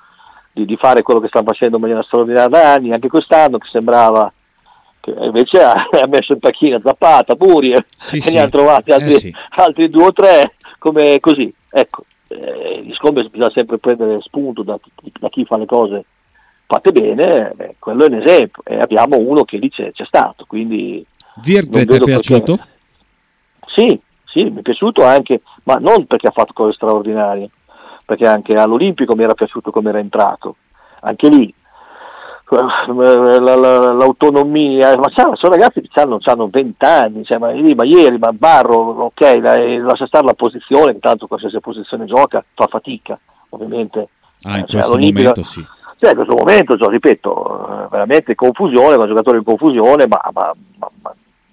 di, 0.52 0.64
di, 0.64 0.76
fare 0.76 1.02
quello 1.02 1.18
che 1.18 1.26
stanno 1.26 1.46
facendo 1.46 1.76
in 1.76 1.82
maniera 1.82 2.04
straordinaria 2.04 2.48
da 2.48 2.72
anni, 2.74 2.92
anche 2.92 3.08
quest'anno 3.08 3.58
che 3.58 3.66
sembrava 3.68 4.32
che 5.00 5.10
invece 5.18 5.62
ha, 5.64 5.72
ha, 6.00 6.06
messo 6.06 6.32
in 6.32 6.38
panchina 6.38 6.80
Zappata, 6.80 7.34
Puri 7.34 7.72
e 7.72 7.84
sì, 7.96 8.20
sì. 8.20 8.34
ne 8.34 8.40
ha 8.40 8.48
trovati 8.48 8.92
altri, 8.92 9.14
eh, 9.14 9.18
sì. 9.18 9.34
altri, 9.56 9.88
due 9.88 10.04
o 10.04 10.12
tre 10.12 10.54
come 10.78 11.18
così. 11.18 11.52
Ecco, 11.68 12.04
eh, 12.28 12.86
siccome 12.92 13.28
bisogna 13.28 13.50
sempre 13.50 13.78
prendere 13.78 14.20
spunto 14.20 14.62
da, 14.62 14.78
da, 15.18 15.28
chi 15.28 15.44
fa 15.44 15.56
le 15.56 15.66
cose 15.66 16.04
fatte 16.66 16.92
bene, 16.92 17.52
eh, 17.56 17.76
quello 17.78 18.04
è 18.04 18.08
un 18.08 18.22
esempio 18.22 18.62
e 18.64 18.78
abbiamo 18.80 19.18
uno 19.18 19.44
che 19.44 19.58
lì 19.58 19.70
c'è, 19.70 19.92
c'è 19.92 20.04
stato. 20.04 20.44
Quindi 20.46 21.04
Virte 21.42 21.84
ti 21.84 21.94
è 21.94 21.98
piaciuto? 21.98 22.56
Perché... 22.56 22.72
Sì, 23.66 24.00
sì, 24.24 24.44
mi 24.44 24.60
è 24.60 24.62
piaciuto 24.62 25.04
anche, 25.04 25.42
ma 25.64 25.76
non 25.76 26.06
perché 26.06 26.28
ha 26.28 26.32
fatto 26.32 26.52
cose 26.52 26.74
straordinarie, 26.74 27.50
perché 28.04 28.26
anche 28.26 28.54
all'Olimpico 28.54 29.14
mi 29.14 29.24
era 29.24 29.34
piaciuto 29.34 29.70
come 29.70 29.90
era 29.90 29.98
entrato. 29.98 30.56
Anche 31.00 31.28
lì 31.28 31.54
l'autonomia, 32.46 34.96
ma 34.98 35.10
sono 35.10 35.54
ragazzi 35.54 35.80
che 35.80 35.88
hanno, 36.00 36.18
hanno 36.22 36.48
20 36.50 36.84
anni, 36.84 37.24
cioè, 37.24 37.38
ma, 37.38 37.52
ma, 37.52 37.84
ieri, 37.84 38.18
ma 38.18 38.32
Barro, 38.32 38.76
ok, 38.76 39.20
lascia 39.80 40.06
stare 40.06 40.26
la 40.26 40.34
posizione, 40.34 40.92
intanto 40.92 41.26
qualsiasi 41.26 41.58
posizione 41.60 42.04
gioca, 42.04 42.44
fa 42.54 42.66
fatica, 42.66 43.18
ovviamente. 43.50 44.08
Ah, 44.42 44.58
in 44.58 44.64
eh, 44.64 44.66
cioè, 44.66 44.82
questo 44.82 44.98
momento 44.98 45.42
sì. 45.42 45.64
Cioè, 45.96 46.10
in 46.10 46.16
questo 46.16 46.34
momento, 46.36 46.76
cioè, 46.76 46.90
ripeto, 46.90 47.88
veramente 47.90 48.34
confusione, 48.34 48.96
un 48.96 49.06
giocatore 49.06 49.38
in 49.38 49.44
confusione, 49.44 50.06
ma, 50.06 50.20
ma, 50.32 50.52
ma, 50.78 50.90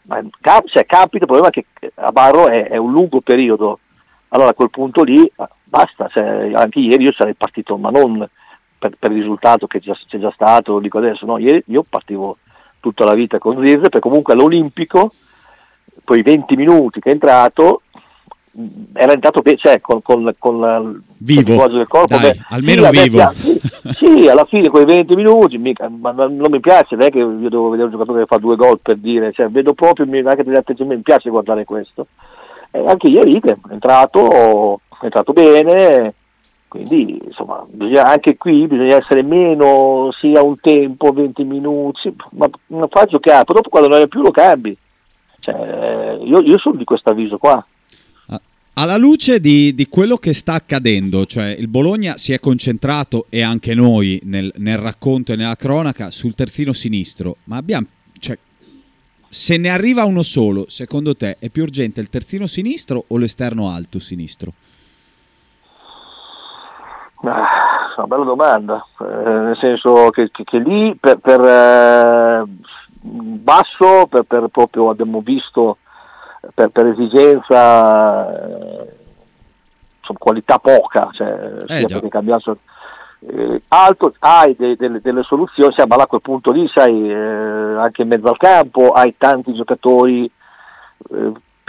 ma 0.04 0.22
cap- 0.42 0.68
cioè, 0.68 0.86
capita, 0.86 1.24
il 1.24 1.28
problema 1.28 1.48
è 1.48 1.52
che 1.52 1.68
a 1.96 2.12
Barro 2.12 2.48
è, 2.48 2.68
è, 2.68 2.76
un 2.76 2.92
lungo 2.92 3.22
periodo, 3.22 3.80
allora 4.30 4.50
a 4.50 4.54
quel 4.54 4.70
punto 4.70 5.04
lì 5.04 5.32
basta, 5.64 6.10
cioè, 6.12 6.52
anche 6.54 6.80
ieri 6.80 7.04
io 7.04 7.14
sarei 7.14 7.36
partito, 7.36 7.78
ma 7.78 7.92
non 7.92 8.28
per, 8.82 8.96
per 8.98 9.12
il 9.12 9.20
risultato 9.20 9.68
che 9.68 9.80
già, 9.80 9.96
c'è 10.08 10.18
già 10.18 10.32
stato, 10.32 10.74
lo 10.74 10.80
dico 10.80 10.98
adesso, 10.98 11.28
no? 11.28 11.38
Ieri 11.38 11.62
io 11.68 11.86
partivo 11.88 12.38
tutta 12.80 13.06
la 13.06 13.14
vita 13.14 13.38
con 13.38 13.60
Zirze, 13.60 13.78
perché 13.78 14.00
comunque 14.00 14.34
all'Olimpico, 14.34 15.14
poi 16.04 16.24
20 16.24 16.56
minuti 16.56 17.00
che 17.00 17.10
è 17.10 17.14
entrato, 17.14 17.84
era 18.94 19.14
entrato 19.14 19.44
cioè, 19.56 19.80
con, 19.82 20.02
con, 20.02 20.34
con 20.40 21.04
vivo, 21.18 21.68
del 21.68 21.88
corpo, 21.88 22.18
Dai, 22.18 22.32
beh, 22.32 22.40
almeno 22.50 22.92
sì, 22.92 23.02
vivo. 23.02 23.32
Sì, 23.36 23.62
sì, 23.94 24.28
alla 24.28 24.46
fine 24.46 24.70
quei 24.70 24.86
20 24.86 25.16
minuti, 25.16 25.60
mica, 25.60 25.88
ma 25.88 26.12
non 26.12 26.48
mi 26.50 26.60
piace, 26.60 26.96
non 26.96 27.06
è 27.06 27.12
che 27.12 27.20
io 27.20 27.50
devo 27.50 27.70
vedere 27.70 27.90
un 27.90 27.92
giocatore 27.92 28.22
che 28.22 28.26
fa 28.26 28.38
due 28.38 28.56
gol 28.56 28.80
per 28.82 28.98
dire, 28.98 29.32
cioè, 29.32 29.48
vedo 29.50 29.74
proprio 29.74 30.08
anche 30.28 30.44
degli 30.44 30.56
atteggiamenti, 30.56 30.96
mi 30.96 31.02
piace 31.04 31.30
guardare 31.30 31.66
questo. 31.66 32.08
E 32.72 32.84
anche 32.88 33.10
ieri 33.10 33.40
è 33.42 33.56
entrato, 33.70 34.80
è 35.00 35.06
entrato 35.06 35.34
bene, 35.34 36.16
Quindi 36.72 37.20
insomma, 37.26 37.66
bisogna, 37.70 38.06
anche 38.06 38.38
qui 38.38 38.66
bisogna 38.66 38.96
essere 38.96 39.24
meno, 39.24 40.10
sia 40.18 40.42
un 40.42 40.58
tempo, 40.62 41.12
20 41.12 41.44
minuti, 41.44 42.16
ma 42.30 42.50
non 42.68 42.88
fa 42.88 43.04
giocare, 43.04 43.44
dopo 43.46 43.68
quando 43.68 43.90
non 43.90 44.00
è 44.00 44.08
più 44.08 44.22
lo 44.22 44.32
cambi. 44.32 44.78
Cioè, 45.38 46.18
io, 46.24 46.40
io 46.40 46.58
sono 46.60 46.78
di 46.78 46.86
questo 46.86 47.10
avviso 47.10 47.38
qua. 47.38 47.62
Alla 48.76 48.96
luce 48.96 49.42
di, 49.42 49.76
di, 49.76 49.88
quello 49.88 50.16
che 50.16 50.34
sta 50.34 50.54
accadendo, 50.54 51.26
cioè 51.26 51.50
il 51.60 51.68
Bologna 51.68 52.18
si 52.18 52.32
è 52.32 52.40
concentrato 52.40 53.26
e 53.28 53.42
anche 53.42 53.76
noi 53.76 54.22
nel, 54.24 54.50
nel 54.56 54.78
racconto 54.78 55.34
e 55.34 55.36
nella 55.36 55.58
cronaca 55.58 56.10
sul 56.10 56.36
terzino 56.36 56.72
sinistro, 56.72 57.36
ma 57.46 57.58
abbiamo, 57.58 57.88
cioè, 58.18 58.38
se 59.28 59.58
ne 59.58 59.68
arriva 59.68 60.06
uno 60.06 60.24
solo, 60.24 60.68
secondo 60.70 61.18
te 61.18 61.36
è 61.38 61.50
più 61.50 61.64
urgente 61.64 62.00
il 62.00 62.10
terzino 62.10 62.48
sinistro 62.48 63.04
o 63.08 63.18
l'esterno 63.18 63.68
alto 63.68 64.00
sinistro? 64.00 64.54
Ah, 67.24 67.94
una 67.98 68.08
bella 68.08 68.24
domanda, 68.24 68.86
eh, 69.00 69.06
nel 69.06 69.58
senso 69.58 70.10
che, 70.10 70.32
che, 70.32 70.44
che 70.44 70.58
lì 70.58 70.96
per, 70.96 71.18
per 71.20 71.40
eh, 71.40 72.44
basso, 73.02 74.08
per, 74.10 74.24
per, 74.24 74.48
proprio 74.48 74.90
abbiamo 74.90 75.22
visto 75.22 75.78
per, 76.56 76.70
per 76.70 76.88
esigenza, 76.88 78.32
eh, 78.34 78.96
insomma, 80.00 80.20
qualità 80.20 80.58
poca, 80.58 81.10
cioè, 81.12 81.56
Eh, 81.68 81.76
sia 81.76 81.88
perché 81.88 82.08
cambiato 82.08 82.58
eh, 83.28 83.62
alto, 83.68 84.16
hai 84.20 84.56
de- 84.56 84.76
delle- 84.76 85.02
delle 85.02 85.22
soluzioni, 85.22 85.72
sì, 85.74 85.84
ma 85.88 85.96
là 85.98 86.04
a 86.04 86.08
quel 86.08 86.22
punto 86.22 86.52
lì 86.52 86.68
sai 86.70 87.08
eh, 87.08 87.76
anche 87.78 88.02
in 88.02 88.08
mezzo 88.08 88.30
al 88.30 88.38
campo 88.38 88.94
hai 88.94 89.16
tanti 89.18 89.54
giocatori 89.54 90.32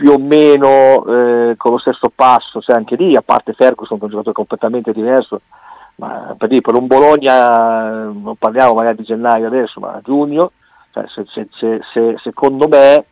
più 0.03 0.11
o 0.11 0.19
meno 0.19 1.05
eh, 1.07 1.55
con 1.57 1.71
lo 1.71 1.79
stesso 1.79 2.11
passo, 2.13 2.61
sai, 2.61 2.75
anche 2.75 2.97
lì, 2.97 3.15
a 3.15 3.23
parte 3.23 3.53
Ferguson 3.53 3.99
che 3.99 4.03
è 4.03 4.07
un 4.07 4.11
giocatore 4.11 4.35
completamente 4.35 4.93
diverso, 4.93 5.43
ma 5.97 6.35
per, 6.37 6.49
dire, 6.49 6.61
per 6.61 6.75
un 6.75 6.89
Bologna, 6.89 8.01
eh, 8.01 8.13
non 8.13 8.35
parliamo 8.37 8.75
magari 8.75 8.97
di 8.97 9.05
gennaio 9.05 9.47
adesso, 9.47 9.79
ma 9.79 9.93
a 9.93 10.01
giugno, 10.03 10.51
cioè, 10.91 11.05
se- 11.07 11.27
se- 11.29 11.49
se- 11.53 11.81
se- 11.93 12.17
secondo 12.21 12.67
me 12.67 13.05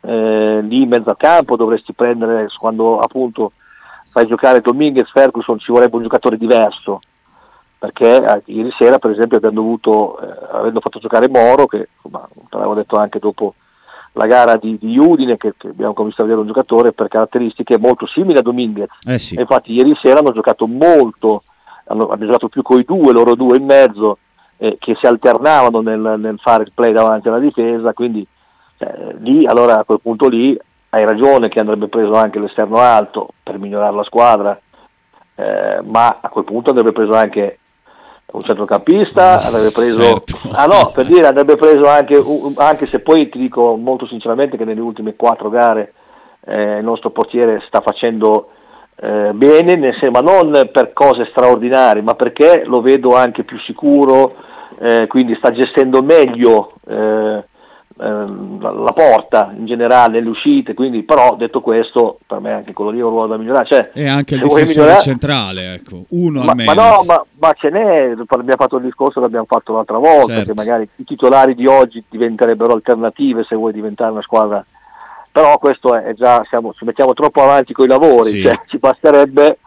eh, 0.00 0.60
lì 0.62 0.82
in 0.82 0.88
mezzo 0.88 1.10
al 1.10 1.16
campo 1.16 1.54
dovresti 1.54 1.92
prendere, 1.92 2.48
quando 2.58 2.98
appunto 2.98 3.52
fai 4.10 4.26
giocare 4.26 4.60
Dominguez, 4.60 5.08
Ferguson 5.12 5.60
ci 5.60 5.70
vorrebbe 5.70 5.94
un 5.94 6.02
giocatore 6.02 6.36
diverso, 6.36 6.98
perché 7.78 8.24
eh, 8.24 8.42
ieri 8.46 8.74
sera 8.76 8.98
per 8.98 9.12
esempio 9.12 9.36
abbiamo 9.36 9.60
dovuto, 9.60 10.18
eh, 10.18 10.48
avendo 10.50 10.80
fatto 10.80 10.98
giocare 10.98 11.28
Moro, 11.28 11.66
che 11.66 11.90
insomma, 11.94 12.26
te 12.28 12.56
l'avevo 12.56 12.74
detto 12.74 12.96
anche 12.96 13.20
dopo 13.20 13.54
la 14.16 14.26
gara 14.26 14.56
di, 14.56 14.78
di 14.78 14.96
Udine, 14.98 15.36
che, 15.36 15.54
che 15.56 15.68
abbiamo 15.68 15.92
cominciato 15.92 16.22
a 16.22 16.26
vedere 16.26 16.42
un 16.42 16.52
giocatore 16.52 16.92
per 16.92 17.08
caratteristiche 17.08 17.78
molto 17.78 18.06
simili 18.06 18.38
a 18.38 18.42
Dominguez, 18.42 18.90
Eh 19.06 19.18
sì. 19.18 19.34
infatti 19.38 19.72
ieri 19.72 19.94
sera 20.00 20.20
hanno 20.20 20.32
giocato 20.32 20.66
molto, 20.66 21.42
hanno, 21.86 22.08
hanno 22.08 22.24
giocato 22.24 22.48
più 22.48 22.62
coi 22.62 22.84
due, 22.84 23.12
loro 23.12 23.34
due 23.34 23.56
in 23.58 23.64
mezzo, 23.64 24.18
eh, 24.58 24.76
che 24.78 24.94
si 24.94 25.06
alternavano 25.06 25.80
nel, 25.80 26.14
nel 26.18 26.38
fare 26.38 26.62
il 26.62 26.72
play 26.72 26.92
davanti 26.92 27.28
alla 27.28 27.40
difesa, 27.40 27.92
quindi 27.92 28.24
eh, 28.78 29.16
lì 29.18 29.46
allora 29.46 29.80
a 29.80 29.84
quel 29.84 30.00
punto 30.00 30.28
lì 30.28 30.56
hai 30.90 31.04
ragione 31.04 31.48
che 31.48 31.58
andrebbe 31.58 31.88
preso 31.88 32.14
anche 32.14 32.38
l'esterno 32.38 32.76
alto 32.76 33.30
per 33.42 33.58
migliorare 33.58 33.96
la 33.96 34.04
squadra, 34.04 34.60
eh, 35.34 35.80
ma 35.82 36.18
a 36.20 36.28
quel 36.28 36.44
punto 36.44 36.70
andrebbe 36.70 36.92
preso 36.92 37.14
anche 37.14 37.58
un 38.32 38.42
centrocampista, 38.42 39.42
andrebbe 39.42 39.70
preso... 39.70 40.00
Certo. 40.00 40.38
Ah 40.52 40.64
no, 40.64 40.90
per 40.92 41.06
dire, 41.06 41.26
andrebbe 41.26 41.56
preso 41.56 41.88
anche, 41.88 42.22
anche 42.56 42.86
se 42.86 43.00
poi 43.00 43.28
ti 43.28 43.38
dico 43.38 43.76
molto 43.76 44.06
sinceramente 44.06 44.56
che 44.56 44.64
nelle 44.64 44.80
ultime 44.80 45.14
quattro 45.14 45.50
gare 45.50 45.92
eh, 46.46 46.78
il 46.78 46.84
nostro 46.84 47.10
portiere 47.10 47.62
sta 47.66 47.80
facendo 47.80 48.48
eh, 48.96 49.32
bene, 49.32 49.76
nel 49.76 49.96
sen- 50.00 50.12
ma 50.12 50.20
non 50.20 50.68
per 50.72 50.92
cose 50.92 51.26
straordinarie, 51.30 52.02
ma 52.02 52.14
perché 52.14 52.64
lo 52.64 52.80
vedo 52.80 53.14
anche 53.14 53.44
più 53.44 53.58
sicuro, 53.60 54.34
eh, 54.78 55.06
quindi 55.06 55.34
sta 55.36 55.50
gestendo 55.50 56.02
meglio 56.02 56.72
eh, 56.86 57.44
ehm, 58.00 58.60
la, 58.60 58.92
porta 58.92 59.52
in 59.56 59.66
generale, 59.66 60.20
le 60.20 60.28
uscite, 60.28 60.74
quindi 60.74 61.02
però 61.02 61.36
detto 61.36 61.60
questo, 61.60 62.18
per 62.26 62.40
me 62.40 62.52
anche 62.52 62.72
quello 62.72 62.90
lì 62.90 62.98
è 63.00 63.02
un 63.02 63.10
ruolo 63.10 63.28
da 63.28 63.36
migliorare. 63.36 63.66
Cioè, 63.66 63.90
E 63.94 64.08
anche 64.08 64.34
il 64.34 64.40
difensore 64.42 64.66
migliorare- 64.68 65.00
centrale, 65.00 65.74
ecco, 65.74 66.04
uno 66.10 66.42
ma, 66.42 66.50
almeno. 66.50 66.74
ma 66.74 66.88
no, 66.88 67.02
ma, 67.04 67.24
ma 67.38 67.52
ce 67.52 67.70
n'è, 67.70 68.10
abbiamo 68.12 68.56
fatto 68.56 68.76
il 68.78 68.84
discorso 68.84 69.20
che 69.20 69.26
abbiamo 69.26 69.46
fatto 69.46 69.72
l'altra 69.74 69.98
volta, 69.98 70.34
Certo. 70.34 70.52
che 70.52 70.54
magari 70.54 70.88
i 70.96 71.04
titolari 71.04 71.54
di 71.54 71.66
oggi 71.66 72.02
diventerebbero 72.08 72.72
alternative 72.72 73.44
se 73.44 73.56
vuoi 73.56 73.72
diventare 73.72 74.10
una 74.12 74.22
squadra, 74.22 74.64
però 75.30 75.58
questo 75.58 75.94
è 75.94 76.14
già, 76.14 76.44
siamo, 76.48 76.72
ci 76.74 76.84
mettiamo 76.84 77.12
troppo 77.12 77.42
avanti 77.42 77.72
con 77.72 77.84
i 77.86 77.88
lavori, 77.88 78.30
Sì. 78.30 78.42
cioè, 78.42 78.60
ci 78.66 78.78
basterebbe, 78.78 79.58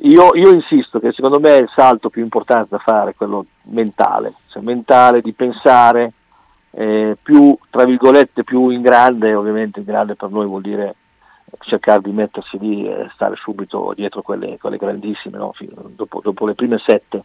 io, 0.00 0.34
io 0.34 0.50
insisto 0.50 0.98
che 0.98 1.12
secondo 1.12 1.40
me 1.40 1.56
il 1.56 1.70
salto 1.74 2.10
più 2.10 2.22
importante 2.22 2.66
da 2.70 2.78
fare 2.78 3.10
è 3.10 3.14
quello 3.14 3.46
mentale, 3.70 4.34
cioè 4.48 4.62
mentale 4.62 5.20
di 5.22 5.32
pensare 5.32 6.12
eh, 6.78 7.16
più, 7.22 7.56
tra 7.70 7.84
virgolette, 7.84 8.44
più 8.44 8.68
in 8.68 8.82
grande, 8.82 9.34
ovviamente 9.34 9.78
in 9.78 9.86
grande 9.86 10.14
per 10.14 10.28
noi 10.30 10.44
vuol 10.44 10.60
dire 10.60 10.94
cercare 11.60 12.02
di 12.02 12.10
mettersi 12.10 12.58
lì 12.58 12.86
e 12.86 13.08
stare 13.14 13.34
subito 13.36 13.94
dietro 13.96 14.20
quelle, 14.20 14.58
quelle 14.58 14.76
grandissime, 14.76 15.38
no? 15.38 15.54
Dopo, 15.94 16.20
dopo 16.22 16.44
le 16.44 16.54
prime 16.54 16.78
sette. 16.84 17.24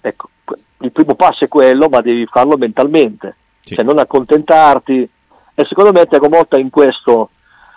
Ecco, 0.00 0.28
il 0.78 0.92
primo 0.92 1.16
passo 1.16 1.44
è 1.44 1.48
quello, 1.48 1.88
ma 1.88 2.00
devi 2.00 2.26
farlo 2.26 2.56
mentalmente, 2.56 3.34
Sì. 3.60 3.74
cioè 3.74 3.84
non 3.84 3.98
accontentarti. 3.98 5.08
E 5.54 5.64
secondo 5.64 5.90
me 5.90 6.06
Tiago 6.06 6.28
Motta 6.28 6.56
in 6.58 6.70
questo 6.70 7.30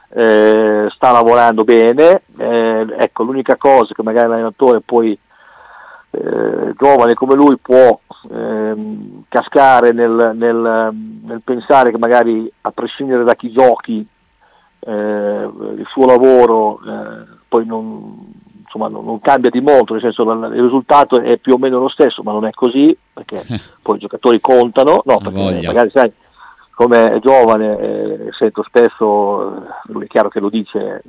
eh, 0.10 0.88
sta 0.92 1.12
lavorando 1.12 1.64
bene. 1.64 2.22
Eh, 2.38 2.86
ecco, 3.00 3.24
l'unica 3.24 3.56
cosa 3.58 3.96
che 3.96 4.04
magari 4.04 4.28
l'allenatore 4.28 4.82
poi 4.82 5.18
eh, 6.16 6.74
giovane 6.78 7.14
come 7.14 7.36
lui 7.36 7.58
può 7.58 8.00
ehm, 8.32 9.24
cascare 9.30 9.92
nel, 9.92 10.32
nel, 10.36 10.90
nel 11.24 11.42
pensare 11.44 11.92
che 11.92 11.98
magari 11.98 12.52
a 12.62 12.72
prescindere 12.72 13.24
da 13.24 13.36
chi 13.36 13.52
giochi 13.52 14.06
eh, 14.80 14.92
il 14.92 15.86
suo 15.90 16.06
lavoro 16.06 16.80
eh, 16.86 17.26
poi 17.48 17.66
non, 17.66 18.34
insomma, 18.64 18.88
non, 18.88 19.06
non 19.06 19.20
cambia 19.22 19.50
di 19.50 19.62
molto, 19.62 19.94
nel 19.94 20.02
senso 20.02 20.24
il 20.30 20.62
risultato 20.62 21.22
è 21.22 21.38
più 21.38 21.54
o 21.54 21.58
meno 21.58 21.80
lo 21.80 21.88
stesso, 21.88 22.22
ma 22.24 22.32
non 22.32 22.46
è 22.46 22.52
così, 22.52 22.96
perché 23.14 23.44
poi 23.82 23.96
i 23.96 24.00
giocatori 24.00 24.40
contano, 24.42 25.02
no, 25.06 25.18
perché 25.18 25.38
voglia. 25.38 25.68
magari 25.68 25.90
sai, 25.92 26.12
come 26.72 27.20
giovane, 27.22 27.80
eh, 27.80 28.30
sento 28.38 28.64
spesso, 28.64 29.56
eh, 29.56 29.62
lui 29.86 30.06
è 30.06 30.08
chiaro 30.08 30.30
che 30.30 30.40
lo 30.40 30.50
dice, 30.50 31.02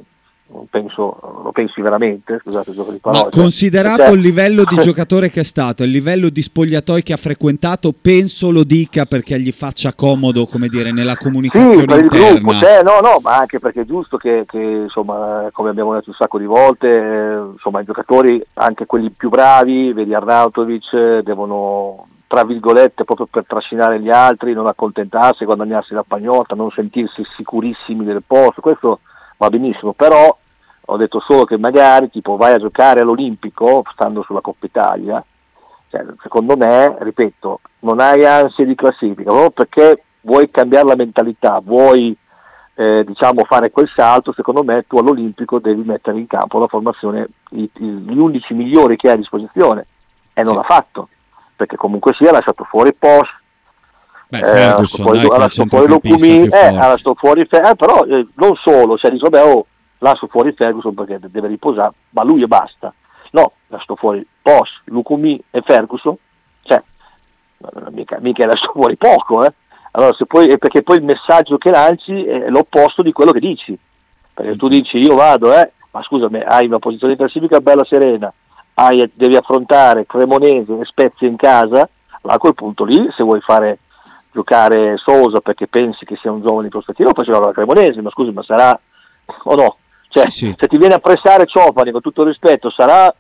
penso, 0.71 1.19
lo 1.43 1.51
pensi 1.53 1.81
veramente, 1.81 2.39
scusate 2.43 2.71
il 2.71 2.77
gioco 2.77 2.93
di 2.93 2.99
parole. 2.99 3.25
Ma 3.25 3.31
cioè, 3.31 3.41
considerato 3.43 4.03
cioè- 4.05 4.13
il 4.15 4.21
livello 4.21 4.65
di 4.65 4.77
giocatore 4.81 5.31
che 5.31 5.41
è 5.41 5.45
stato, 5.45 5.83
il 5.83 5.91
livello 5.91 6.29
di 6.29 6.43
spogliatoi 6.43 7.03
che 7.03 7.13
ha 7.13 7.17
frequentato, 7.17 7.93
penso 8.01 8.51
lo 8.51 8.63
dica 8.65 9.05
perché 9.07 9.39
gli 9.41 9.53
faccia 9.53 9.93
comodo, 9.95 10.47
come 10.47 10.69
dire, 10.69 10.93
nella 10.93 11.17
comunicazione 11.17 11.81
Sì, 11.81 11.85
per 11.85 11.99
il 11.99 12.05
interna. 12.05 12.31
gruppo, 12.39 12.55
cioè, 12.55 12.83
no, 12.83 13.01
no, 13.01 13.19
ma 13.23 13.37
anche 13.39 13.59
perché 13.59 13.81
è 13.83 13.87
giusto 13.87 14.17
che, 14.17 14.45
che, 14.47 14.59
insomma, 14.59 15.49
come 15.53 15.71
abbiamo 15.71 15.93
detto 15.95 16.11
un 16.11 16.17
sacco 16.17 16.39
di 16.39 16.47
volte, 16.47 16.89
eh, 16.89 17.37
insomma, 17.53 17.81
i 17.81 17.85
giocatori, 17.85 18.41
anche 18.55 18.87
quelli 18.87 19.11
più 19.11 19.29
bravi, 19.29 19.93
vedi 19.93 20.15
Arnautovic, 20.15 20.93
eh, 20.93 21.23
devono, 21.25 22.07
tra 22.29 22.45
virgolette, 22.45 23.05
proprio 23.05 23.27
per 23.31 23.45
trascinare 23.47 24.01
gli 24.01 24.11
altri, 24.11 24.53
non 24.53 24.67
accontentarsi, 24.67 25.45
guadagnarsi 25.45 25.93
la 25.95 26.05
pagnotta, 26.07 26.55
non 26.55 26.71
sentirsi 26.71 27.23
sicurissimi 27.37 28.05
del 28.05 28.23
posto, 28.27 28.61
questo 28.61 29.01
va 29.37 29.49
benissimo, 29.51 29.93
però 29.93 30.37
ho 30.89 30.97
detto 30.97 31.21
solo 31.21 31.45
che 31.45 31.59
magari 31.59 32.11
tipo 32.11 32.37
vai 32.37 32.53
a 32.55 32.59
giocare 32.59 33.01
all'Olimpico, 33.01 33.83
stando 33.93 34.23
sulla 34.23 34.41
Coppa 34.41 34.67
Italia, 34.67 35.25
cioè, 35.89 36.05
secondo 36.23 36.57
me, 36.57 36.97
ripeto, 37.01 37.61
non 37.81 38.01
hai 38.01 38.25
ansie 38.25 38.65
di 38.65 38.75
classifica, 38.75 39.31
proprio 39.31 39.51
perché 39.51 40.03
vuoi 40.23 40.51
cambiare 40.51 40.87
la 40.87 40.97
mentalità, 40.97 41.61
vuoi 41.63 42.17
eh, 42.79 43.05
diciamo 43.07 43.45
fare 43.45 43.71
quel 43.71 43.91
salto, 43.95 44.33
secondo 44.33 44.63
me 44.63 44.85
tu 44.87 44.99
all'Olimpico 44.99 45.59
devi 45.61 45.83
mettere 45.83 46.19
in 46.19 46.27
campo 46.27 46.59
la 46.59 46.67
formazione, 46.67 47.27
i- 47.53 47.71
i- 47.79 47.85
gli 47.85 48.19
11 48.19 48.53
migliori 48.53 48.97
che 48.97 49.09
hai 49.09 49.15
a 49.15 49.19
disposizione. 49.19 49.87
E 50.35 50.43
non 50.43 50.57
l'ha 50.57 50.63
fatto, 50.63 51.09
perché 51.57 51.77
comunque 51.77 52.13
sia 52.13 52.29
ha 52.29 52.33
lasciato 52.33 52.65
fuori 52.65 52.93
Post, 52.93 53.33
Beh, 54.29 54.39
eh, 54.39 54.43
Ferguson, 54.43 55.05
fuori, 55.05 55.21
dai, 55.21 55.69
fuori 55.69 55.87
Locumi, 55.87 56.41
più 56.41 56.53
eh, 56.53 56.67
ha 56.67 56.89
lasciato 56.89 57.15
fuori 57.15 57.47
Fer- 57.47 57.69
eh, 57.69 57.77
però 57.77 58.05
eh, 58.05 58.27
non 58.35 58.57
solo, 58.57 58.99
cioè 58.99 59.13
dici 59.13 59.23
vabbè 59.23 59.45
oh, 59.45 59.67
lascio 59.99 60.27
fuori 60.27 60.53
Ferguson 60.53 60.95
perché 60.95 61.21
de- 61.21 61.31
deve 61.31 61.49
riposare, 61.49 61.93
ma 62.11 62.25
lui 62.25 62.43
e 62.43 62.47
basta. 62.47 62.93
No, 63.31 63.53
lascio 63.69 63.95
fuori 63.95 64.27
Post, 64.43 64.83
Lukumi 64.87 65.41
e 65.51 65.63
Ferguson, 65.63 66.17
cioè 66.63 66.83
eh, 67.59 67.91
mica, 67.91 68.19
mica 68.21 68.47
lascio 68.47 68.73
fuori 68.73 68.97
poco, 68.97 69.45
eh. 69.45 69.53
Allora, 69.93 70.13
se 70.15 70.27
poi, 70.27 70.59
perché 70.59 70.83
poi 70.83 70.99
il 70.99 71.05
messaggio 71.05 71.57
che 71.57 71.71
lanci 71.71 72.25
è 72.25 72.49
l'opposto 72.51 73.03
di 73.03 73.13
quello 73.13 73.33
che 73.33 73.41
dici. 73.41 73.79
Perché 74.35 74.57
tu 74.57 74.69
dici 74.69 74.99
io 74.99 75.15
vado, 75.15 75.55
eh, 75.55 75.73
ma 75.93 76.03
scusami, 76.03 76.41
hai 76.41 76.67
una 76.67 76.79
posizione 76.79 77.15
di 77.15 77.19
classifica 77.19 77.61
bella 77.61 77.85
serena, 77.85 78.31
hai- 78.75 79.11
devi 79.15 79.37
affrontare 79.37 80.05
Cremonese 80.05 80.79
e 80.79 80.85
Spezia 80.85 81.27
in 81.27 81.37
casa, 81.37 81.89
allora 82.21 82.35
a 82.35 82.39
quel 82.39 82.55
punto 82.55 82.85
lì 82.85 83.09
se 83.17 83.23
vuoi 83.23 83.41
fare 83.41 83.79
giocare 84.37 84.97
Sosa 84.99 85.41
perché 85.41 85.67
pensi 85.67 86.05
che 86.05 86.17
sia 86.17 86.31
un 86.31 86.43
giovane 86.43 86.65
in 86.65 86.71
prospettiva, 86.71 87.13
poi 87.13 87.25
giocare 87.25 87.47
la 87.47 87.53
Cremonese, 87.53 88.03
ma 88.03 88.11
scusi, 88.11 88.31
ma 88.31 88.43
sarà 88.43 88.79
o 89.45 89.55
no? 89.55 89.77
Cioè, 90.09 90.29
Sì, 90.29 90.55
se 90.57 90.67
ti 90.69 90.77
viene 90.77 90.95
a 90.95 90.99
pressare 90.99 91.47
Ciopani 91.47 91.91
con 91.91 92.03
tutto 92.03 92.23
il 92.23 92.29
rispetto, 92.29 92.71
sarà 92.71 93.13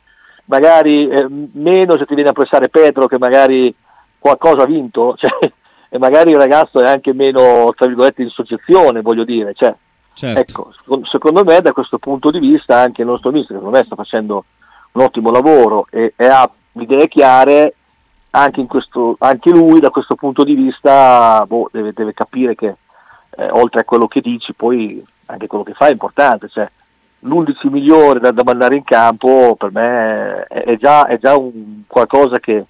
magari 0.44 1.08
eh, 1.08 1.26
meno 1.52 1.96
se 1.96 2.04
ti 2.04 2.14
viene 2.14 2.30
a 2.30 2.34
pressare 2.34 2.68
Pedro 2.68 3.06
che 3.06 3.18
magari 3.18 3.74
qualcosa 4.18 4.62
ha 4.62 4.66
vinto, 4.66 5.14
cioè, 5.18 5.30
e 5.88 5.98
magari 5.98 6.30
il 6.30 6.36
ragazzo 6.36 6.80
è 6.80 6.88
anche 6.88 7.14
meno, 7.14 7.72
tra 7.74 7.86
virgolette, 7.86 8.22
in 8.22 8.28
soggezione, 8.28 9.00
voglio 9.00 9.24
dire. 9.24 9.54
Cioè, 9.54 9.74
Certo. 10.16 10.40
Ecco, 10.40 11.04
secondo- 11.04 11.44
me 11.44 11.60
da 11.60 11.72
questo 11.72 11.98
punto 11.98 12.30
di 12.30 12.38
vista 12.38 12.78
anche 12.78 13.02
il 13.02 13.06
nostro 13.06 13.30
mister, 13.30 13.56
secondo 13.56 13.76
me 13.76 13.84
sta 13.84 13.96
facendo 13.96 14.46
un 14.92 15.02
ottimo 15.02 15.30
lavoro 15.30 15.86
e, 15.90 16.14
e 16.16 16.26
ha 16.26 16.50
idee 16.72 17.06
chiare, 17.06 17.74
anche, 18.37 18.61
in 18.61 18.66
questo, 18.66 19.16
anche 19.18 19.51
lui 19.51 19.80
da 19.80 19.91
questo 19.91 20.14
punto 20.14 20.45
di 20.45 20.55
vista 20.55 21.43
boh, 21.47 21.68
deve, 21.72 21.93
deve 21.95 22.12
capire 22.12 22.55
che 22.55 22.76
eh, 23.37 23.49
oltre 23.51 23.80
a 23.80 23.84
quello 23.84 24.09
che 24.09 24.20
dici 24.20 24.53
poi 24.53 25.03
anche 25.26 25.47
quello 25.47 25.64
che 25.64 25.72
fa 25.72 25.87
è 25.87 25.93
importante, 25.93 26.49
cioè 26.49 26.70
l'11 27.20 27.70
migliore 27.70 28.20
da, 28.20 28.30
da 28.32 28.43
mandare 28.45 28.76
in 28.76 28.84
campo 28.84 29.57
per 29.57 29.72
me 29.72 30.45
è, 30.49 30.64
è 30.64 30.76
già, 30.76 31.07
è 31.07 31.18
già 31.18 31.34
un 31.37 31.82
qualcosa 31.87 32.39
che, 32.39 32.66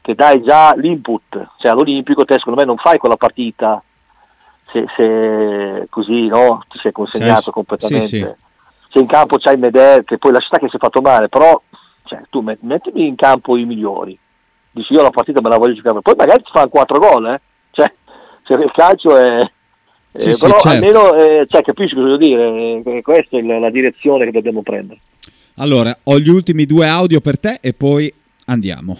che 0.00 0.14
dai 0.14 0.42
già 0.42 0.74
l'input, 0.74 1.50
cioè 1.58 1.70
all'Olimpico 1.70 2.24
te 2.24 2.34
secondo 2.38 2.60
me 2.60 2.66
non 2.66 2.76
fai 2.76 2.98
quella 2.98 3.16
partita 3.16 3.80
se, 4.72 4.86
se 4.96 5.86
così 5.88 6.26
no, 6.26 6.64
ti 6.68 6.78
sei 6.78 6.90
consegnato 6.90 7.42
Sì, 7.42 7.50
completamente. 7.52 8.06
sì, 8.06 8.16
sì. 8.16 8.34
Se 8.88 8.98
in 8.98 9.06
campo 9.06 9.36
c'hai 9.38 9.56
Medel, 9.56 10.04
che 10.04 10.18
poi 10.18 10.32
la 10.32 10.40
città 10.40 10.58
che 10.58 10.68
si 10.68 10.76
è 10.76 10.78
fatto 10.80 11.00
male, 11.00 11.28
però 11.28 11.60
cioè, 12.04 12.22
tu 12.30 12.40
met- 12.40 12.62
mettimi 12.62 13.06
in 13.06 13.14
campo 13.14 13.56
i 13.56 13.64
migliori, 13.64 14.18
dici 14.76 14.92
io 14.92 15.02
la 15.02 15.10
partita 15.10 15.40
me 15.40 15.48
la 15.48 15.56
voglio 15.56 15.74
giocare, 15.74 16.00
poi 16.02 16.14
magari 16.16 16.42
ti 16.42 16.50
fanno 16.52 16.68
4 16.68 16.98
gol, 16.98 17.26
eh? 17.26 17.40
cioè, 17.70 17.92
cioè, 18.44 18.62
il 18.62 18.72
calcio 18.74 19.16
è... 19.16 19.38
Sì, 20.12 20.30
eh, 20.30 20.34
sì, 20.34 20.40
però 20.40 20.58
certo. 20.60 20.68
almeno 20.68 21.14
eh, 21.14 21.46
cioè, 21.48 21.62
capisci 21.62 21.94
cosa 21.94 22.06
voglio 22.06 22.16
dire, 22.16 22.82
eh, 22.84 23.02
questa 23.02 23.38
è 23.38 23.42
la, 23.42 23.58
la 23.58 23.70
direzione 23.70 24.24
che 24.24 24.30
dobbiamo 24.30 24.62
prendere. 24.62 25.00
Allora, 25.56 25.96
ho 26.04 26.18
gli 26.18 26.28
ultimi 26.28 26.66
due 26.66 26.86
audio 26.86 27.20
per 27.20 27.38
te 27.38 27.58
e 27.60 27.72
poi 27.72 28.12
andiamo. 28.46 28.98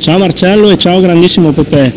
Ciao 0.00 0.16
Marcello 0.16 0.70
e 0.70 0.78
ciao 0.78 1.00
grandissimo 1.00 1.52
Pepe. 1.52 1.92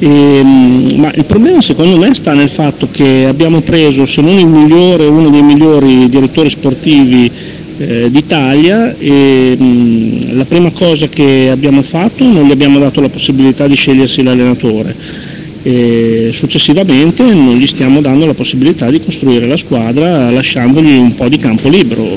Ehm, 0.00 0.88
ma 0.96 1.10
il 1.12 1.24
problema 1.24 1.60
secondo 1.60 1.96
me 1.96 2.12
sta 2.12 2.34
nel 2.34 2.50
fatto 2.50 2.88
che 2.90 3.26
abbiamo 3.26 3.60
preso, 3.60 4.04
se 4.04 4.20
non 4.20 4.36
il 4.36 4.46
migliore, 4.46 5.06
uno 5.06 5.30
dei 5.30 5.42
migliori 5.42 6.08
direttori 6.08 6.50
sportivi 6.50 7.30
eh, 7.78 8.10
d'Italia 8.10 8.96
e 8.96 9.56
mh, 9.56 10.36
la 10.36 10.44
prima 10.44 10.70
cosa 10.70 11.08
che 11.08 11.48
abbiamo 11.50 11.82
fatto 11.82 12.24
non 12.24 12.46
gli 12.46 12.50
abbiamo 12.50 12.78
dato 12.78 13.00
la 13.00 13.08
possibilità 13.08 13.66
di 13.66 13.74
scegliersi 13.74 14.22
l'allenatore. 14.22 14.94
E 15.62 16.30
successivamente 16.32 17.24
non 17.24 17.56
gli 17.56 17.66
stiamo 17.66 18.00
dando 18.00 18.24
la 18.24 18.34
possibilità 18.34 18.88
di 18.88 19.00
costruire 19.00 19.46
la 19.46 19.56
squadra 19.56 20.30
lasciandogli 20.30 20.96
un 20.96 21.14
po' 21.14 21.28
di 21.28 21.38
campo 21.38 21.68
libero. 21.68 22.08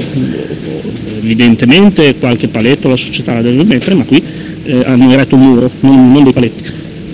Evidentemente 1.22 2.16
qualche 2.16 2.48
paletto 2.48 2.88
la 2.88 2.96
società 2.96 3.34
la 3.34 3.42
deve 3.42 3.64
mettere, 3.64 3.96
ma 3.96 4.04
qui 4.04 4.22
eh, 4.64 4.84
hanno 4.86 5.12
eretto 5.12 5.36
un 5.36 5.42
muro, 5.42 5.72
non, 5.80 6.12
non 6.12 6.24
dei 6.24 6.34
paletti. 6.34 6.64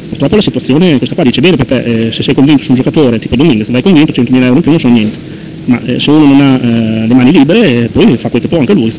Purtroppo 0.10 0.36
la 0.36 0.41
situazione 0.41 0.93
è 0.93 0.98
questa 0.98 1.16
qua, 1.16 1.24
dice 1.24 1.41
bene 1.41 1.56
Pepe, 1.56 2.08
eh, 2.08 2.12
se 2.12 2.22
sei 2.22 2.34
convinto 2.34 2.64
su 2.64 2.72
un 2.72 2.78
giocatore 2.78 3.18
tipo 3.18 3.36
Dominguez, 3.36 3.70
vai 3.72 3.82
convinto, 3.82 4.12
100.000 4.12 4.43
euro 4.43 4.56
in 4.56 4.62
più 4.62 4.72
non 4.72 4.80
sono 4.80 4.93
niente, 4.93 5.18
ma 5.66 5.82
eh, 5.82 5.99
se 5.99 6.11
uno 6.11 6.26
non 6.26 6.41
ha 6.41 6.55
eh, 6.55 7.07
le 7.07 7.13
mani 7.13 7.32
libere 7.32 7.89
poi 7.91 8.18
fa 8.18 8.30
quel 8.30 8.41
che 8.41 8.47
può 8.47 8.59
anche 8.59 8.74
lui. 8.74 8.93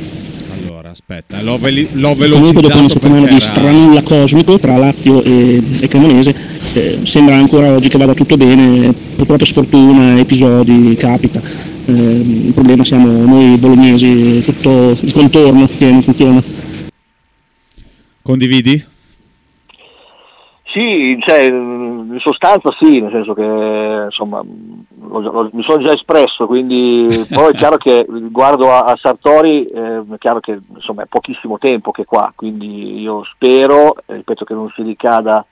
Allora, 0.60 0.90
aspetta, 0.90 1.40
l'ho, 1.42 1.58
veli- 1.58 1.88
l'ho 1.92 2.14
Comunque 2.14 2.62
dopo 2.62 2.78
una 2.78 2.86
velocizzato 2.86 2.88
settimana 2.88 3.26
di 3.26 3.40
stranulla 3.40 4.02
cosmico 4.02 4.58
tra 4.58 4.76
Lazio 4.76 5.22
e, 5.22 5.62
e 5.80 5.88
Cremonese, 5.88 6.34
eh, 6.74 6.98
sembra 7.02 7.36
ancora 7.36 7.72
oggi 7.72 7.88
che 7.88 7.98
vada 7.98 8.14
tutto 8.14 8.36
bene, 8.36 8.92
purtroppo 8.92 9.36
per 9.36 9.46
sfortuna, 9.46 10.18
episodi, 10.18 10.94
capita. 10.96 11.40
Eh, 11.88 11.92
il 11.92 12.52
problema 12.52 12.84
siamo 12.84 13.24
noi 13.24 13.56
bolognesi, 13.56 14.42
tutto 14.44 14.96
il 15.00 15.12
contorno 15.12 15.68
che 15.78 15.90
non 15.90 16.02
funziona. 16.02 16.42
Condividi? 18.22 18.84
Sì, 20.76 21.16
cioè, 21.20 21.44
in 21.44 22.18
sostanza 22.18 22.74
sì, 22.78 23.00
nel 23.00 23.10
senso 23.10 23.32
che 23.32 24.04
insomma, 24.06 24.44
già- 25.22 25.30
l'ho- 25.30 25.50
mi 25.52 25.62
sono 25.62 25.82
già 25.82 25.92
espresso, 25.92 26.46
quindi 26.46 27.06
poi 27.32 27.52
è 27.52 27.56
chiaro 27.56 27.76
che 27.76 28.06
riguardo 28.08 28.72
a, 28.72 28.80
a 28.80 28.96
Sartori 29.00 29.66
eh, 29.66 30.02
è 30.08 30.18
chiaro 30.18 30.40
che 30.40 30.58
insomma, 30.74 31.02
è 31.02 31.06
pochissimo 31.06 31.58
tempo 31.58 31.90
che 31.90 32.02
è 32.02 32.04
qua, 32.04 32.32
quindi 32.34 33.00
io 33.00 33.24
spero, 33.24 33.94
ripeto 34.06 34.44
che 34.44 34.54
non 34.54 34.70
si 34.74 34.82
ricada 34.82 35.44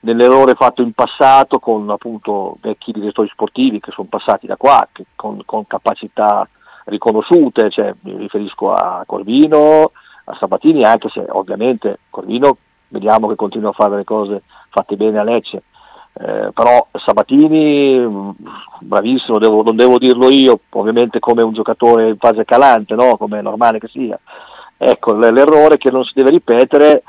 nell'errore 0.00 0.54
fatto 0.54 0.82
in 0.82 0.92
passato 0.92 1.58
con 1.58 1.88
appunto 1.90 2.56
vecchi 2.60 2.92
direttori 2.92 3.28
sportivi 3.28 3.80
che 3.80 3.92
sono 3.92 4.08
passati 4.10 4.46
da 4.46 4.56
qua, 4.56 4.86
che 4.90 5.06
con, 5.14 5.42
con 5.44 5.66
capacità 5.66 6.48
riconosciute, 6.84 7.70
cioè, 7.70 7.94
mi 8.00 8.16
riferisco 8.16 8.72
a 8.72 9.04
Corvino, 9.06 9.92
a 10.24 10.36
Sabatini, 10.38 10.84
anche 10.84 11.08
se 11.08 11.24
ovviamente 11.28 12.00
Corvino 12.10 12.56
vediamo 12.88 13.28
che 13.28 13.36
continua 13.36 13.70
a 13.70 13.74
fare 13.74 13.96
le 13.96 14.04
cose 14.04 14.42
fatte 14.68 14.96
bene 14.96 15.18
a 15.18 15.22
Lecce. 15.22 15.62
Eh, 16.14 16.50
però 16.52 16.86
Sabatini, 16.92 17.98
mh, 17.98 18.34
bravissimo, 18.80 19.38
devo- 19.38 19.62
non 19.62 19.76
devo 19.76 19.98
dirlo 19.98 20.30
io, 20.30 20.60
ovviamente 20.70 21.18
come 21.18 21.42
un 21.42 21.52
giocatore 21.54 22.08
in 22.08 22.18
fase 22.18 22.44
calante, 22.44 22.94
no? 22.94 23.16
come 23.16 23.38
è 23.38 23.42
normale 23.42 23.78
che 23.78 23.88
sia. 23.88 24.18
Ecco, 24.76 25.12
l'errore 25.14 25.78
che 25.78 25.90
non 25.90 26.04
si 26.04 26.12
deve 26.14 26.30
ripetere 26.30 27.02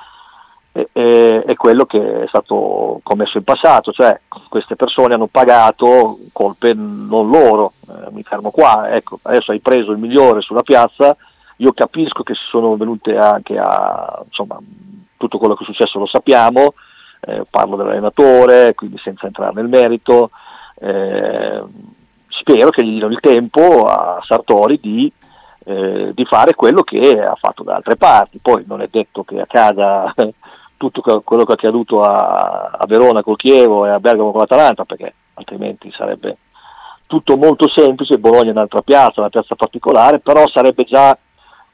è, 0.72 0.88
è- 0.92 1.44
è 1.46 1.56
quello 1.56 1.86
che 1.86 2.24
è 2.24 2.28
stato 2.28 3.02
commesso 3.04 3.38
in 3.38 3.44
passato, 3.44 3.92
cioè 3.92 4.20
queste 4.50 4.76
persone 4.76 5.14
hanno 5.16 5.28
pagato 5.28 6.20
colpe 6.32 6.74
non 6.74 7.30
loro, 7.30 7.74
Eh, 7.90 8.12
mi 8.12 8.24
fermo 8.24 8.50
qua, 8.52 8.90
ecco, 8.96 9.20
adesso 9.24 9.52
hai 9.52 9.60
preso 9.60 9.92
il 9.92 9.98
migliore 9.98 10.40
sulla 10.42 10.64
piazza, 10.64 11.16
io 11.58 11.74
capisco 11.74 12.24
che 12.24 12.34
si 12.34 12.46
sono 12.48 12.76
venute 12.78 13.18
anche 13.18 13.58
a, 13.58 14.22
insomma, 14.26 14.58
tutto 15.18 15.38
quello 15.38 15.56
che 15.56 15.64
è 15.64 15.66
successo 15.66 16.00
lo 16.00 16.06
sappiamo, 16.08 16.74
eh, 17.26 17.44
parlo 17.50 17.76
dell'allenatore, 17.76 18.74
quindi 18.76 18.98
senza 18.98 19.26
entrare 19.28 19.54
nel 19.54 19.68
merito, 19.68 20.32
eh, 20.80 21.64
spero 22.28 22.70
che 22.70 22.84
gli 22.84 22.98
diano 22.98 23.14
il 23.14 23.20
tempo 23.20 23.86
a 23.86 24.22
Sartori 24.26 24.80
di, 24.80 25.12
eh, 25.66 26.12
di 26.14 26.26
fare 26.26 26.56
quello 26.56 26.84
che 26.84 27.22
ha 27.22 27.36
fatto 27.36 27.64
da 27.64 27.76
altre 27.76 27.96
parti, 27.96 28.40
poi 28.40 28.64
non 28.68 28.82
è 28.82 28.88
detto 28.90 29.24
che 29.24 29.40
accada 29.40 30.14
tutto 30.78 31.02
que- 31.02 31.22
quello 31.24 31.46
che 31.46 31.52
è 31.52 31.56
accaduto 31.56 32.02
a, 32.02 32.72
a 32.78 32.86
Verona 32.88 33.24
col 33.24 33.38
Chievo 33.38 33.86
e 33.86 33.90
a 33.90 34.00
Bergamo 34.00 34.32
con 34.32 34.42
l'Atalanta, 34.42 34.86
perché 34.86 35.14
altrimenti 35.36 35.92
sarebbe 35.92 36.38
tutto 37.08 37.38
molto 37.38 37.70
semplice, 37.70 38.18
Bologna 38.18 38.50
è 38.50 38.52
un'altra 38.52 38.82
piazza, 38.82 39.20
una 39.20 39.30
piazza 39.30 39.56
particolare, 39.56 40.20
però 40.20 40.48
sarebbe 40.48 40.84
già 40.84 41.16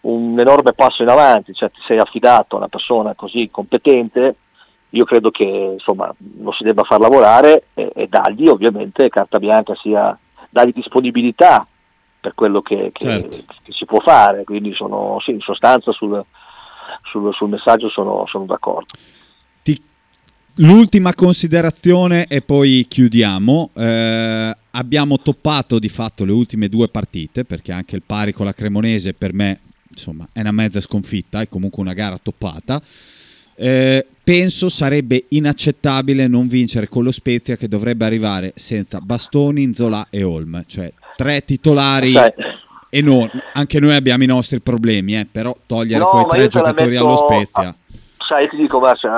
un 0.01 0.39
enorme 0.39 0.73
passo 0.73 1.01
in 1.01 1.09
avanti, 1.09 1.53
cioè 1.53 1.71
ti 1.71 1.79
sei 1.85 1.97
affidato 1.97 2.55
a 2.55 2.59
una 2.59 2.67
persona 2.67 3.13
così 3.15 3.49
competente, 3.49 4.35
io 4.91 5.05
credo 5.05 5.29
che 5.31 5.43
insomma 5.43 6.13
lo 6.39 6.51
si 6.51 6.63
debba 6.63 6.83
far 6.83 6.99
lavorare 6.99 7.65
e, 7.73 7.91
e 7.95 8.07
dargli 8.07 8.47
ovviamente 8.47 9.09
carta 9.09 9.37
bianca 9.39 9.75
sia 9.75 10.17
dargli 10.49 10.73
disponibilità 10.73 11.65
per 12.19 12.33
quello 12.35 12.61
che, 12.61 12.89
che- 12.91 13.05
Certo. 13.05 13.37
che 13.63 13.71
si 13.71 13.85
può 13.85 13.99
fare, 13.99 14.43
quindi 14.43 14.73
sono 14.73 15.19
sì, 15.21 15.31
in 15.31 15.39
sostanza 15.41 15.91
sul, 15.91 16.23
sul- 17.03 17.33
sul 17.33 17.49
messaggio 17.49 17.87
sono, 17.89 18.25
sono 18.27 18.45
d'accordo. 18.45 18.87
Ti- 19.61 19.81
L'ultima 20.55 21.13
considerazione 21.13 22.25
e 22.27 22.41
poi 22.41 22.85
chiudiamo. 22.89 23.69
Eh, 23.73 24.57
abbiamo 24.71 25.19
toppato 25.19 25.79
di 25.79 25.87
fatto 25.87 26.25
le 26.25 26.31
ultime 26.33 26.67
due 26.67 26.89
partite 26.89 27.45
perché 27.45 27.71
anche 27.71 27.95
il 27.95 28.03
pari 28.05 28.33
con 28.33 28.45
la 28.45 28.53
Cremonese 28.53 29.13
per 29.13 29.33
me 29.33 29.59
insomma, 29.89 30.27
è 30.33 30.41
una 30.41 30.51
mezza 30.51 30.81
sconfitta, 30.81 31.39
è 31.41 31.47
comunque 31.47 31.81
una 31.81 31.93
gara 31.93 32.17
toppata. 32.17 32.81
Eh, 33.55 34.05
penso 34.29 34.69
sarebbe 34.69 35.25
inaccettabile 35.29 36.27
non 36.27 36.47
vincere 36.47 36.87
con 36.87 37.03
lo 37.03 37.11
Spezia 37.11 37.55
che 37.55 37.67
dovrebbe 37.67 38.05
arrivare 38.05 38.51
senza 38.55 38.99
Bastoni, 38.99 39.65
Nzola 39.65 40.05
e 40.11 40.21
Olm, 40.21 40.61
cioè 40.67 40.93
tre 41.15 41.43
titolari 41.43 42.13
enormi. 42.91 43.41
Anche 43.53 43.79
noi 43.79 43.95
abbiamo 43.95 44.21
i 44.21 44.27
nostri 44.27 44.59
problemi, 44.59 45.17
eh, 45.17 45.25
però 45.25 45.55
togliere 45.65 46.03
No, 46.03 46.09
quei 46.27 46.41
tre 46.41 46.47
giocatori 46.47 46.91
metto 46.91 47.05
allo 47.07 47.15
Spezia. 47.15 47.75
sai, 48.19 48.47
ti 48.49 48.57
dico, 48.57 48.79
Marcia, 48.79 49.09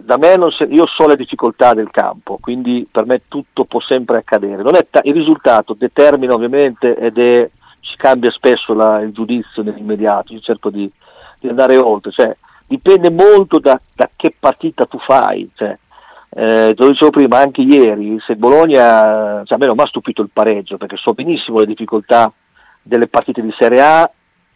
da 0.00 0.16
me 0.18 0.36
non 0.36 0.52
se- 0.52 0.68
io 0.70 0.86
so 0.86 1.08
le 1.08 1.16
difficoltà 1.16 1.74
del 1.74 1.90
campo, 1.90 2.38
quindi 2.40 2.86
per 2.88 3.06
me 3.06 3.22
tutto 3.26 3.64
può 3.64 3.80
sempre 3.80 4.18
accadere. 4.18 4.62
Ta- 4.88 5.00
il 5.02 5.14
risultato 5.14 5.74
determina 5.76 6.32
ovviamente 6.32 6.96
ed 6.96 7.18
è, 7.18 7.50
si 7.80 7.96
cambia 7.96 8.30
spesso 8.30 8.72
la- 8.72 9.00
il 9.00 9.10
giudizio 9.10 9.64
nell'immediato, 9.64 10.32
io 10.32 10.38
cerco 10.38 10.70
di, 10.70 10.88
di 11.40 11.48
andare 11.48 11.76
oltre, 11.76 12.12
cioè, 12.12 12.36
dipende 12.70 13.10
molto 13.10 13.58
da, 13.58 13.80
da 13.94 14.08
che 14.14 14.32
partita 14.38 14.86
tu 14.86 14.98
fai. 15.00 15.50
Cioè, 15.54 15.76
eh, 16.30 16.72
te 16.76 16.82
lo 16.82 16.88
dicevo 16.90 17.10
prima, 17.10 17.38
anche 17.38 17.62
ieri, 17.62 18.16
se 18.24 18.36
Bologna, 18.36 19.42
cioè, 19.44 19.56
a 19.56 19.58
me 19.58 19.66
non 19.66 19.74
mi 19.74 19.82
ha 19.82 19.86
stupito 19.86 20.22
il 20.22 20.30
pareggio, 20.32 20.76
perché 20.76 20.96
so 20.96 21.12
benissimo 21.12 21.58
le 21.58 21.66
difficoltà 21.66 22.32
delle 22.80 23.08
partite 23.08 23.42
di 23.42 23.52
Serie 23.58 23.82
A, 23.82 24.10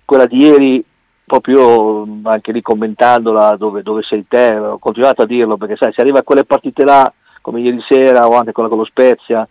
quella 0.05 0.27
di 0.27 0.39
ieri 0.39 0.85
proprio 1.27 2.07
anche 2.25 2.53
lì 2.53 2.61
commentandola 2.61 3.57
dove, 3.57 3.83
dove 3.83 4.03
sei 4.03 4.27
te, 4.29 4.55
ho 4.55 4.79
continuato 4.79 5.23
a 5.23 5.27
dirlo 5.27 5.57
perché 5.57 5.75
sai, 5.77 5.93
si 5.93 6.01
arriva 6.01 6.19
a 6.19 6.23
quelle 6.23 6.45
partite 6.45 6.85
là 6.85 7.11
come 7.41 7.61
ieri 7.61 7.83
sera 7.89 8.29
o 8.29 8.37
anche 8.37 8.53
quella 8.53 8.69
con 8.69 8.79
lo 8.79 8.85
Spezia, 8.85 9.47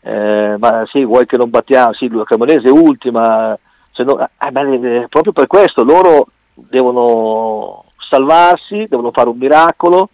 eh, 0.00 0.56
ma 0.58 0.84
sì, 0.86 1.04
vuoi 1.04 1.26
che 1.26 1.36
non 1.36 1.50
battiamo, 1.50 1.92
sì, 1.92 2.08
la 2.08 2.24
Cremonese 2.24 2.68
è 2.68 2.70
ultima, 2.70 3.58
Se 3.92 4.04
no- 4.04 4.18
eh, 4.20 4.50
beh, 4.50 5.02
eh, 5.02 5.08
proprio 5.08 5.32
per 5.32 5.46
questo 5.46 5.82
loro 5.84 6.28
devono 6.54 7.84
salvarsi, 8.10 8.86
devono 8.88 9.12
fare 9.12 9.28
un 9.28 9.38
miracolo, 9.38 10.10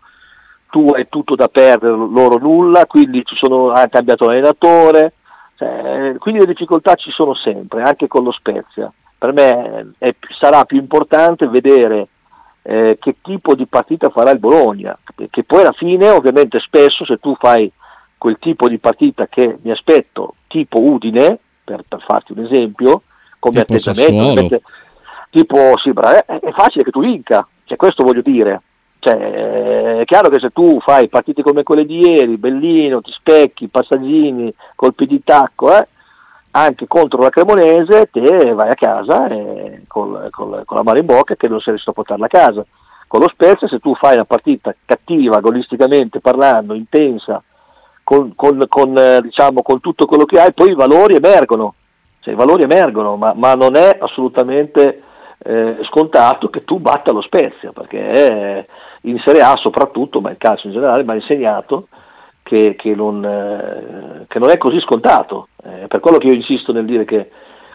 tu 0.71 0.89
hai 0.95 1.09
tutto 1.09 1.35
da 1.35 1.49
perdere, 1.49 1.97
loro 1.97 2.37
nulla, 2.39 2.87
quindi 2.87 3.25
ci 3.25 3.35
sono, 3.35 3.71
ha 3.71 3.89
cambiato 3.89 4.27
l'allenatore, 4.27 5.15
cioè, 5.57 6.15
quindi 6.19 6.41
le 6.41 6.47
difficoltà 6.47 6.95
ci 6.95 7.11
sono 7.11 7.35
sempre, 7.35 7.83
anche 7.83 8.07
con 8.07 8.23
lo 8.23 8.31
Spezia. 8.33 8.93
Per 9.19 9.33
me 9.33 9.93
è- 9.99 10.15
sarà 10.39 10.65
più 10.67 10.77
importante 10.77 11.49
vedere 11.49 12.09
eh, 12.63 12.99
che 13.01 13.17
tipo 13.23 13.55
di 13.55 13.67
partita 13.67 14.11
farà 14.11 14.31
il 14.33 14.39
Bologna, 14.39 14.97
che 15.31 15.45
poi 15.45 15.61
alla 15.63 15.73
fine 15.73 16.11
ovviamente 16.11 16.59
spesso 16.59 17.05
se 17.05 17.19
tu 17.19 17.35
fai 17.39 17.71
quel 18.19 18.39
tipo 18.39 18.69
di 18.69 18.79
partita 18.79 19.29
che 19.29 19.59
mi 19.63 19.71
aspetto, 19.71 20.35
tipo 20.49 20.81
Udine, 20.81 21.39
per, 21.65 21.85
per 21.89 22.03
farti 22.03 22.33
un 22.33 22.45
esempio, 22.45 23.03
come 23.39 23.65
Tipo 23.65 23.75
atteggiamento, 23.75 24.61
tipo 25.31 25.79
sì, 25.79 25.93
bra- 25.93 26.25
è, 26.25 26.41
è 26.41 26.53
facile 26.53 26.85
che 26.85 26.91
tu 26.91 27.01
vinca, 27.01 27.47
cioè, 27.67 27.77
questo 27.77 28.05
voglio 28.05 28.23
dire. 28.23 28.63
Cioè, 28.99 30.01
è 30.01 30.05
chiaro 30.05 30.31
che 30.31 30.41
se 30.41 30.51
tu 30.51 30.81
fai 30.81 31.09
partite 31.09 31.43
come 31.43 31.63
quelle 31.63 31.85
di 31.85 32.01
ieri, 32.01 32.39
bellino, 32.39 33.03
ti 33.03 33.13
specchi, 33.13 33.69
passaggini, 33.69 34.53
colpi 34.75 35.07
di 35.07 35.23
tacco, 35.23 35.77
eh, 35.77 35.87
anche 36.53 36.87
contro 36.87 37.21
la 37.21 37.29
Cremonese, 37.29 38.09
te 38.11 38.53
vai 38.55 38.71
a 38.71 38.75
casa 38.75 39.29
e 39.29 39.83
col- 39.87 40.29
col- 40.31 40.63
con 40.65 40.77
la 40.77 40.83
mano 40.83 40.99
in 40.99 41.05
bocca 41.07 41.37
che 41.37 41.49
non 41.49 41.59
sei 41.59 41.75
riuscito 41.75 41.91
a 41.91 41.95
portarla 41.95 42.25
a 42.25 42.29
casa. 42.29 42.65
Con 43.07 43.21
lo 43.21 43.29
Spezia, 43.29 43.69
se 43.69 43.79
tu 43.79 43.95
fai 43.95 44.15
una 44.15 44.25
partita 44.25 44.75
cattiva, 44.85 45.37
agonisticamente 45.37 46.21
parlando, 46.21 46.75
intensa, 46.75 47.43
con, 48.03 48.35
con- 48.35 48.65
con, 48.69 48.97
eh, 48.97 49.21
diciamo, 49.21 49.63
con 49.63 49.81
tutto 49.81 50.07
quello 50.07 50.25
che 50.25 50.41
hai, 50.41 50.53
poi 50.53 50.71
i 50.71 50.75
valori 50.75 51.15
emergono, 51.15 51.75
cioè, 52.21 52.33
i 52.35 52.37
valori 52.37 52.63
emergono, 52.63 53.17
ma, 53.17 53.35
ma 53.35 53.55
non 53.55 53.77
è 53.77 53.99
assolutamente 54.01 55.03
eh, 55.47 55.77
scontato 55.85 56.49
che 56.49 56.65
tu 56.65 56.79
batta 56.79 57.13
lo 57.13 57.21
Spezia, 57.21 57.71
perché 57.73 58.67
in 59.03 59.19
Serie 59.25 59.43
A 59.43 59.57
soprattutto, 59.57 60.21
ma 60.21 60.31
il 60.31 60.39
calcio 60.39 60.67
in 60.67 60.73
generale, 60.73 61.05
mi 61.05 61.11
ha 61.11 61.15
insegnato 61.15 61.87
che, 62.43 62.75
che 62.77 62.95
non, 62.95 63.25
eh, 63.25 64.25
che 64.27 64.39
non 64.39 64.51
è 64.51 64.59
così 64.59 64.81
scontato. 64.81 65.49
Eh, 65.63 65.87
per 65.87 66.01
quello 66.01 66.19
che 66.19 66.27
io 66.27 66.35
insisto 66.35 66.73
nel 66.73 66.85
dire 66.85 67.05
che 67.05 67.31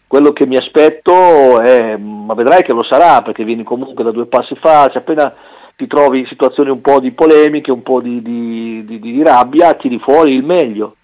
quello 0.07 0.33
che 0.33 0.45
mi 0.45 0.57
aspetto 0.57 1.61
è, 1.61 1.95
ma 1.95 2.33
vedrai 2.33 2.63
che 2.63 2.73
lo 2.73 2.83
sarà, 2.83 3.21
perché 3.21 3.45
vieni 3.45 3.63
comunque 3.63 4.03
da 4.03 4.11
due 4.11 4.25
passi 4.25 4.55
falsi, 4.55 4.97
appena 4.97 5.33
ti 5.77 5.87
trovi 5.87 6.19
in 6.19 6.27
situazioni 6.27 6.69
un 6.69 6.81
po' 6.81 6.99
di 6.99 7.11
polemiche, 7.11 7.71
un 7.71 7.81
po' 7.81 8.01
di, 8.01 8.21
di- 8.21 8.83
di- 8.85 8.99
di 8.99 9.23
rabbia, 9.23 9.73
tiri 9.75 9.99
fuori 9.99 10.33
il 10.33 10.43
meglio. 10.43 10.97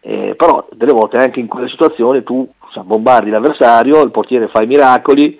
Eh, 0.00 0.34
però 0.36 0.66
delle 0.70 0.92
volte 0.92 1.16
anche 1.16 1.40
in 1.40 1.48
quelle 1.48 1.68
situazioni 1.68 2.22
tu 2.22 2.48
sa, 2.72 2.82
bombardi 2.82 3.30
l'avversario, 3.30 4.02
il 4.02 4.10
portiere 4.10 4.48
fa 4.48 4.62
i 4.62 4.66
miracoli 4.66 5.38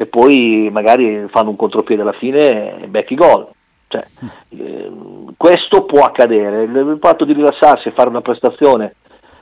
e 0.00 0.06
poi 0.06 0.68
magari 0.70 1.26
fanno 1.28 1.50
un 1.50 1.56
contropiede 1.56 2.02
alla 2.02 2.12
fine 2.12 2.82
e 2.82 2.86
becchi 2.86 3.16
gol. 3.16 3.48
Cioè, 3.88 4.06
ehm, 4.50 5.34
questo 5.36 5.86
può 5.86 6.02
accadere, 6.02 6.62
il, 6.62 6.98
fatto 7.00 7.24
di 7.24 7.32
rilassarsi 7.32 7.88
e 7.88 7.92
fare 7.92 8.08
una 8.08 8.20
prestazione, 8.20 8.94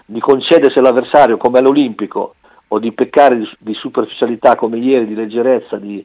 di 0.07 0.19
concedersi 0.19 0.79
all'avversario 0.79 1.37
come 1.37 1.59
all'Olimpico 1.59 2.37
o 2.69 2.79
di 2.79 2.91
peccare 2.93 3.37
di, 3.37 3.47
di 3.59 3.75
superficialità 3.75 4.57
come 4.57 4.79
ieri, 4.79 5.07
di 5.07 5.15
leggerezza, 5.15 5.77
di, 5.77 6.03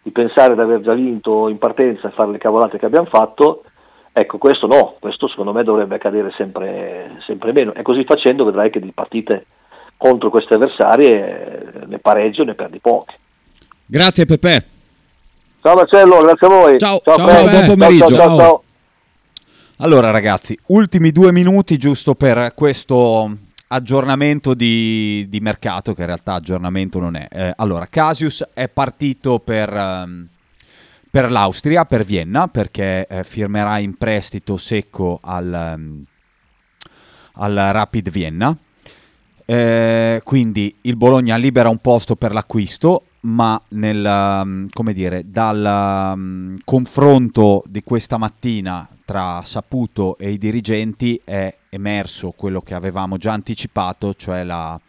di 0.00 0.10
pensare 0.12 0.54
di 0.54 0.60
aver 0.60 0.80
già 0.80 0.94
vinto 0.94 1.48
in 1.48 1.58
partenza 1.58 2.08
e 2.08 2.12
fare 2.12 2.30
le 2.30 2.38
cavolate 2.38 2.78
che 2.78 2.86
abbiamo 2.86 3.08
fatto, 3.10 3.64
ecco 4.12 4.38
questo 4.38 4.66
no, 4.66 4.94
questo 4.98 5.28
secondo 5.28 5.52
me 5.52 5.62
dovrebbe 5.62 5.96
accadere 5.96 6.30
sempre, 6.30 7.18
sempre 7.26 7.52
meno 7.52 7.74
e 7.74 7.82
così 7.82 8.04
facendo 8.04 8.46
vedrai 8.46 8.70
che 8.70 8.80
di 8.80 8.92
partite 8.92 9.44
contro 9.98 10.30
questi 10.30 10.54
avversari 10.54 11.04
eh, 11.04 11.66
ne 11.84 11.98
pareggio 11.98 12.44
ne 12.44 12.54
perdi 12.54 12.78
poche. 12.78 13.18
Grazie 13.90 14.24
Pepe. 14.24 14.66
Ciao 15.60 15.74
Marcello, 15.74 16.22
grazie 16.22 16.46
a 16.46 16.50
voi. 16.50 16.78
Ciao, 16.78 17.00
ciao, 17.04 17.16
ciao, 17.16 17.28
Fred. 17.28 17.50
buon 17.50 17.66
pomeriggio. 17.66 18.06
Ciao, 18.06 18.16
ciao, 18.16 18.28
Ciao. 18.28 18.38
ciao. 18.38 18.62
Allora 19.78 20.12
ragazzi, 20.12 20.56
ultimi 20.66 21.10
due 21.10 21.32
minuti 21.32 21.76
giusto 21.76 22.14
per 22.14 22.52
questo 22.54 23.36
aggiornamento 23.66 24.54
di, 24.54 25.26
di 25.28 25.40
mercato, 25.40 25.92
che 25.92 26.02
in 26.02 26.06
realtà 26.06 26.34
aggiornamento 26.34 27.00
non 27.00 27.16
è. 27.16 27.26
Eh, 27.28 27.52
allora, 27.56 27.88
Casius 27.88 28.46
è 28.54 28.68
partito 28.68 29.40
per, 29.40 29.72
ehm, 29.72 30.28
per 31.10 31.28
l'Austria, 31.28 31.84
per 31.84 32.04
Vienna, 32.04 32.46
perché 32.46 33.08
eh, 33.08 33.24
firmerà 33.24 33.78
in 33.78 33.96
prestito 33.96 34.56
secco 34.56 35.18
al, 35.20 35.52
ehm, 35.52 36.04
al 37.32 37.54
Rapid 37.72 38.08
Vienna. 38.10 38.56
Eh, 39.44 40.20
quindi 40.22 40.76
il 40.82 40.94
Bologna 40.94 41.34
libera 41.34 41.68
un 41.68 41.78
posto 41.78 42.14
per 42.14 42.32
l'acquisto, 42.32 43.06
ma 43.22 43.60
nel, 43.68 44.04
um, 44.04 44.68
come 44.72 44.92
dire, 44.92 45.24
dal 45.26 46.12
um, 46.14 46.58
confronto 46.64 47.62
di 47.66 47.82
questa 47.82 48.16
mattina 48.16 48.88
tra 49.04 49.42
Saputo 49.44 50.16
e 50.18 50.30
i 50.30 50.38
dirigenti 50.38 51.20
è 51.24 51.54
emerso 51.68 52.30
quello 52.30 52.60
che 52.60 52.74
avevamo 52.74 53.16
già 53.16 53.32
anticipato, 53.32 54.14
cioè 54.14 54.44
la, 54.44 54.80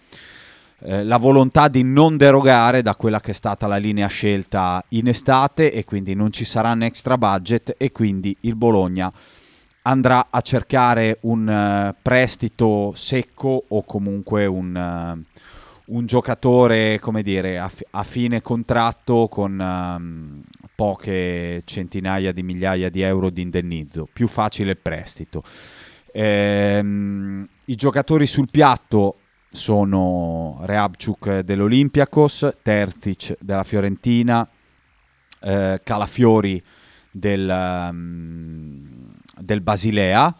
eh, 0.84 1.04
la 1.04 1.18
volontà 1.18 1.68
di 1.68 1.84
non 1.84 2.18
derogare 2.18 2.82
da 2.82 2.96
quella 2.96 3.20
che 3.20 3.32
è 3.32 3.34
stata 3.34 3.68
la 3.68 3.78
linea 3.78 4.08
scelta 4.08 4.84
in 4.90 5.08
estate 5.08 5.72
e 5.72 5.84
quindi 5.84 6.14
non 6.14 6.32
ci 6.32 6.46
sarà 6.46 6.72
un 6.72 6.84
extra 6.84 7.18
budget 7.18 7.76
e 7.78 7.92
quindi 7.92 8.36
il 8.42 8.56
Bologna 8.56 9.12
andrà 9.84 10.28
a 10.30 10.42
cercare 10.42 11.18
un 11.22 11.50
eh, 11.50 11.96
prestito 12.02 12.94
secco 12.96 13.64
o 13.68 13.84
comunque 13.84 14.46
un, 14.46 14.76
eh, 14.76 15.31
un 15.92 16.06
giocatore, 16.06 17.00
come 17.00 17.22
dire, 17.22 17.60
a, 17.60 17.68
fi- 17.68 17.86
a 17.92 18.04
fine 18.04 18.42
contratto 18.42 19.28
con 19.30 19.60
ehm, 19.60 20.42
poche 20.76 21.62
centinaia 21.66 22.32
di 22.32 22.44
migliaia 22.44 22.90
di 22.90 23.02
euro 23.02 23.30
di 23.30 23.42
indennizzo. 23.42 24.08
Più 24.12 24.28
facile 24.28 24.72
il 24.72 24.78
prestito. 24.78 25.44
Ehm, 26.14 27.48
I 27.66 27.76
giocatori 27.76 28.26
sul 28.26 28.50
piatto 28.50 29.18
sono 29.52 30.60
Reabciuk 30.62 31.40
dell'Olympiakos, 31.40 32.58
Terzic 32.62 33.36
della 33.42 33.64
Fiorentina, 33.64 34.48
eh, 35.42 35.82
Calafiori 35.84 36.64
del, 37.12 37.50
ehm, 37.50 39.14
del 39.40 39.62
Basilea. 39.62 40.36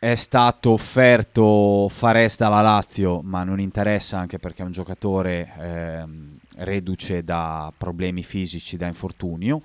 È 0.00 0.14
stato 0.14 0.70
offerto 0.70 1.88
Fares 1.88 2.36
dalla 2.36 2.60
Lazio, 2.60 3.20
ma 3.20 3.42
non 3.42 3.58
interessa 3.58 4.16
anche 4.16 4.38
perché 4.38 4.62
è 4.62 4.64
un 4.64 4.70
giocatore 4.70 5.52
ehm, 5.58 6.36
reduce 6.58 7.24
da 7.24 7.72
problemi 7.76 8.22
fisici, 8.22 8.76
da 8.76 8.86
infortunio. 8.86 9.60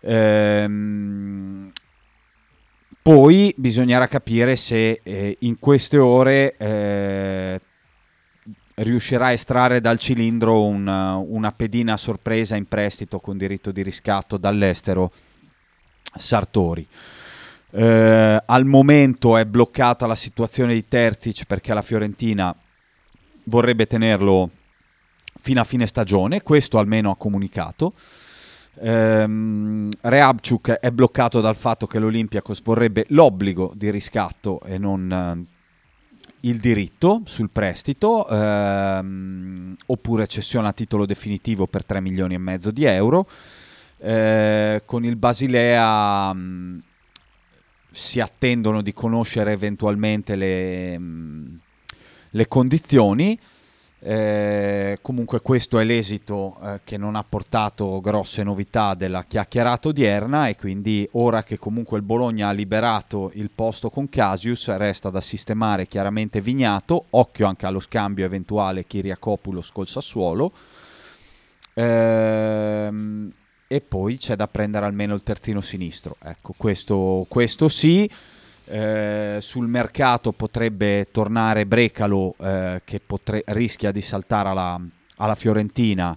Ehm, 0.00 1.70
poi 3.02 3.52
bisognerà 3.58 4.08
capire 4.08 4.56
se 4.56 5.00
eh, 5.02 5.36
in 5.40 5.58
queste 5.58 5.98
ore 5.98 6.56
eh, 6.56 7.60
riuscirà 8.76 9.26
a 9.26 9.32
estrarre 9.32 9.82
dal 9.82 9.98
cilindro 9.98 10.64
un- 10.64 10.88
una 11.28 11.52
pedina 11.52 11.92
a 11.92 11.98
sorpresa 11.98 12.56
in 12.56 12.66
prestito 12.66 13.20
con 13.20 13.36
diritto 13.36 13.72
di 13.72 13.82
riscatto 13.82 14.38
dall'estero 14.38 15.12
Sartori. 16.16 16.88
Eh, 17.76 18.42
al 18.46 18.64
momento 18.64 19.36
è 19.36 19.44
bloccata 19.44 20.06
la 20.06 20.14
situazione 20.14 20.74
di 20.74 20.86
Terzic 20.86 21.44
perché 21.44 21.74
la 21.74 21.82
Fiorentina 21.82 22.54
vorrebbe 23.44 23.88
tenerlo 23.88 24.48
fino 25.40 25.60
a 25.60 25.64
fine 25.64 25.86
stagione, 25.86 26.42
questo 26.42 26.78
almeno 26.78 27.10
ha 27.10 27.16
comunicato. 27.16 27.94
Ehm, 28.80 29.90
Reabciuk 30.00 30.70
è 30.70 30.90
bloccato 30.92 31.40
dal 31.40 31.56
fatto 31.56 31.88
che 31.88 31.98
l'Olympiakos 31.98 32.62
vorrebbe 32.62 33.06
l'obbligo 33.08 33.72
di 33.74 33.90
riscatto 33.90 34.60
e 34.62 34.78
non 34.78 35.10
eh, 35.10 35.52
il 36.42 36.58
diritto 36.58 37.22
sul 37.24 37.50
prestito, 37.50 38.28
ehm, 38.28 39.76
oppure 39.86 40.28
cessione 40.28 40.68
a 40.68 40.72
titolo 40.72 41.06
definitivo 41.06 41.66
per 41.66 41.84
3 41.84 42.00
milioni 42.00 42.34
e 42.34 42.38
mezzo 42.38 42.70
di 42.70 42.84
euro. 42.84 43.26
Eh, 43.98 44.82
con 44.84 45.04
il 45.04 45.16
Basilea 45.16 46.32
mh, 46.32 46.82
si 47.94 48.20
attendono 48.20 48.82
di 48.82 48.92
conoscere 48.92 49.52
eventualmente 49.52 50.36
le, 50.36 50.98
mh, 50.98 51.60
le 52.30 52.48
condizioni. 52.48 53.38
Eh, 54.06 54.98
comunque 55.00 55.40
questo 55.40 55.78
è 55.78 55.84
l'esito 55.84 56.58
eh, 56.62 56.80
che 56.84 56.98
non 56.98 57.14
ha 57.16 57.24
portato 57.26 58.02
grosse 58.02 58.42
novità 58.42 58.92
della 58.92 59.24
chiacchierata 59.24 59.88
odierna 59.88 60.48
e 60.48 60.56
quindi 60.56 61.08
ora 61.12 61.42
che 61.42 61.58
comunque 61.58 61.96
il 61.96 62.04
Bologna 62.04 62.48
ha 62.48 62.52
liberato 62.52 63.30
il 63.32 63.48
posto 63.54 63.88
con 63.88 64.10
Casius 64.10 64.68
resta 64.76 65.08
da 65.08 65.22
sistemare 65.22 65.86
chiaramente 65.86 66.42
Vignato, 66.42 67.06
occhio 67.10 67.46
anche 67.46 67.64
allo 67.64 67.80
scambio 67.80 68.26
eventuale 68.26 68.84
Kiriakopoulos 68.84 69.72
col 69.72 69.88
Sassuolo 69.88 70.52
Ehm, 71.74 73.32
e 73.74 73.80
poi 73.80 74.18
c'è 74.18 74.36
da 74.36 74.46
prendere 74.46 74.86
almeno 74.86 75.14
il 75.14 75.24
terzino 75.24 75.60
sinistro, 75.60 76.14
ecco 76.22 76.54
questo, 76.56 77.26
questo 77.28 77.68
sì. 77.68 78.08
Eh, 78.66 79.38
sul 79.40 79.66
mercato 79.66 80.30
potrebbe 80.30 81.08
tornare 81.10 81.66
Brecalo 81.66 82.36
eh, 82.38 82.82
che 82.84 83.00
potre- 83.04 83.42
rischia 83.48 83.90
di 83.90 84.00
saltare 84.00 84.50
alla, 84.50 84.80
alla 85.16 85.34
Fiorentina 85.34 86.14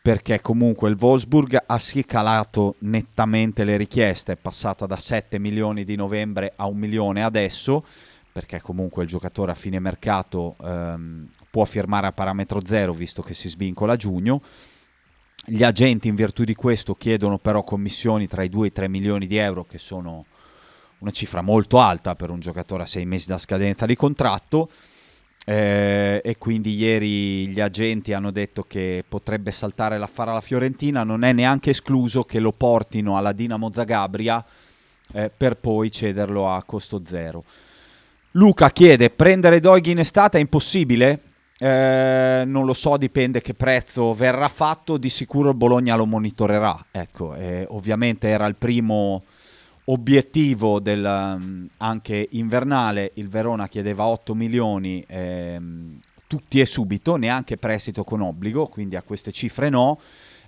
perché 0.00 0.40
comunque 0.40 0.88
il 0.88 0.96
Wolfsburg 0.98 1.64
ha 1.66 1.78
sì 1.78 2.04
calato 2.06 2.76
nettamente 2.78 3.62
le 3.64 3.76
richieste, 3.76 4.32
è 4.32 4.36
passata 4.36 4.86
da 4.86 4.96
7 4.96 5.38
milioni 5.38 5.84
di 5.84 5.96
novembre 5.96 6.54
a 6.56 6.66
1 6.66 6.78
milione 6.78 7.22
adesso, 7.22 7.84
perché 8.32 8.62
comunque 8.62 9.02
il 9.02 9.08
giocatore 9.08 9.52
a 9.52 9.56
fine 9.56 9.80
mercato 9.80 10.56
ehm, 10.64 11.28
può 11.50 11.64
firmare 11.64 12.06
a 12.06 12.12
parametro 12.12 12.60
zero 12.64 12.92
visto 12.92 13.20
che 13.20 13.34
si 13.34 13.48
svincola 13.50 13.92
a 13.92 13.96
giugno. 13.96 14.40
Gli 15.44 15.62
agenti 15.62 16.08
in 16.08 16.14
virtù 16.14 16.44
di 16.44 16.54
questo 16.54 16.94
chiedono 16.94 17.38
però 17.38 17.62
commissioni 17.62 18.26
tra 18.26 18.42
i 18.42 18.48
2 18.48 18.64
e 18.64 18.68
i 18.68 18.72
3 18.72 18.88
milioni 18.88 19.26
di 19.26 19.36
euro, 19.36 19.64
che 19.64 19.78
sono 19.78 20.24
una 20.98 21.10
cifra 21.10 21.42
molto 21.42 21.78
alta 21.78 22.14
per 22.14 22.30
un 22.30 22.40
giocatore 22.40 22.84
a 22.84 22.86
6 22.86 23.04
mesi 23.04 23.26
da 23.26 23.38
scadenza 23.38 23.86
di 23.86 23.96
contratto 23.96 24.70
eh, 25.48 26.20
e 26.24 26.38
quindi 26.38 26.74
ieri 26.74 27.46
gli 27.46 27.60
agenti 27.60 28.12
hanno 28.12 28.32
detto 28.32 28.64
che 28.64 29.04
potrebbe 29.06 29.52
saltare 29.52 29.96
l'affare 29.96 30.30
alla 30.30 30.40
Fiorentina, 30.40 31.04
non 31.04 31.22
è 31.22 31.32
neanche 31.32 31.70
escluso 31.70 32.24
che 32.24 32.40
lo 32.40 32.50
portino 32.50 33.16
alla 33.16 33.32
Dinamo 33.32 33.70
Zagabria 33.72 34.44
eh, 35.12 35.30
per 35.34 35.56
poi 35.56 35.92
cederlo 35.92 36.50
a 36.50 36.60
costo 36.64 37.02
zero. 37.06 37.44
Luca 38.32 38.70
chiede, 38.70 39.10
prendere 39.10 39.60
Doig 39.60 39.86
in 39.86 40.00
estate 40.00 40.38
è 40.38 40.40
impossibile? 40.40 41.20
Eh, 41.58 42.42
non 42.46 42.66
lo 42.66 42.74
so, 42.74 42.98
dipende 42.98 43.40
che 43.40 43.54
prezzo 43.54 44.12
verrà 44.12 44.48
fatto, 44.48 44.98
di 44.98 45.08
sicuro 45.08 45.50
il 45.50 45.56
Bologna 45.56 45.96
lo 45.96 46.04
monitorerà. 46.04 46.86
Ecco, 46.90 47.34
eh, 47.34 47.64
ovviamente 47.70 48.28
era 48.28 48.46
il 48.46 48.56
primo 48.56 49.22
obiettivo 49.88 50.80
del, 50.80 51.04
um, 51.04 51.68
anche 51.78 52.28
invernale, 52.32 53.12
il 53.14 53.28
Verona 53.28 53.68
chiedeva 53.68 54.04
8 54.06 54.34
milioni 54.34 55.02
ehm, 55.06 55.98
tutti 56.26 56.60
e 56.60 56.66
subito, 56.66 57.16
neanche 57.16 57.56
prestito 57.56 58.04
con 58.04 58.20
obbligo, 58.20 58.66
quindi 58.66 58.96
a 58.96 59.02
queste 59.02 59.32
cifre 59.32 59.68
no. 59.68 59.98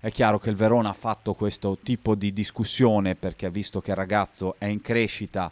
È 0.01 0.11
chiaro 0.11 0.39
che 0.39 0.51
il 0.51 0.57
Verona 0.57 0.91
ha 0.91 0.95
fatto 0.95 1.35
questo 1.35 1.79
tipo 1.83 2.15
di 2.15 2.33
discussione 2.33 3.15
perché 3.15 3.47
ha 3.47 3.51
visto 3.51 3.81
che 3.81 3.91
il 3.91 3.97
ragazzo 3.97 4.57
è 4.59 4.67
in 4.67 4.81
crescita, 4.81 5.51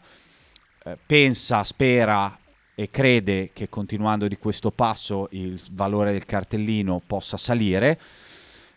eh, 0.84 0.98
pensa, 1.04 1.64
spera 1.64 2.38
e 2.78 2.90
crede 2.90 3.50
che 3.54 3.70
continuando 3.70 4.28
di 4.28 4.36
questo 4.36 4.70
passo 4.70 5.28
il 5.30 5.58
valore 5.72 6.12
del 6.12 6.26
cartellino 6.26 7.00
possa 7.06 7.38
salire 7.38 7.98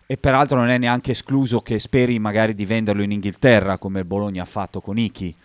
e 0.06 0.16
peraltro 0.16 0.58
non 0.58 0.70
è 0.70 0.78
neanche 0.78 1.12
escluso 1.12 1.60
che 1.60 1.80
speri 1.80 2.18
magari 2.18 2.56
di 2.56 2.66
venderlo 2.66 3.04
in 3.04 3.12
Inghilterra 3.12 3.78
come 3.78 4.00
il 4.00 4.06
Bologna 4.06 4.44
ha 4.44 4.46
fatto 4.46 4.80
con 4.80 4.98
Iki. 4.98 5.36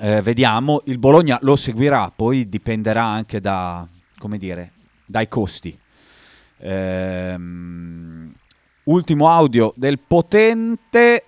Eh, 0.00 0.22
vediamo, 0.22 0.82
il 0.86 0.98
Bologna 0.98 1.38
lo 1.42 1.54
seguirà, 1.54 2.12
poi 2.14 2.48
dipenderà 2.48 3.04
anche 3.04 3.40
da, 3.40 3.86
dire, 4.36 4.72
dai 5.06 5.28
costi. 5.28 5.78
Ehm, 6.58 8.30
ultimo 8.84 9.28
audio 9.28 9.72
del 9.76 10.00
potente 10.00 11.24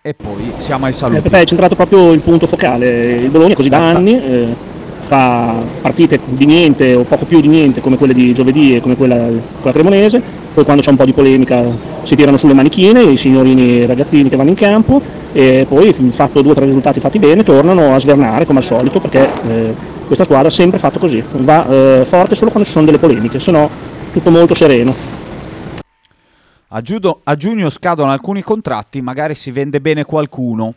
e 0.00 0.14
poi 0.14 0.54
siamo 0.58 0.86
ai 0.86 0.92
saluti. 0.92 1.28
Eh, 1.28 1.36
hai 1.36 1.46
centrato 1.46 1.74
proprio 1.74 2.12
il 2.12 2.20
punto 2.20 2.46
focale, 2.46 3.16
il 3.16 3.28
Bologna 3.28 3.54
così 3.54 3.68
da 3.68 3.90
anni. 3.90 4.12
Eh 4.12 4.71
fa 5.12 5.62
partite 5.82 6.18
di 6.24 6.46
niente 6.46 6.94
o 6.94 7.02
poco 7.02 7.26
più 7.26 7.42
di 7.42 7.48
niente 7.48 7.82
come 7.82 7.98
quelle 7.98 8.14
di 8.14 8.32
giovedì 8.32 8.76
e 8.76 8.80
come 8.80 8.96
quella 8.96 9.16
con 9.16 9.36
la 9.62 9.72
Cremonese, 9.72 10.22
poi 10.54 10.64
quando 10.64 10.80
c'è 10.80 10.88
un 10.88 10.96
po' 10.96 11.04
di 11.04 11.12
polemica 11.12 11.62
si 12.02 12.16
tirano 12.16 12.38
sulle 12.38 12.54
manichine 12.54 13.02
i 13.02 13.18
signorini 13.18 13.62
e 13.62 13.82
i 13.82 13.86
ragazzini 13.86 14.30
che 14.30 14.36
vanno 14.36 14.48
in 14.48 14.56
campo 14.56 15.02
e 15.34 15.66
poi 15.68 15.92
fatto 15.92 16.40
due 16.40 16.52
o 16.52 16.54
tre 16.54 16.64
risultati 16.64 16.98
fatti 16.98 17.18
bene 17.18 17.42
tornano 17.44 17.94
a 17.94 17.98
svernare 17.98 18.46
come 18.46 18.60
al 18.60 18.64
solito 18.64 19.00
perché 19.00 19.28
eh, 19.48 19.74
questa 20.06 20.24
squadra 20.24 20.48
ha 20.48 20.50
sempre 20.50 20.78
fatto 20.78 20.98
così, 20.98 21.22
va 21.30 21.68
eh, 21.68 22.04
forte 22.06 22.34
solo 22.34 22.50
quando 22.50 22.66
ci 22.66 22.72
sono 22.72 22.86
delle 22.86 22.98
polemiche, 22.98 23.38
se 23.38 23.50
no 23.50 23.68
tutto 24.12 24.30
molto 24.30 24.54
sereno. 24.54 24.94
A, 26.68 26.80
giugno 26.80 27.68
scadono 27.68 28.10
alcuni 28.10 28.40
contratti, 28.40 29.02
magari 29.02 29.34
si 29.34 29.50
vende 29.50 29.78
bene 29.78 30.04
qualcuno, 30.04 30.72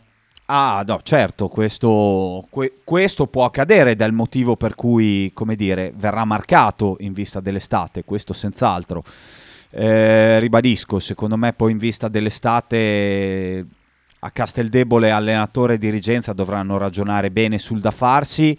Ah, 0.48 0.84
no, 0.86 1.00
certo, 1.02 1.48
questo, 1.48 2.46
que, 2.50 2.78
questo, 2.84 3.26
può 3.26 3.44
accadere 3.44 3.96
dal 3.96 4.12
motivo 4.12 4.54
per 4.54 4.76
cui, 4.76 5.32
come 5.34 5.56
dire, 5.56 5.92
verrà 5.96 6.24
marcato 6.24 6.96
in 7.00 7.12
vista 7.12 7.40
dell'estate, 7.40 8.04
questo 8.04 8.32
senz'altro. 8.32 9.02
Eh, 9.70 10.38
ribadisco, 10.38 11.00
secondo 11.00 11.36
me 11.36 11.52
poi 11.52 11.72
in 11.72 11.78
vista 11.78 12.06
dell'estate 12.06 13.66
a 14.20 14.30
Casteldebole 14.30 15.10
allenatore 15.10 15.74
e 15.74 15.78
dirigenza 15.78 16.32
dovranno 16.32 16.78
ragionare 16.78 17.32
bene 17.32 17.58
sul 17.58 17.80
da 17.80 17.90
farsi. 17.90 18.56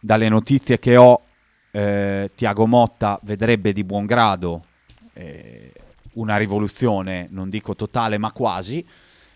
Dalle 0.00 0.28
notizie 0.28 0.80
che 0.80 0.96
ho, 0.96 1.22
eh, 1.70 2.32
Tiago 2.34 2.66
Motta 2.66 3.20
vedrebbe 3.22 3.72
di 3.72 3.84
buon 3.84 4.04
grado 4.04 4.64
eh, 5.12 5.72
una 6.14 6.36
rivoluzione, 6.36 7.28
non 7.30 7.48
dico 7.50 7.76
totale, 7.76 8.18
ma 8.18 8.32
quasi. 8.32 8.84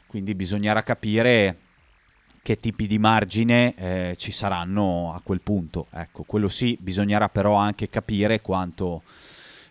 Quindi 0.09 0.34
bisognerà 0.34 0.82
capire 0.82 1.59
che 2.45 2.61
tipi 2.61 2.86
di 2.86 2.99
margine 2.99 3.74
eh, 3.74 4.16
ci 4.18 4.30
saranno 4.30 5.14
a 5.14 5.22
quel 5.24 5.40
punto. 5.40 5.86
Ecco, 5.90 6.24
quello 6.24 6.51
sì, 6.51 6.76
bisognerà 6.78 7.30
però 7.30 7.55
anche 7.55 7.88
capire 7.88 8.42
quanto, 8.42 9.01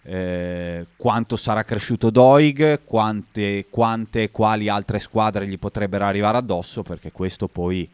eh, 0.02 0.88
quanto 0.98 1.36
sarà 1.36 1.64
cresciuto 1.66 2.10
Doig, 2.10 2.82
quante, 2.84 3.68
quante 3.70 4.32
quali 4.32 4.70
altre 4.70 4.98
squadre 4.98 5.48
gli 5.48 5.60
potrebbero 5.60 6.06
arrivare 6.06 6.40
addosso, 6.40 6.82
perché 6.82 7.12
questo 7.12 7.48
poi 7.48 7.88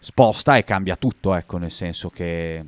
sposta 0.00 0.56
e 0.56 0.64
cambia 0.64 0.96
tutto, 0.96 1.32
ecco, 1.32 1.58
nel 1.58 1.70
senso 1.70 2.10
che 2.10 2.64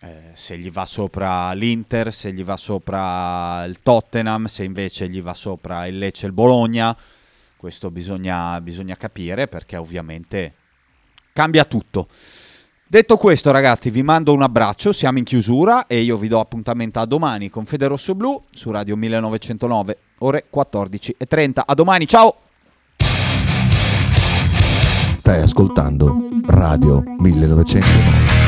eh, 0.00 0.30
se 0.32 0.56
gli 0.56 0.70
va 0.70 0.86
sopra 0.86 1.52
l'Inter, 1.52 2.14
se 2.14 2.32
gli 2.32 2.42
va 2.42 2.56
sopra 2.56 3.62
il 3.64 3.80
Tottenham, 3.82 4.46
se 4.46 4.64
invece 4.64 5.10
gli 5.10 5.20
va 5.20 5.34
sopra 5.34 5.84
il 5.84 5.98
Lecce 5.98 6.24
e 6.24 6.28
il 6.28 6.34
Bologna, 6.34 6.96
questo 7.58 7.90
bisogna, 7.90 8.58
bisogna 8.62 8.96
capire 8.96 9.48
perché 9.48 9.76
ovviamente 9.76 10.54
cambia 11.38 11.64
tutto. 11.64 12.08
Detto 12.84 13.16
questo, 13.16 13.52
ragazzi, 13.52 13.90
vi 13.90 14.02
mando 14.02 14.32
un 14.32 14.42
abbraccio. 14.42 14.92
Siamo 14.92 15.18
in 15.18 15.24
chiusura 15.24 15.86
e 15.86 16.00
io 16.00 16.16
vi 16.16 16.26
do 16.26 16.40
appuntamento 16.40 16.98
a 16.98 17.06
domani 17.06 17.48
con 17.48 17.64
Fede 17.64 17.86
Rosso 17.86 18.16
Blu 18.16 18.42
su 18.50 18.72
Radio 18.72 18.96
1909, 18.96 19.98
ore 20.18 20.46
14.30. 20.52 21.62
A 21.64 21.74
domani, 21.74 22.08
ciao! 22.08 22.34
Stai 25.16 25.40
ascoltando 25.40 26.28
Radio 26.46 27.04
1909. 27.18 28.46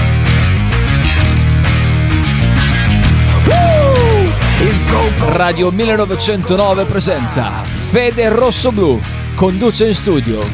Radio 5.29 5.71
1909 5.71 6.85
presenta 6.87 7.51
Fede 7.63 8.29
Rosso 8.31 8.73
Blu. 8.73 8.99
Conduce 9.37 9.87
in 9.87 9.95
studio 9.95 10.45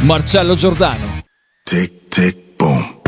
Marcello 0.00 0.56
Giordano. 0.56 1.15
Tick, 1.66 2.10
tick, 2.10 2.58
boom. 2.58 3.00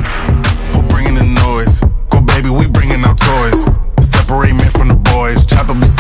We're 0.74 0.88
bringing 0.88 1.14
the 1.14 1.22
noise? 1.22 1.80
Go, 2.11 2.20
baby, 2.20 2.50
we 2.50 2.66
bringing 2.66 3.04
our 3.04 3.14
toys. 3.14 3.62
Separate 4.02 4.52
men 4.52 4.68
from 4.72 4.88
the 4.88 4.96
boys. 4.96 5.46
Chopper 5.46 5.74
be 5.74 5.86
singing. 5.86 5.98